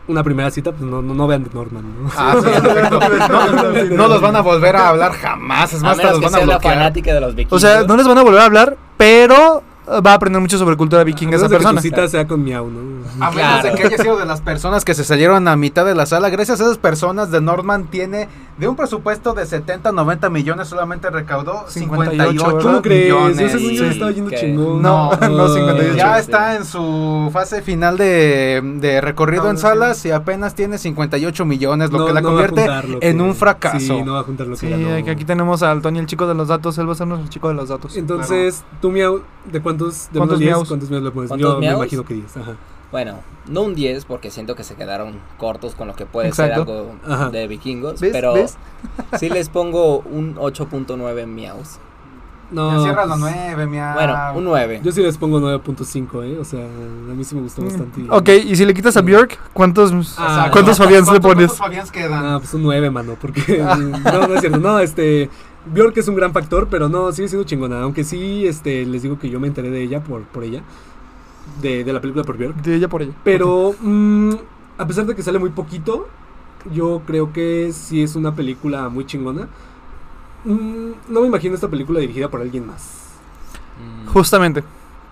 una 0.07 0.23
primera 0.23 0.51
cita, 0.51 0.71
pues 0.71 0.83
no, 0.83 1.01
no, 1.01 1.13
no 1.15 1.27
vean 1.27 1.43
The 1.43 1.49
Norman, 1.53 1.83
¿no? 2.03 2.09
Ah, 2.15 2.35
sí. 2.43 3.89
No, 3.89 3.97
no 3.97 4.07
los 4.07 4.21
van 4.21 4.35
a 4.35 4.41
volver 4.41 4.75
a 4.75 4.89
hablar 4.89 5.13
jamás, 5.13 5.73
es 5.73 5.81
A 5.81 5.87
más, 5.87 5.97
hasta 5.97 6.07
menos 6.13 6.13
los 6.13 6.19
que 6.19 6.25
van 6.25 6.33
a 6.35 6.37
sea 6.37 6.45
la 6.47 6.53
bloquear. 6.53 6.73
fanática 6.75 7.13
de 7.13 7.21
los 7.21 7.35
vikingos. 7.35 7.63
O 7.63 7.67
sea, 7.67 7.83
no 7.83 7.97
les 7.97 8.07
van 8.07 8.17
a 8.17 8.23
volver 8.23 8.41
a 8.41 8.45
hablar, 8.45 8.77
pero 8.97 9.63
va 9.87 10.11
a 10.11 10.13
aprender 10.15 10.41
mucho 10.41 10.57
sobre 10.57 10.75
cultura 10.77 11.03
vikinga 11.03 11.33
A 11.33 11.37
esa 11.37 11.47
menos 11.47 11.51
de 11.51 11.57
que 11.57 11.63
persona. 11.63 11.81
tu 11.81 11.87
cita 11.87 12.07
sea 12.07 12.27
con 12.27 12.43
Miau, 12.43 12.67
¿no? 12.69 13.03
A 13.25 13.31
menos 13.31 13.63
de 13.63 13.71
que 13.73 13.83
haya 13.87 13.97
sido 13.97 14.17
de 14.17 14.25
las 14.25 14.41
personas 14.41 14.85
que 14.85 14.93
se 14.93 15.03
salieron 15.03 15.47
a 15.47 15.55
mitad 15.55 15.85
de 15.85 15.95
la 15.95 16.05
sala. 16.05 16.29
Gracias 16.29 16.59
a 16.61 16.65
esas 16.65 16.77
personas, 16.77 17.31
de 17.31 17.41
Norman 17.41 17.85
tiene 17.85 18.27
de 18.57 18.69
un 18.69 18.75
presupuesto 18.77 19.33
de 19.33 19.45
70, 19.45 19.91
90 19.91 20.29
millones, 20.29 20.69
solamente 20.69 21.09
recaudó 21.09 21.65
58, 21.67 22.11
58, 22.31 22.45
¿verdad? 22.55 22.61
¿Cómo 22.71 22.81
crees? 22.81 23.03
millones. 23.13 23.39
Ese 23.39 23.57
niño 23.57 23.71
le 23.71 23.77
Sí, 23.89 23.93
estaba 23.93 24.11
yendo 24.11 24.29
que- 24.29 24.37
chingón. 24.37 24.81
No, 24.81 25.11
no, 25.29 25.47
58. 25.49 25.97
Ya 25.97 26.13
Sí. 26.15 26.21
está 26.21 26.55
en 26.55 26.63
su 26.63 27.29
fase 27.33 27.61
final 27.61 27.97
de, 27.97 28.61
de 28.79 29.01
recorrido 29.01 29.43
No, 29.43 29.49
en 29.49 29.55
no, 29.55 29.61
salas 29.61 30.05
y 30.05 30.11
apenas 30.11 30.55
tiene 30.55 30.77
58 30.77 31.43
millones, 31.45 31.91
lo 31.91 31.99
No- 31.99 32.05
que 32.05 32.13
la 32.13 32.21
no 32.21 32.29
convierte 32.29 32.65
lo 32.87 32.97
en 33.01 33.17
que- 33.17 33.23
un 33.23 33.35
fracaso. 33.35 33.79
Sí, 33.79 34.01
no 34.03 34.13
va 34.13 34.19
a 34.21 34.23
juntar 34.23 34.47
lo 34.47 34.55
Sí, 34.55 34.67
que 34.67 34.93
aquí, 34.99 35.09
aquí 35.09 35.25
tenemos 35.25 35.61
al 35.61 35.81
Tony, 35.81 35.99
el 35.99 36.05
chico 36.05 36.25
de 36.25 36.35
los 36.35 36.47
datos. 36.47 36.77
Él 36.77 36.87
va 36.87 36.93
a 36.93 36.95
ser 36.95 37.07
nuestro 37.07 37.29
chico 37.29 37.49
de 37.49 37.55
los 37.55 37.67
datos. 37.67 37.97
Entonces, 37.97 38.63
tú, 38.81 38.89
Miau, 38.89 39.21
¿de 39.51 39.61
cuántos, 39.61 40.07
de 40.13 40.17
¿Cuántos 40.19 40.39
miaus? 40.39 40.67
¿Cuántos 40.69 40.89
miaus 40.89 41.03
le 41.03 41.11
pones? 41.11 41.27
¿Cuántos 41.29 41.49
Yo 41.49 41.55
me 41.55 41.59
miaus? 41.67 41.75
imagino 41.77 42.05
que 42.05 42.13
10. 42.13 42.37
Ajá. 42.37 42.53
Bueno, 42.91 43.19
no 43.47 43.61
un 43.63 43.75
10 43.75 44.05
porque 44.05 44.31
siento 44.31 44.55
que 44.55 44.63
se 44.63 44.75
quedaron 44.75 45.19
cortos 45.37 45.75
con 45.75 45.87
lo 45.87 45.95
que 45.95 46.05
puede 46.05 46.31
ser 46.31 46.53
algo 46.53 46.95
Ajá. 47.07 47.29
de 47.29 47.47
vikingos, 47.47 47.99
¿Ves? 47.99 48.11
pero 48.13 48.33
¿Ves? 48.33 48.57
sí 49.19 49.29
les 49.29 49.49
pongo 49.49 49.99
un 49.99 50.35
8.9 50.35 51.25
miaus. 51.27 51.79
No, 52.51 52.71
Ya 52.77 52.83
cierra 52.83 53.05
la 53.07 53.15
pues, 53.17 53.33
9, 53.35 53.65
mi 53.65 53.77
Bueno, 53.95 54.15
un 54.35 54.43
9. 54.43 54.81
Yo 54.83 54.91
sí 54.91 55.01
les 55.01 55.17
pongo 55.17 55.39
9.5, 55.41 56.23
¿eh? 56.25 56.37
O 56.39 56.45
sea, 56.45 56.59
a 56.63 57.13
mí 57.13 57.23
sí 57.23 57.33
me 57.35 57.41
gustó 57.41 57.63
bastante. 57.63 58.01
y- 58.01 58.07
Ok, 58.09 58.29
y 58.45 58.55
si 58.55 58.65
le 58.65 58.73
quitas 58.75 58.95
a 58.97 59.01
Bjork, 59.01 59.39
¿cuántos, 59.51 59.91
Ah, 60.19 60.49
¿cuántos 60.51 60.77
Fabians 60.77 61.11
le 61.11 61.19
¿Cuántos- 61.19 61.31
pones? 61.33 61.47
¿Cuántos 61.47 61.57
Fabians 61.57 61.91
quedan? 61.91 62.23
Ah, 62.25 62.37
pues 62.39 62.53
un 62.53 62.61
9, 62.61 62.91
mano, 62.91 63.17
porque... 63.19 63.57
no, 64.03 64.27
no 64.27 64.35
es 64.35 64.41
cierto. 64.41 64.59
No, 64.59 64.79
este... 64.79 65.29
Bjork 65.73 65.97
es 65.97 66.07
un 66.07 66.13
gran 66.15 66.31
factor, 66.31 66.67
pero 66.69 66.87
no, 66.87 67.11
sigue 67.11 67.27
siendo 67.27 67.47
chingona. 67.47 67.81
Aunque 67.81 68.03
sí, 68.03 68.45
este, 68.45 68.85
les 68.85 69.01
digo 69.01 69.17
que 69.17 69.31
yo 69.31 69.39
me 69.39 69.47
enteré 69.47 69.71
de 69.71 69.81
ella 69.81 69.99
por, 70.03 70.21
por 70.25 70.43
ella. 70.43 70.61
De, 71.61 71.83
de 71.83 71.93
la 71.93 72.01
película 72.01 72.23
por 72.23 72.37
Bjork. 72.37 72.55
De 72.57 72.75
ella 72.75 72.87
por 72.87 73.01
ella. 73.01 73.13
Pero, 73.23 73.73
mm, 73.79 74.33
a 74.77 74.85
pesar 74.87 75.05
de 75.05 75.15
que 75.15 75.23
sale 75.23 75.39
muy 75.39 75.49
poquito, 75.51 76.07
yo 76.73 77.01
creo 77.05 77.31
que 77.31 77.71
sí 77.73 78.01
es 78.03 78.15
una 78.15 78.33
película 78.35 78.89
muy 78.89 79.05
chingona. 79.05 79.47
Mm, 80.43 80.91
no 81.09 81.21
me 81.21 81.27
imagino 81.27 81.55
esta 81.55 81.67
película 81.69 81.99
dirigida 81.99 82.29
por 82.29 82.41
alguien 82.41 82.67
más. 82.67 83.05
Mm, 84.05 84.07
Justamente. 84.09 84.63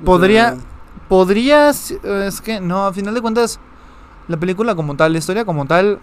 Podría- 0.04 0.58
Podrías. 1.10 1.92
Es 1.92 2.42
que 2.42 2.60
no, 2.62 2.86
a 2.86 2.94
final 2.94 3.14
de 3.14 3.22
cuentas, 3.22 3.60
la 4.28 4.38
película 4.38 4.74
como 4.76 4.96
tal, 4.96 5.12
la 5.12 5.20
historia 5.20 5.46
como 5.46 5.66
tal. 5.66 6.00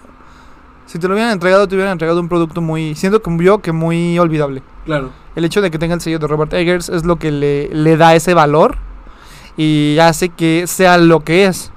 Si 0.87 0.99
te 0.99 1.07
lo 1.09 1.15
hubieran 1.15 1.33
entregado, 1.33 1.67
te 1.69 1.75
hubieran 1.75 1.93
entregado 1.93 2.21
un 2.21 2.29
producto 2.29 2.61
muy. 2.61 2.95
Siento 2.95 3.23
como 3.23 3.41
yo 3.43 3.59
que 3.61 3.73
muy 3.73 4.19
olvidable. 4.19 4.63
Claro. 4.85 5.11
El 5.37 5.45
hecho 5.45 5.61
de 5.63 5.71
que 5.71 5.79
tenga 5.79 5.95
el 5.95 6.01
sello 6.01 6.19
de 6.19 6.27
Robert 6.27 6.53
Eggers 6.53 6.89
es 6.89 7.05
lo 7.05 7.17
que 7.17 7.31
le, 7.31 7.69
le 7.73 7.97
da 7.97 8.15
ese 8.15 8.35
valor 8.35 8.77
y 9.57 9.99
hace 10.01 10.29
que 10.31 10.65
sea 10.67 10.99
lo 10.99 11.21
que 11.21 11.47
es. 11.47 11.73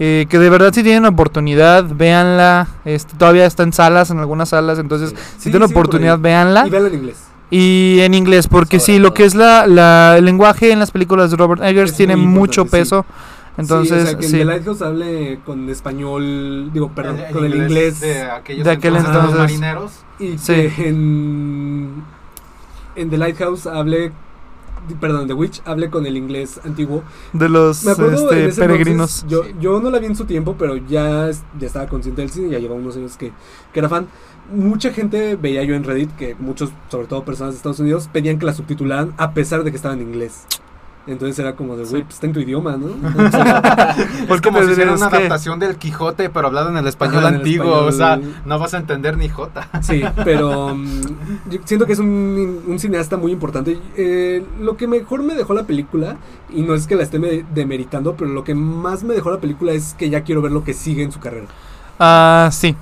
Eh, 0.00 0.26
que 0.28 0.38
de 0.38 0.48
verdad 0.48 0.72
si 0.72 0.82
tienen 0.84 1.04
oportunidad, 1.06 1.84
véanla. 1.92 2.68
Este, 2.84 3.16
todavía 3.16 3.46
está 3.46 3.64
en 3.64 3.72
salas, 3.72 4.10
en 4.10 4.18
algunas 4.20 4.50
salas, 4.50 4.78
entonces 4.78 5.10
Sí. 5.10 5.16
si 5.16 5.42
Sí, 5.44 5.50
tienen 5.50 5.68
sí, 5.68 5.74
por 5.74 5.84
oportunidad, 5.86 6.18
véanla. 6.20 6.66
Y 6.66 6.70
véanla 6.70 6.88
en 6.90 6.94
inglés. 6.94 7.16
Y 7.50 7.98
en 8.00 8.14
inglés, 8.14 8.46
porque 8.46 8.78
Sobre 8.78 8.92
sí, 8.92 8.98
lo 9.00 9.08
todo. 9.08 9.14
que 9.14 9.24
es 9.24 9.34
la, 9.34 9.66
la- 9.66 10.16
el 10.18 10.24
lenguaje 10.24 10.70
en 10.70 10.78
las 10.78 10.90
películas 10.92 11.30
de 11.30 11.36
Robert 11.38 11.62
Eggers 11.64 11.90
Es 11.92 11.96
tiene 11.96 12.14
mucho 12.14 12.60
importante, 12.62 12.84
sí. 12.84 12.90
peso. 12.90 13.06
Entonces, 13.56 13.96
sí, 13.96 14.02
o 14.02 14.06
sea, 14.10 14.18
que 14.18 14.24
en 14.26 14.30
sí. 14.30 14.38
The 14.38 14.44
Lighthouse 14.44 14.82
hable 14.82 15.40
con 15.44 15.68
español, 15.68 16.70
digo, 16.72 16.90
perdón, 16.94 17.18
En- 17.18 17.24
en 17.24 17.32
con 17.32 17.44
el 17.44 17.56
inglés. 17.56 17.98
de 18.00 18.22
aquellos 18.22 18.64
De 18.64 18.70
aquel 18.70 18.94
entonces, 18.96 19.12
de 19.16 19.22
los 19.22 19.32
entonces. 19.32 19.60
marineros. 19.60 19.92
Y 20.20 20.38
Sí. 20.38 20.52
que 20.76 20.88
en, 20.90 22.04
en 22.94 23.10
The 23.10 23.18
Lighthouse 23.18 23.66
hable, 23.66 24.12
perdón, 24.94 25.26
The 25.26 25.34
Witch 25.34 25.62
hable 25.64 25.90
con 25.90 26.06
el 26.06 26.16
inglés 26.16 26.60
antiguo. 26.64 27.02
de 27.32 27.48
los 27.48 27.84
Me 27.84 27.92
acuerdo 27.92 28.24
este, 28.30 28.44
en 28.44 28.48
ese 28.50 28.60
peregrinos. 28.60 29.22
entonces, 29.22 29.52
yo, 29.54 29.60
yo 29.60 29.80
no 29.80 29.90
la 29.90 29.98
vi 29.98 30.06
en 30.06 30.16
su 30.16 30.24
tiempo, 30.24 30.56
pero 30.58 30.76
ya, 30.76 31.30
ya 31.58 31.66
estaba 31.66 31.86
consciente 31.86 32.22
del 32.22 32.30
cine, 32.30 32.50
ya 32.50 32.58
llevaba 32.58 32.80
unos 32.80 32.96
años 32.96 33.16
que, 33.16 33.32
que 33.72 33.78
era 33.80 33.88
fan. 33.88 34.06
Mucha 34.52 34.92
gente 34.92 35.36
veía 35.36 35.62
yo 35.64 35.74
en 35.74 35.84
Reddit 35.84 36.10
que 36.16 36.34
muchos, 36.34 36.70
sobre 36.90 37.06
todo 37.06 37.24
personas 37.24 37.52
de 37.54 37.58
Estados 37.58 37.80
Unidos, 37.80 38.08
pedían 38.12 38.38
que 38.38 38.46
la 38.46 38.54
subtitularan 38.54 39.12
a 39.18 39.32
pesar 39.34 39.62
de 39.62 39.70
que 39.70 39.76
estaba 39.76 39.94
en 39.94 40.00
inglés. 40.02 40.46
Entonces 41.08 41.38
era 41.38 41.56
como 41.56 41.74
de, 41.74 41.84
güey, 41.84 42.02
pues 42.02 42.16
está 42.16 42.26
en 42.26 42.34
tu 42.34 42.40
idioma, 42.40 42.76
¿no? 42.76 42.86
O 43.26 43.30
sea, 43.30 43.96
Es 44.28 44.40
como 44.42 44.62
si 44.62 44.72
hiciera 44.72 44.92
una 44.92 45.08
que- 45.08 45.16
adaptación 45.16 45.58
del 45.58 45.76
Quijote, 45.76 46.28
pero 46.28 46.48
hablado 46.48 46.68
en 46.68 46.76
el 46.76 46.86
español 46.86 47.18
Ajá, 47.20 47.28
en 47.28 47.34
el 47.34 47.40
antiguo. 47.40 47.72
O 47.84 47.92
sea, 47.92 48.20
no 48.44 48.58
vas 48.58 48.74
a 48.74 48.76
entender 48.78 49.16
ni 49.16 49.28
Jota. 49.28 49.68
Sí, 49.82 50.02
pero 50.24 50.74
mm, 50.76 51.00
yo 51.50 51.58
siento 51.64 51.86
que 51.86 51.94
es 51.94 51.98
un, 51.98 52.62
un 52.66 52.78
cineasta 52.78 53.16
muy 53.16 53.32
importante. 53.32 53.78
Eh, 53.96 54.44
lo 54.60 54.76
que 54.76 54.86
mejor 54.86 55.22
me 55.22 55.34
dejó 55.34 55.54
la 55.54 55.62
película, 55.64 56.16
y 56.50 56.60
no 56.62 56.74
es 56.74 56.86
que 56.86 56.94
la 56.94 57.04
esté 57.04 57.18
me- 57.18 57.44
demeritando, 57.54 58.14
pero 58.14 58.30
lo 58.30 58.44
que 58.44 58.54
más 58.54 59.02
me 59.02 59.14
dejó 59.14 59.30
la 59.30 59.38
película 59.40 59.72
es 59.72 59.94
que 59.94 60.10
ya 60.10 60.22
quiero 60.22 60.42
ver 60.42 60.52
lo 60.52 60.62
que 60.62 60.74
sigue 60.74 61.02
en 61.02 61.10
su 61.12 61.20
carrera. 61.20 61.46
Ah, 61.98 62.50
sí, 62.52 62.76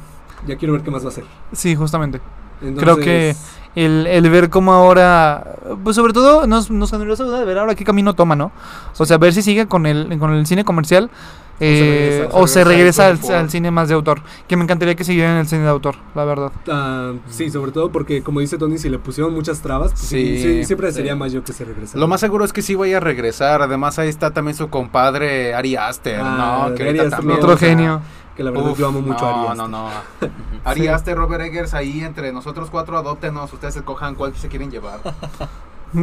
Ya 0.48 0.56
quiero 0.56 0.74
ver 0.74 0.82
qué 0.82 0.90
más 0.90 1.02
va 1.02 1.06
a 1.06 1.10
hacer. 1.10 1.24
sí, 1.52 1.76
justamente. 1.76 2.20
Entonces, 2.60 2.82
Creo 2.82 2.96
que 2.96 3.36
el, 3.76 4.06
el 4.08 4.28
ver 4.30 4.50
cómo 4.50 4.72
ahora, 4.72 5.54
pues 5.84 5.94
sobre 5.94 6.12
todo 6.12 6.46
nos, 6.48 6.70
nos 6.70 6.90
generó 6.90 7.14
esa 7.14 7.22
duda 7.24 7.38
de 7.38 7.44
ver 7.44 7.58
ahora 7.58 7.74
qué 7.76 7.84
camino 7.84 8.14
toma, 8.14 8.34
¿no? 8.34 8.50
O 8.98 9.06
sea, 9.06 9.18
ver 9.18 9.32
si 9.32 9.42
sigue 9.42 9.66
con 9.66 9.86
el, 9.86 10.18
con 10.18 10.32
el 10.34 10.44
cine 10.46 10.64
comercial 10.64 11.10
eh, 11.58 12.18
regresa, 12.24 12.38
o 12.38 12.46
se 12.46 12.52
se 12.54 12.64
regresa 12.64 13.08
regresa 13.08 13.32
al 13.36 13.44
al, 13.44 13.50
cine 13.50 13.70
más 13.70 13.88
de 13.88 13.94
autor. 13.94 14.20
Que 14.46 14.56
me 14.56 14.64
encantaría 14.64 14.94
que 14.94 15.04
siguiera 15.04 15.32
en 15.32 15.38
el 15.38 15.46
cine 15.46 15.62
de 15.62 15.68
autor, 15.68 15.96
la 16.14 16.24
verdad. 16.24 16.52
ah, 16.68 17.12
sí, 17.30 17.48
sobre 17.50 17.72
todo 17.72 17.90
porque, 17.90 18.22
como 18.22 18.40
dice 18.40 18.58
Tony, 18.58 18.76
si 18.78 18.88
le 18.90 18.98
pusieron 18.98 19.32
muchas 19.34 19.60
trabas, 19.60 19.92
pues 19.92 20.02
sí, 20.02 20.36
Sí, 20.38 20.42
sí, 20.42 20.64
siempre 20.64 20.90
sí. 20.90 20.96
sería 20.96 21.16
más 21.16 21.32
yo 21.32 21.42
que 21.44 21.52
se 21.54 21.64
regresara. 21.64 21.98
Lo 22.00 22.08
más 22.08 22.20
seguro 22.20 22.44
es 22.44 22.52
que 22.52 22.60
sí 22.62 22.74
vaya 22.74 22.98
a 22.98 23.00
regresar. 23.00 23.62
Además, 23.62 23.98
ahí 23.98 24.08
está 24.08 24.32
también 24.32 24.56
su 24.56 24.68
compadre 24.68 25.54
Ari 25.54 25.76
Aster, 25.76 26.20
Ah, 26.22 26.66
¿no? 26.68 26.74
Que 26.74 26.88
Ari 26.90 26.98
Aster, 26.98 27.10
también, 27.18 27.38
Otro 27.38 27.54
o 27.54 27.56
sea, 27.56 27.68
genio. 27.70 28.00
Que 28.36 28.42
la 28.44 28.50
verdad 28.50 28.70
uf, 28.72 28.78
yo 28.78 28.88
amo 28.88 29.00
mucho 29.00 29.24
no, 29.24 29.26
a 29.28 29.32
Ari 29.32 29.46
Aster. 29.48 29.56
No, 29.56 29.68
no, 29.68 29.88
Ari 30.64 30.88
Aster, 30.88 31.16
Robert 31.16 31.42
Eggers, 31.44 31.72
ahí 31.74 32.02
entre 32.02 32.32
nosotros 32.32 32.68
cuatro, 32.70 32.98
adóptenos. 32.98 33.52
Ustedes 33.52 33.76
escojan 33.76 34.14
cuál 34.14 34.34
se 34.36 34.48
quieren 34.48 34.70
llevar. 34.70 35.00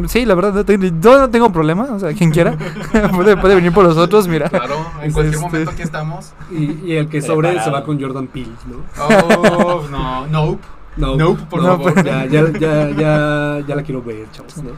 Sí, 0.08 0.26
la 0.26 0.34
verdad, 0.34 0.54
no 0.54 0.66
tengo- 0.66 0.88
yo 1.02 1.20
no 1.20 1.30
tengo 1.30 1.52
problema, 1.52 1.84
o 1.92 2.00
sea, 2.00 2.14
quien 2.14 2.32
quiera 2.32 2.58
puede, 3.16 3.36
puede 3.38 3.54
venir 3.54 3.72
por 3.74 3.84
nosotros, 3.86 4.28
mira. 4.30 4.50
Claro, 4.50 4.78
en 5.02 5.12
cualquier 5.12 5.36
este- 5.36 5.46
momento 5.46 5.72
aquí 5.72 5.82
estamos. 5.84 6.32
Y, 6.50 6.80
y 6.86 6.96
el 6.96 7.10
que 7.10 7.22
sobre 7.22 7.62
se 7.62 7.70
va 7.70 7.84
con 7.84 8.02
Jordan 8.02 8.26
Peele, 8.28 8.50
¿no? 8.66 8.78
Oh, 9.04 9.84
no, 9.92 10.26
nope. 10.28 10.64
No, 10.96 11.16
Nope, 11.18 11.44
por 11.50 11.62
No, 11.62 11.68
favor. 11.78 11.94
pues- 11.94 12.06
ya, 12.06 12.26
ya, 12.26 12.50
ya, 12.58 12.90
ya, 12.92 13.60
ya 13.68 13.76
la 13.76 13.84
quiero 13.84 14.02
ver, 14.02 14.26
chavos, 14.32 14.56
¿no? 14.64 14.72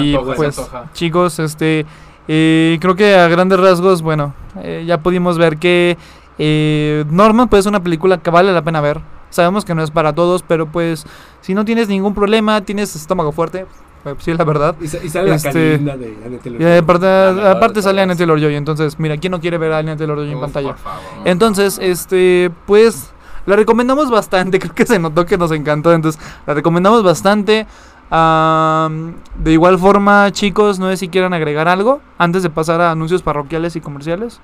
Y 0.00 0.14
antoja, 0.14 0.34
pues, 0.36 0.58
antoja. 0.58 0.90
chicos, 0.92 1.38
este, 1.38 1.86
eh, 2.28 2.78
creo 2.80 2.94
que 2.94 3.16
a 3.16 3.26
grandes 3.28 3.58
rasgos, 3.58 4.02
bueno, 4.02 4.34
eh, 4.62 4.84
ya 4.86 4.98
pudimos 5.00 5.38
ver 5.38 5.56
que 5.56 5.96
eh, 6.38 7.04
Norman 7.10 7.48
pues 7.48 7.60
es 7.60 7.66
una 7.66 7.82
película 7.82 8.18
que 8.18 8.30
vale 8.30 8.52
la 8.52 8.62
pena 8.62 8.80
ver. 8.80 9.00
Sabemos 9.30 9.64
que 9.64 9.74
no 9.74 9.82
es 9.82 9.90
para 9.90 10.12
todos, 10.14 10.42
pero 10.42 10.66
pues 10.66 11.06
si 11.40 11.54
no 11.54 11.64
tienes 11.64 11.88
ningún 11.88 12.14
problema, 12.14 12.60
tienes 12.60 12.94
estómago 12.94 13.32
fuerte, 13.32 13.64
pues, 14.02 14.16
sí, 14.18 14.34
la 14.34 14.44
verdad. 14.44 14.74
Y, 14.80 14.88
sa- 14.88 14.98
y 15.02 15.08
sale 15.08 15.34
Este, 15.34 15.78
la 15.78 15.94
carinda 15.94 15.96
de 15.96 16.38
Taylor. 16.42 16.60
Y 16.60 16.76
aparte, 16.78 17.06
La 17.06 17.50
aparte 17.52 17.80
sale 17.80 17.94
todas. 17.94 18.02
Annette 18.04 18.18
Taylor-Joy, 18.18 18.54
entonces, 18.56 18.98
mira, 18.98 19.16
¿quién 19.16 19.30
no 19.30 19.40
quiere 19.40 19.56
ver 19.58 19.72
a 19.72 19.78
Annette 19.78 19.98
Taylor-Joy 19.98 20.28
en 20.30 20.34
Uf, 20.36 20.40
pantalla? 20.42 20.68
por 20.68 20.78
favor. 20.78 21.00
Entonces, 21.24 21.78
este, 21.80 22.50
pues, 22.66 23.10
la 23.46 23.56
recomendamos 23.56 24.10
bastante. 24.10 24.58
Creo 24.60 24.74
que 24.74 24.84
se 24.84 24.98
notó 24.98 25.24
que 25.24 25.38
nos 25.38 25.50
encantó. 25.52 25.92
Entonces, 25.94 26.20
la 26.46 26.52
recomendamos 26.54 27.02
bastante. 27.02 27.66
De 28.10 29.52
igual 29.52 29.78
forma, 29.78 30.30
chicos, 30.32 30.78
no 30.78 30.88
sé 30.90 30.96
si 30.98 31.08
quieran 31.08 31.32
agregar 31.32 31.68
algo 31.68 32.00
antes 32.18 32.42
de 32.42 32.50
pasar 32.50 32.80
a 32.82 32.90
anuncios 32.90 33.22
parroquiales 33.22 33.76
y 33.76 33.80
comerciales. 33.80 34.40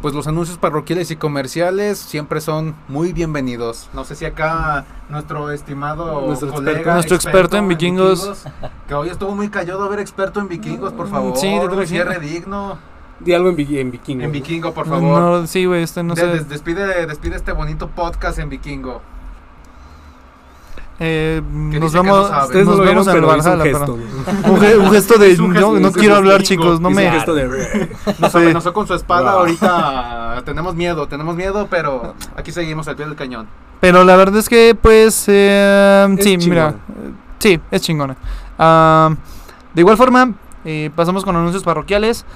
Pues 0.00 0.14
los 0.14 0.26
anuncios 0.26 0.56
parroquiales 0.56 1.10
y 1.10 1.16
comerciales 1.16 1.98
siempre 1.98 2.40
son 2.40 2.74
muy 2.88 3.12
bienvenidos. 3.12 3.90
No 3.92 4.04
sé 4.04 4.14
si 4.16 4.24
acá 4.24 4.86
nuestro 5.10 5.50
estimado 5.50 6.22
Nuestro 6.26 6.50
colega, 6.52 6.78
experto- 6.78 6.94
Nuestro 6.94 7.16
experto 7.16 7.56
en 7.58 7.68
vikingos. 7.68 8.44
que 8.88 8.94
hoy 8.94 9.10
estuvo 9.10 9.34
muy 9.34 9.50
callado 9.50 9.84
a 9.84 9.88
ver 9.88 10.00
experto 10.00 10.40
en 10.40 10.48
vikingos, 10.48 10.94
por 10.94 11.06
Mm, 11.06 11.10
favor. 11.10 11.36
sí, 11.36 11.48
te 11.60 11.66
un 11.76 11.86
cierre 11.86 12.18
digno 12.18 12.78
Di 13.20 13.34
algo 13.34 13.50
en, 13.50 13.56
vi- 13.56 13.78
en 13.78 13.90
vikingo. 13.90 14.24
en 14.24 14.32
vikingo, 14.32 14.72
por 14.72 14.86
favor. 14.88 15.20
No, 15.20 15.46
sí, 15.46 15.66
güey, 15.66 15.82
este 15.82 16.02
no 16.02 16.14
De- 16.14 16.22
sé. 16.22 16.26
des- 16.28 16.48
despide, 16.48 17.06
despide 17.06 17.36
este 17.36 17.52
bonito 17.52 17.88
podcast 17.90 18.38
en 18.38 18.48
vikingo. 18.48 19.02
Eh, 21.00 21.42
nos 21.52 21.92
no 21.94 22.02
vamos. 22.04 22.30
Ustedes 22.44 22.66
no 22.66 22.70
nos 22.72 22.78
lo 22.78 22.84
vieron, 22.84 23.04
vemos 23.04 23.06
en 23.06 23.14
el 23.14 23.20
pero 23.20 23.32
un 23.32 23.38
Valhalla. 23.38 23.64
gesto. 23.64 23.98
pero- 23.98 24.42
¿no? 24.48 24.52
Un, 24.52 24.60
ge- 24.60 24.76
un 24.76 24.90
gesto 24.92 25.18
de 25.18 25.30
un 25.40 25.48
no, 25.48 25.54
gesto- 25.54 25.80
no 25.80 25.88
un 25.88 25.94
quiero 25.94 26.14
hablar, 26.16 26.42
chicos. 26.42 26.80
No 26.80 26.90
me. 26.90 27.10
gesto 27.10 27.34
de... 27.34 27.88
Nos 28.18 28.34
amenazó 28.34 28.72
con 28.72 28.86
su 28.86 28.94
espada. 28.94 29.32
Wow. 29.32 29.40
Ahorita 29.40 30.42
tenemos 30.44 30.74
miedo, 30.74 31.08
tenemos 31.08 31.34
miedo, 31.36 31.66
pero 31.70 32.14
aquí 32.36 32.52
seguimos 32.52 32.86
al 32.88 32.96
pie 32.96 33.06
del 33.06 33.16
cañón. 33.16 33.48
Pero 33.80 34.04
la 34.04 34.14
verdad 34.16 34.38
es 34.38 34.48
que, 34.48 34.76
pues, 34.80 35.24
eh, 35.28 36.06
Es 36.18 36.24
sí, 36.24 36.36
chingona. 36.36 36.74
mira, 36.74 36.74
sí, 37.38 37.58
es 37.70 37.80
chingona. 37.80 38.16
Ah, 38.58 39.14
de 39.72 39.80
igual 39.80 39.96
forma, 39.96 40.34
eh, 40.66 40.90
pasamos 40.94 41.24
con 41.24 41.34
anuncios 41.34 41.62
parroquiales. 41.62 42.26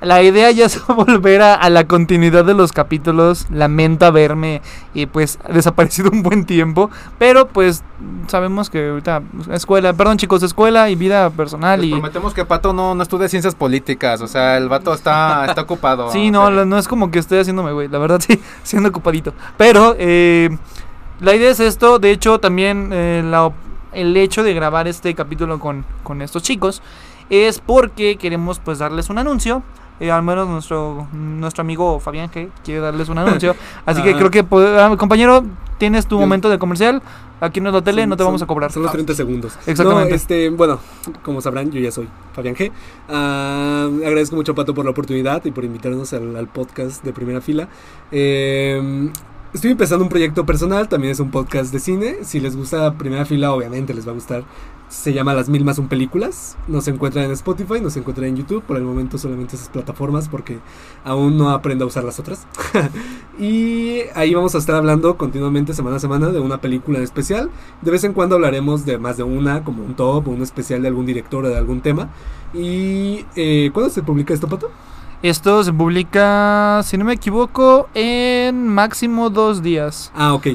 La 0.00 0.22
idea 0.22 0.50
ya 0.50 0.66
es 0.66 0.80
volver 0.88 1.42
a, 1.42 1.54
a 1.54 1.68
la 1.70 1.86
continuidad 1.86 2.44
de 2.44 2.54
los 2.54 2.72
capítulos. 2.72 3.46
Lamento 3.50 4.06
haberme, 4.06 4.62
eh, 4.94 5.06
pues, 5.06 5.38
desaparecido 5.52 6.10
un 6.10 6.22
buen 6.22 6.44
tiempo. 6.44 6.90
Pero, 7.18 7.48
pues, 7.48 7.82
sabemos 8.26 8.70
que 8.70 8.88
ahorita, 8.88 9.22
pues, 9.34 9.48
escuela, 9.48 9.92
perdón 9.92 10.16
chicos, 10.16 10.42
escuela 10.42 10.88
y 10.90 10.96
vida 10.96 11.28
personal 11.30 11.80
Les 11.80 11.90
y... 11.90 11.92
prometemos 11.92 12.32
que 12.32 12.44
Pato 12.44 12.72
no, 12.72 12.94
no 12.94 13.02
estudia 13.02 13.28
ciencias 13.28 13.54
políticas. 13.54 14.20
O 14.20 14.26
sea, 14.26 14.56
el 14.56 14.68
vato 14.68 14.94
está, 14.94 15.46
está 15.46 15.62
ocupado. 15.62 16.10
Sí, 16.10 16.30
no, 16.30 16.50
no 16.50 16.78
es 16.78 16.88
como 16.88 17.10
que 17.10 17.18
esté 17.18 17.40
haciéndome, 17.40 17.72
güey. 17.72 17.88
La 17.88 17.98
verdad, 17.98 18.20
sí, 18.26 18.40
siendo 18.62 18.88
ocupadito. 18.88 19.34
Pero 19.56 19.94
eh, 19.98 20.56
la 21.20 21.34
idea 21.34 21.50
es 21.50 21.60
esto. 21.60 21.98
De 21.98 22.10
hecho, 22.10 22.38
también 22.38 22.90
eh, 22.92 23.22
la 23.24 23.52
el 23.92 24.16
hecho 24.16 24.42
de 24.42 24.54
grabar 24.54 24.86
este 24.88 25.14
capítulo 25.14 25.58
con, 25.58 25.84
con 26.04 26.22
estos 26.22 26.44
chicos 26.44 26.80
es 27.28 27.60
porque 27.60 28.16
queremos 28.16 28.58
pues 28.58 28.78
darles 28.78 29.10
un 29.10 29.18
anuncio. 29.18 29.62
Eh, 30.00 30.10
al 30.10 30.22
menos 30.22 30.48
nuestro, 30.48 31.06
nuestro 31.12 31.60
amigo 31.60 32.00
Fabián 32.00 32.30
G 32.30 32.48
quiere 32.64 32.80
darles 32.80 33.08
un 33.10 33.18
anuncio. 33.18 33.54
Así 33.86 34.02
que 34.02 34.10
Ah. 34.14 34.16
creo 34.16 34.30
que, 34.30 34.42
pod- 34.44 34.78
ah, 34.78 34.96
compañero, 34.96 35.44
tienes 35.78 36.06
tu 36.06 36.18
momento 36.18 36.48
de 36.48 36.58
comercial. 36.58 37.02
Aquí 37.42 37.60
no 37.60 37.68
es 37.70 37.74
la 37.74 37.82
tele, 37.82 38.02
Son- 38.02 38.10
no 38.10 38.16
te 38.16 38.22
vamos 38.22 38.38
son- 38.40 38.46
a 38.46 38.48
cobrar. 38.48 38.72
Son 38.72 38.82
los 38.82 38.92
30 38.92 39.14
segundos. 39.14 39.58
Exactamente. 39.66 40.10
No, 40.10 40.16
este, 40.16 40.50
bueno, 40.50 40.78
como 41.22 41.40
sabrán, 41.40 41.70
yo 41.70 41.80
ya 41.80 41.90
soy 41.90 42.08
Fabián 42.34 42.54
G. 42.54 42.70
Ah, 43.08 43.88
agradezco 44.06 44.36
mucho, 44.36 44.54
Pato, 44.54 44.74
por 44.74 44.84
la 44.84 44.90
oportunidad 44.90 45.44
y 45.44 45.50
por 45.50 45.64
invitarnos 45.64 46.12
al, 46.12 46.36
al 46.36 46.48
podcast 46.48 47.02
de 47.04 47.12
primera 47.12 47.40
fila. 47.40 47.68
Eh, 48.12 49.10
estoy 49.54 49.70
empezando 49.70 50.04
un 50.04 50.10
proyecto 50.10 50.44
personal, 50.46 50.88
también 50.88 51.12
es 51.12 51.20
un 51.20 51.30
podcast 51.30 51.72
de 51.72 51.78
cine. 51.80 52.16
Si 52.22 52.40
les 52.40 52.56
gusta 52.56 52.94
primera 52.94 53.24
fila, 53.24 53.52
obviamente 53.52 53.94
les 53.94 54.06
va 54.06 54.10
a 54.12 54.14
gustar 54.14 54.44
Se 54.90 55.12
llama 55.12 55.34
Las 55.34 55.48
Mil 55.48 55.64
Más 55.64 55.78
Un 55.78 55.86
Películas. 55.86 56.58
Nos 56.66 56.88
encuentran 56.88 57.24
en 57.24 57.30
Spotify, 57.30 57.80
nos 57.80 57.96
encuentran 57.96 58.26
en 58.26 58.36
YouTube. 58.36 58.64
Por 58.64 58.76
el 58.76 58.82
momento 58.82 59.18
solamente 59.18 59.54
esas 59.54 59.68
plataformas 59.68 60.28
porque 60.28 60.58
aún 61.04 61.38
no 61.38 61.50
aprendo 61.50 61.84
a 61.84 61.88
usar 61.88 62.02
las 62.02 62.18
otras. 62.18 62.48
y 63.38 64.00
ahí 64.16 64.34
vamos 64.34 64.56
a 64.56 64.58
estar 64.58 64.74
hablando 64.74 65.16
continuamente 65.16 65.74
semana 65.74 65.96
a 65.96 66.00
semana 66.00 66.30
de 66.30 66.40
una 66.40 66.60
película 66.60 66.98
en 66.98 67.04
especial. 67.04 67.50
De 67.82 67.92
vez 67.92 68.02
en 68.02 68.12
cuando 68.12 68.34
hablaremos 68.34 68.84
de 68.84 68.98
más 68.98 69.16
de 69.16 69.22
una, 69.22 69.62
como 69.62 69.84
un 69.84 69.94
top 69.94 70.26
o 70.26 70.30
un 70.32 70.42
especial 70.42 70.82
de 70.82 70.88
algún 70.88 71.06
director 71.06 71.44
o 71.44 71.48
de 71.48 71.56
algún 71.56 71.82
tema. 71.82 72.08
¿Y 72.52 73.24
eh, 73.36 73.70
cuándo 73.72 73.90
se 73.90 74.02
publica 74.02 74.34
esto, 74.34 74.48
Pato? 74.48 74.72
Esto 75.22 75.62
se 75.62 75.72
publica, 75.72 76.82
si 76.82 76.98
no 76.98 77.04
me 77.04 77.12
equivoco, 77.12 77.88
en 77.94 78.66
máximo 78.66 79.30
dos 79.30 79.62
días. 79.62 80.10
Ah, 80.16 80.34
ok. 80.34 80.48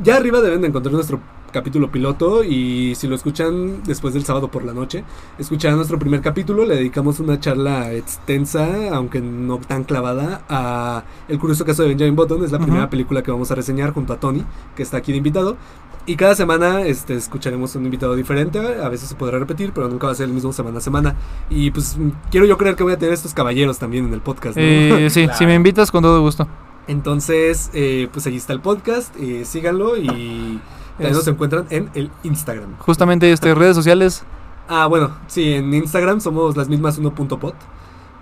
Ya 0.00 0.16
arriba 0.16 0.40
deben 0.40 0.60
de 0.60 0.68
encontrar 0.68 0.94
nuestro 0.94 1.20
capítulo 1.52 1.90
piloto 1.90 2.42
y 2.42 2.94
si 2.96 3.06
lo 3.06 3.14
escuchan 3.14 3.82
después 3.84 4.14
del 4.14 4.24
sábado 4.24 4.48
por 4.48 4.64
la 4.64 4.72
noche, 4.72 5.04
escucharán 5.38 5.76
nuestro 5.76 5.98
primer 5.98 6.20
capítulo, 6.20 6.64
le 6.64 6.76
dedicamos 6.76 7.20
una 7.20 7.38
charla 7.38 7.92
extensa, 7.92 8.94
aunque 8.94 9.20
no 9.20 9.58
tan 9.58 9.84
clavada, 9.84 10.42
a 10.48 11.04
El 11.28 11.38
curioso 11.38 11.64
caso 11.64 11.82
de 11.82 11.88
Benjamin 11.90 12.16
Button, 12.16 12.44
es 12.44 12.52
la 12.52 12.58
primera 12.58 12.88
película 12.90 13.22
que 13.22 13.30
vamos 13.30 13.50
a 13.50 13.54
reseñar 13.54 13.92
junto 13.92 14.12
a 14.12 14.16
Tony, 14.20 14.44
que 14.74 14.82
está 14.82 14.96
aquí 14.96 15.12
de 15.12 15.18
invitado. 15.18 15.56
Y 16.04 16.16
cada 16.16 16.34
semana 16.34 16.82
este, 16.82 17.14
escucharemos 17.14 17.76
un 17.76 17.84
invitado 17.84 18.16
diferente, 18.16 18.58
a 18.58 18.88
veces 18.88 19.08
se 19.08 19.14
podrá 19.14 19.38
repetir, 19.38 19.70
pero 19.72 19.88
nunca 19.88 20.06
va 20.06 20.12
a 20.12 20.16
ser 20.16 20.26
el 20.26 20.32
mismo 20.32 20.52
semana 20.52 20.78
a 20.78 20.80
semana. 20.80 21.14
Y 21.48 21.70
pues 21.70 21.96
quiero 22.30 22.44
yo 22.44 22.58
creer 22.58 22.74
que 22.74 22.82
voy 22.82 22.92
a 22.94 22.98
tener 22.98 23.14
estos 23.14 23.34
caballeros 23.34 23.78
también 23.78 24.06
en 24.06 24.12
el 24.14 24.20
podcast. 24.20 24.56
¿no? 24.56 24.62
Eh, 24.64 25.06
sí, 25.10 25.24
Claro. 25.24 25.38
si 25.38 25.46
me 25.46 25.54
invitas, 25.54 25.92
con 25.92 26.02
todo 26.02 26.20
gusto. 26.20 26.48
Entonces, 26.88 27.70
eh, 27.72 28.08
pues 28.12 28.26
ahí 28.26 28.36
está 28.36 28.52
el 28.52 28.60
podcast, 28.60 29.14
eh, 29.20 29.44
síganlo 29.44 29.96
y 29.96 30.60
también 30.92 31.10
Es- 31.12 31.16
nos 31.16 31.28
encuentran 31.28 31.66
en 31.70 31.90
el 31.94 32.10
Instagram. 32.22 32.76
Justamente 32.78 33.30
este, 33.32 33.54
redes 33.54 33.74
sociales. 33.76 34.24
Ah, 34.68 34.86
bueno, 34.86 35.10
sí, 35.26 35.52
en 35.54 35.72
Instagram 35.74 36.20
somos 36.20 36.56
las 36.56 36.68
mismas 36.68 36.98
1.pot. 36.98 37.54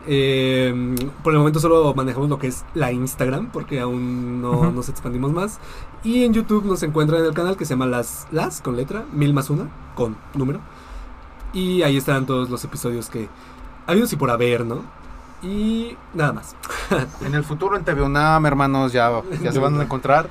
Eh, 0.07 0.95
por 1.23 1.33
el 1.35 1.39
momento 1.39 1.61
solo 1.61 1.93
manejamos 1.95 2.29
lo 2.31 2.39
que 2.39 2.47
es 2.47 2.65
la 2.75 2.91
Instagram, 2.91 3.51
porque 3.53 3.81
aún 3.81 4.41
no 4.41 4.71
nos 4.73 4.89
expandimos 4.89 5.33
más. 5.33 5.59
Y 6.03 6.25
en 6.25 6.33
YouTube 6.33 6.65
nos 6.65 6.83
encuentran 6.83 7.21
en 7.21 7.27
el 7.27 7.35
canal 7.35 7.57
que 7.57 7.65
se 7.67 7.75
llama 7.75 7.87
Las, 7.87 8.27
las 8.31 8.61
con 8.63 8.77
letra, 8.77 9.05
mil 9.13 9.35
más 9.35 9.51
una, 9.51 9.69
con 9.95 10.17
número. 10.35 10.61
Y 11.53 11.83
ahí 11.83 11.97
estarán 11.97 12.27
todos 12.27 12.49
los 12.49 12.65
episodios 12.65 13.11
que 13.11 13.29
habidos 13.87 14.13
y 14.13 14.17
por 14.17 14.31
haber, 14.31 14.65
¿no? 14.65 14.83
Y 15.43 15.97
nada 16.15 16.33
más. 16.33 16.57
En 17.25 17.35
el 17.35 17.45
futuro 17.45 17.77
en 17.77 17.85
TV 17.85 18.03
UNAM, 18.03 18.45
hermanos, 18.47 18.93
ya, 18.93 19.11
ya 19.43 19.53
se 19.53 19.59
van 19.59 19.79
a 19.79 19.83
encontrar. 19.85 20.29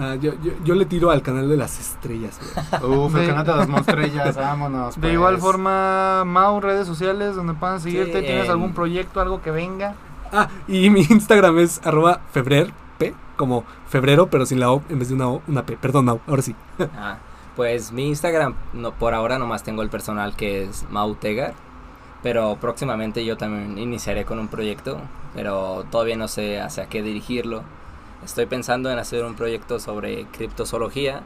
Ah, 0.00 0.16
yo, 0.16 0.32
yo- 0.42 0.52
yo 0.64 0.74
le 0.74 0.84
tiro 0.86 1.10
al 1.10 1.22
canal 1.22 1.48
de 1.48 1.56
las 1.56 1.78
estrellas. 1.78 2.40
güey. 2.80 2.92
Uf, 2.98 3.14
el 3.14 3.20
De- 3.22 3.26
canal 3.28 3.46
de 3.46 3.54
las 3.56 3.68
monstrellas, 3.68 4.36
vámonos. 4.36 4.94
De 4.96 5.00
pues. 5.00 5.12
igual 5.14 5.38
forma, 5.38 6.24
Mau, 6.24 6.60
redes 6.60 6.86
sociales 6.86 7.36
donde 7.36 7.54
puedan 7.54 7.80
seguirte. 7.80 8.20
Sí, 8.20 8.26
¿Tienes 8.26 8.46
en- 8.46 8.50
algún 8.50 8.72
proyecto, 8.74 9.20
algo 9.20 9.40
que 9.42 9.50
venga? 9.50 9.94
Ah, 10.32 10.48
y 10.66 10.90
mi 10.90 11.00
Instagram 11.08 11.58
es 11.60 11.80
arroba 11.84 12.20
febrer, 12.32 12.72
P, 12.98 13.14
como 13.36 13.64
febrero, 13.88 14.28
pero 14.28 14.46
sin 14.46 14.58
la 14.60 14.70
O, 14.72 14.82
en 14.88 14.98
vez 14.98 15.08
de 15.08 15.14
una 15.14 15.28
O, 15.28 15.42
una 15.46 15.64
P. 15.64 15.76
Perdón, 15.76 16.06
Mau, 16.06 16.20
ahora 16.26 16.42
sí. 16.42 16.54
Ah, 16.96 17.18
pues 17.56 17.92
mi 17.92 18.08
Instagram, 18.08 18.54
no, 18.72 18.90
por 18.92 19.14
ahora 19.14 19.38
nomás 19.38 19.62
tengo 19.62 19.82
el 19.82 19.88
personal 19.90 20.34
que 20.34 20.64
es 20.64 20.84
Mautegar. 20.90 21.54
Pero 22.22 22.56
próximamente 22.60 23.24
yo 23.24 23.36
también 23.36 23.76
iniciaré 23.78 24.24
con 24.24 24.38
un 24.38 24.48
proyecto. 24.48 24.98
Pero 25.34 25.84
todavía 25.90 26.16
no 26.16 26.26
sé 26.26 26.58
hacia 26.60 26.86
qué 26.86 27.02
dirigirlo. 27.02 27.62
Estoy 28.24 28.46
pensando 28.46 28.90
en 28.90 28.98
hacer 28.98 29.24
un 29.24 29.34
proyecto 29.34 29.78
sobre 29.78 30.26
criptozoología. 30.26 31.22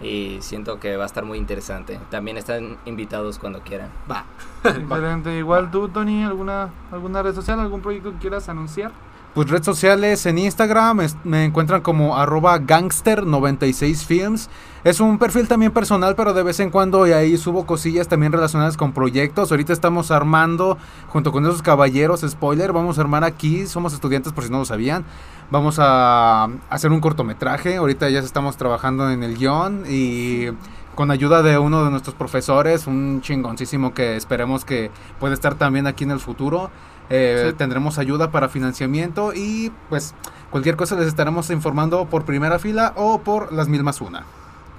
Y 0.00 0.38
siento 0.42 0.78
que 0.78 0.96
va 0.96 1.02
a 1.02 1.06
estar 1.06 1.24
muy 1.24 1.38
interesante. 1.38 1.98
También 2.08 2.36
están 2.36 2.76
invitados 2.84 3.38
cuando 3.40 3.60
quieran. 3.62 3.88
Va. 4.08 4.24
Excelente. 4.64 5.36
Igual 5.36 5.70
tú, 5.72 5.88
Tony, 5.88 6.22
¿alguna, 6.22 6.70
alguna 6.92 7.20
red 7.22 7.34
social, 7.34 7.58
algún 7.58 7.80
proyecto 7.80 8.12
que 8.12 8.18
quieras 8.18 8.48
anunciar? 8.48 8.92
Pues 9.34 9.50
redes 9.50 9.66
sociales 9.66 10.24
en 10.26 10.38
Instagram 10.38 11.00
es- 11.00 11.16
me 11.24 11.44
encuentran 11.44 11.80
como 11.80 12.16
arroba 12.16 12.58
gangster96films. 12.60 14.48
Es 14.84 15.00
un 15.00 15.18
perfil 15.18 15.48
también 15.48 15.72
personal, 15.72 16.14
pero 16.16 16.32
de 16.32 16.42
vez 16.42 16.60
en 16.60 16.70
cuando 16.70 17.06
y 17.06 17.12
ahí 17.12 17.36
subo 17.36 17.66
cosillas 17.66 18.08
también 18.08 18.32
relacionadas 18.32 18.76
con 18.76 18.92
proyectos. 18.92 19.50
Ahorita 19.50 19.72
estamos 19.72 20.10
armando, 20.10 20.78
junto 21.08 21.32
con 21.32 21.44
esos 21.44 21.62
caballeros, 21.62 22.20
spoiler, 22.26 22.72
vamos 22.72 22.98
a 22.98 23.00
armar 23.02 23.24
aquí, 23.24 23.66
somos 23.66 23.92
estudiantes 23.92 24.32
por 24.32 24.44
si 24.44 24.50
no 24.50 24.58
lo 24.58 24.64
sabían. 24.64 25.04
Vamos 25.50 25.78
a 25.78 26.48
hacer 26.68 26.92
un 26.92 27.00
cortometraje, 27.00 27.76
ahorita 27.76 28.10
ya 28.10 28.18
estamos 28.20 28.58
trabajando 28.58 29.10
en 29.10 29.22
el 29.22 29.38
guion 29.38 29.84
y 29.88 30.48
con 30.94 31.10
ayuda 31.10 31.42
de 31.42 31.56
uno 31.58 31.84
de 31.84 31.90
nuestros 31.90 32.14
profesores, 32.14 32.86
un 32.86 33.22
chingoncísimo 33.22 33.94
que 33.94 34.16
esperemos 34.16 34.66
que 34.66 34.90
pueda 35.18 35.32
estar 35.32 35.54
también 35.54 35.86
aquí 35.86 36.04
en 36.04 36.10
el 36.10 36.20
futuro. 36.20 36.70
Eh, 37.08 37.46
Sí. 37.48 37.54
Tendremos 37.56 37.96
ayuda 37.98 38.30
para 38.30 38.50
financiamiento 38.50 39.32
y 39.34 39.72
pues 39.88 40.14
cualquier 40.50 40.76
cosa 40.76 40.96
les 40.96 41.06
estaremos 41.06 41.48
informando 41.48 42.04
por 42.04 42.26
primera 42.26 42.58
fila 42.58 42.92
o 42.96 43.20
por 43.20 43.50
las 43.50 43.68
mil 43.68 43.82
más 43.82 44.02
una. 44.02 44.24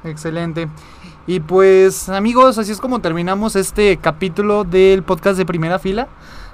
Excelente. 0.03 0.67
Y 1.25 1.39
pues 1.39 2.09
amigos, 2.09 2.59
así 2.59 2.71
es 2.71 2.79
como 2.79 2.99
terminamos 2.99 3.55
este 3.55 3.97
capítulo 3.97 4.63
del 4.65 5.01
podcast 5.01 5.37
de 5.37 5.45
primera 5.45 5.79
fila. 5.79 6.07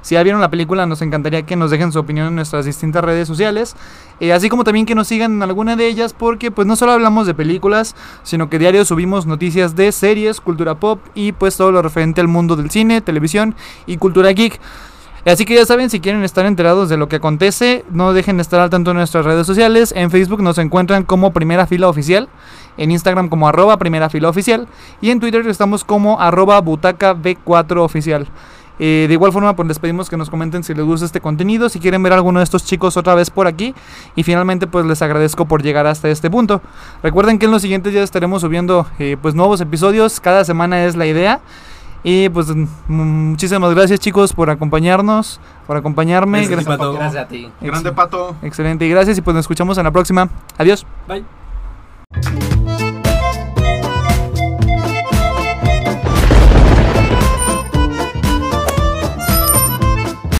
Si 0.05 0.13
ya 0.13 0.21
vieron 0.21 0.39
la 0.39 0.51
película, 0.51 0.85
nos 0.85 1.01
encantaría 1.01 1.47
que 1.47 1.55
nos 1.55 1.71
dejen 1.71 1.91
su 1.91 1.97
opinión 1.97 2.27
en 2.27 2.35
nuestras 2.35 2.63
distintas 2.63 3.03
redes 3.03 3.27
sociales. 3.27 3.75
eh, 4.19 4.33
así 4.33 4.49
como 4.49 4.63
también 4.63 4.85
que 4.85 4.93
nos 4.93 5.07
sigan 5.07 5.31
en 5.31 5.41
alguna 5.41 5.75
de 5.75 5.87
ellas, 5.87 6.13
porque 6.13 6.51
pues 6.51 6.67
no 6.67 6.75
solo 6.75 6.91
hablamos 6.91 7.25
de 7.25 7.33
películas, 7.33 7.95
sino 8.21 8.47
que 8.47 8.59
diario 8.59 8.85
subimos 8.85 9.25
noticias 9.25 9.75
de 9.75 9.91
series, 9.91 10.41
cultura 10.41 10.75
pop 10.75 10.99
y 11.15 11.31
pues 11.31 11.57
todo 11.57 11.71
lo 11.71 11.81
referente 11.81 12.21
al 12.21 12.27
mundo 12.27 12.55
del 12.55 12.69
cine, 12.69 13.01
televisión 13.01 13.55
y 13.87 13.97
cultura 13.97 14.29
geek. 14.29 14.59
Así 15.25 15.43
que 15.43 15.55
ya 15.55 15.65
saben, 15.65 15.89
si 15.89 15.99
quieren 15.99 16.23
estar 16.23 16.45
enterados 16.45 16.87
de 16.87 16.97
lo 16.97 17.09
que 17.09 17.15
acontece, 17.15 17.83
no 17.89 18.13
dejen 18.13 18.37
de 18.37 18.43
estar 18.43 18.59
al 18.59 18.69
tanto 18.69 18.91
en 18.91 18.97
nuestras 18.97 19.25
redes 19.25 19.47
sociales. 19.47 19.91
En 19.97 20.11
Facebook 20.11 20.43
nos 20.43 20.59
encuentran 20.59 21.01
como 21.01 21.33
Primera 21.33 21.65
Fila 21.65 21.89
Oficial, 21.89 22.29
en 22.77 22.91
Instagram 22.91 23.29
como 23.29 23.47
arroba 23.47 23.77
Primera 23.77 24.11
Fila 24.11 24.29
Oficial 24.29 24.67
y 25.01 25.09
en 25.09 25.19
Twitter 25.19 25.47
estamos 25.47 25.83
como 25.83 26.21
arroba 26.21 26.61
Butaca 26.61 27.15
B4 27.15 27.79
Oficial. 27.79 28.27
Eh, 28.79 29.05
de 29.07 29.13
igual 29.13 29.31
forma, 29.31 29.55
pues 29.55 29.67
les 29.67 29.79
pedimos 29.79 30.09
que 30.09 30.17
nos 30.17 30.29
comenten 30.29 30.63
si 30.63 30.73
les 30.73 30.85
gusta 30.85 31.05
este 31.05 31.21
contenido, 31.21 31.69
si 31.69 31.79
quieren 31.79 32.03
ver 32.03 32.13
a 32.13 32.15
alguno 32.15 32.39
de 32.39 32.43
estos 32.43 32.65
chicos 32.65 32.97
otra 32.97 33.15
vez 33.15 33.29
por 33.29 33.47
aquí. 33.47 33.73
Y 34.15 34.23
finalmente, 34.23 34.67
pues 34.67 34.85
les 34.85 35.01
agradezco 35.01 35.45
por 35.45 35.63
llegar 35.63 35.87
hasta 35.87 36.09
este 36.09 36.29
punto. 36.29 36.61
Recuerden 37.03 37.39
que 37.39 37.45
en 37.45 37.51
los 37.51 37.61
siguientes 37.61 37.93
días 37.93 38.03
estaremos 38.03 38.41
subiendo 38.41 38.87
eh, 38.99 39.17
pues 39.21 39.35
nuevos 39.35 39.61
episodios. 39.61 40.19
Cada 40.19 40.43
semana 40.43 40.85
es 40.85 40.95
la 40.95 41.05
idea. 41.05 41.41
Y 42.07 42.29
pues 42.29 42.47
muchísimas 42.87 43.73
gracias 43.73 43.99
chicos 43.99 44.31
por 44.31 44.51
acompañarnos, 44.51 45.39
por 45.65 45.75
acompañarme. 45.75 46.45
Gracias, 46.45 46.63
Pato. 46.65 46.93
Gracias 46.93 47.23
a 47.23 47.27
ti. 47.27 47.51
Grande 47.59 47.91
pato. 47.93 48.35
Excelente, 48.43 48.85
y 48.85 48.89
gracias 48.89 49.17
y 49.17 49.21
pues 49.21 49.33
nos 49.33 49.43
escuchamos 49.45 49.75
en 49.79 49.85
la 49.85 49.91
próxima. 49.91 50.29
Adiós. 50.59 50.85
Bye. 51.07 52.64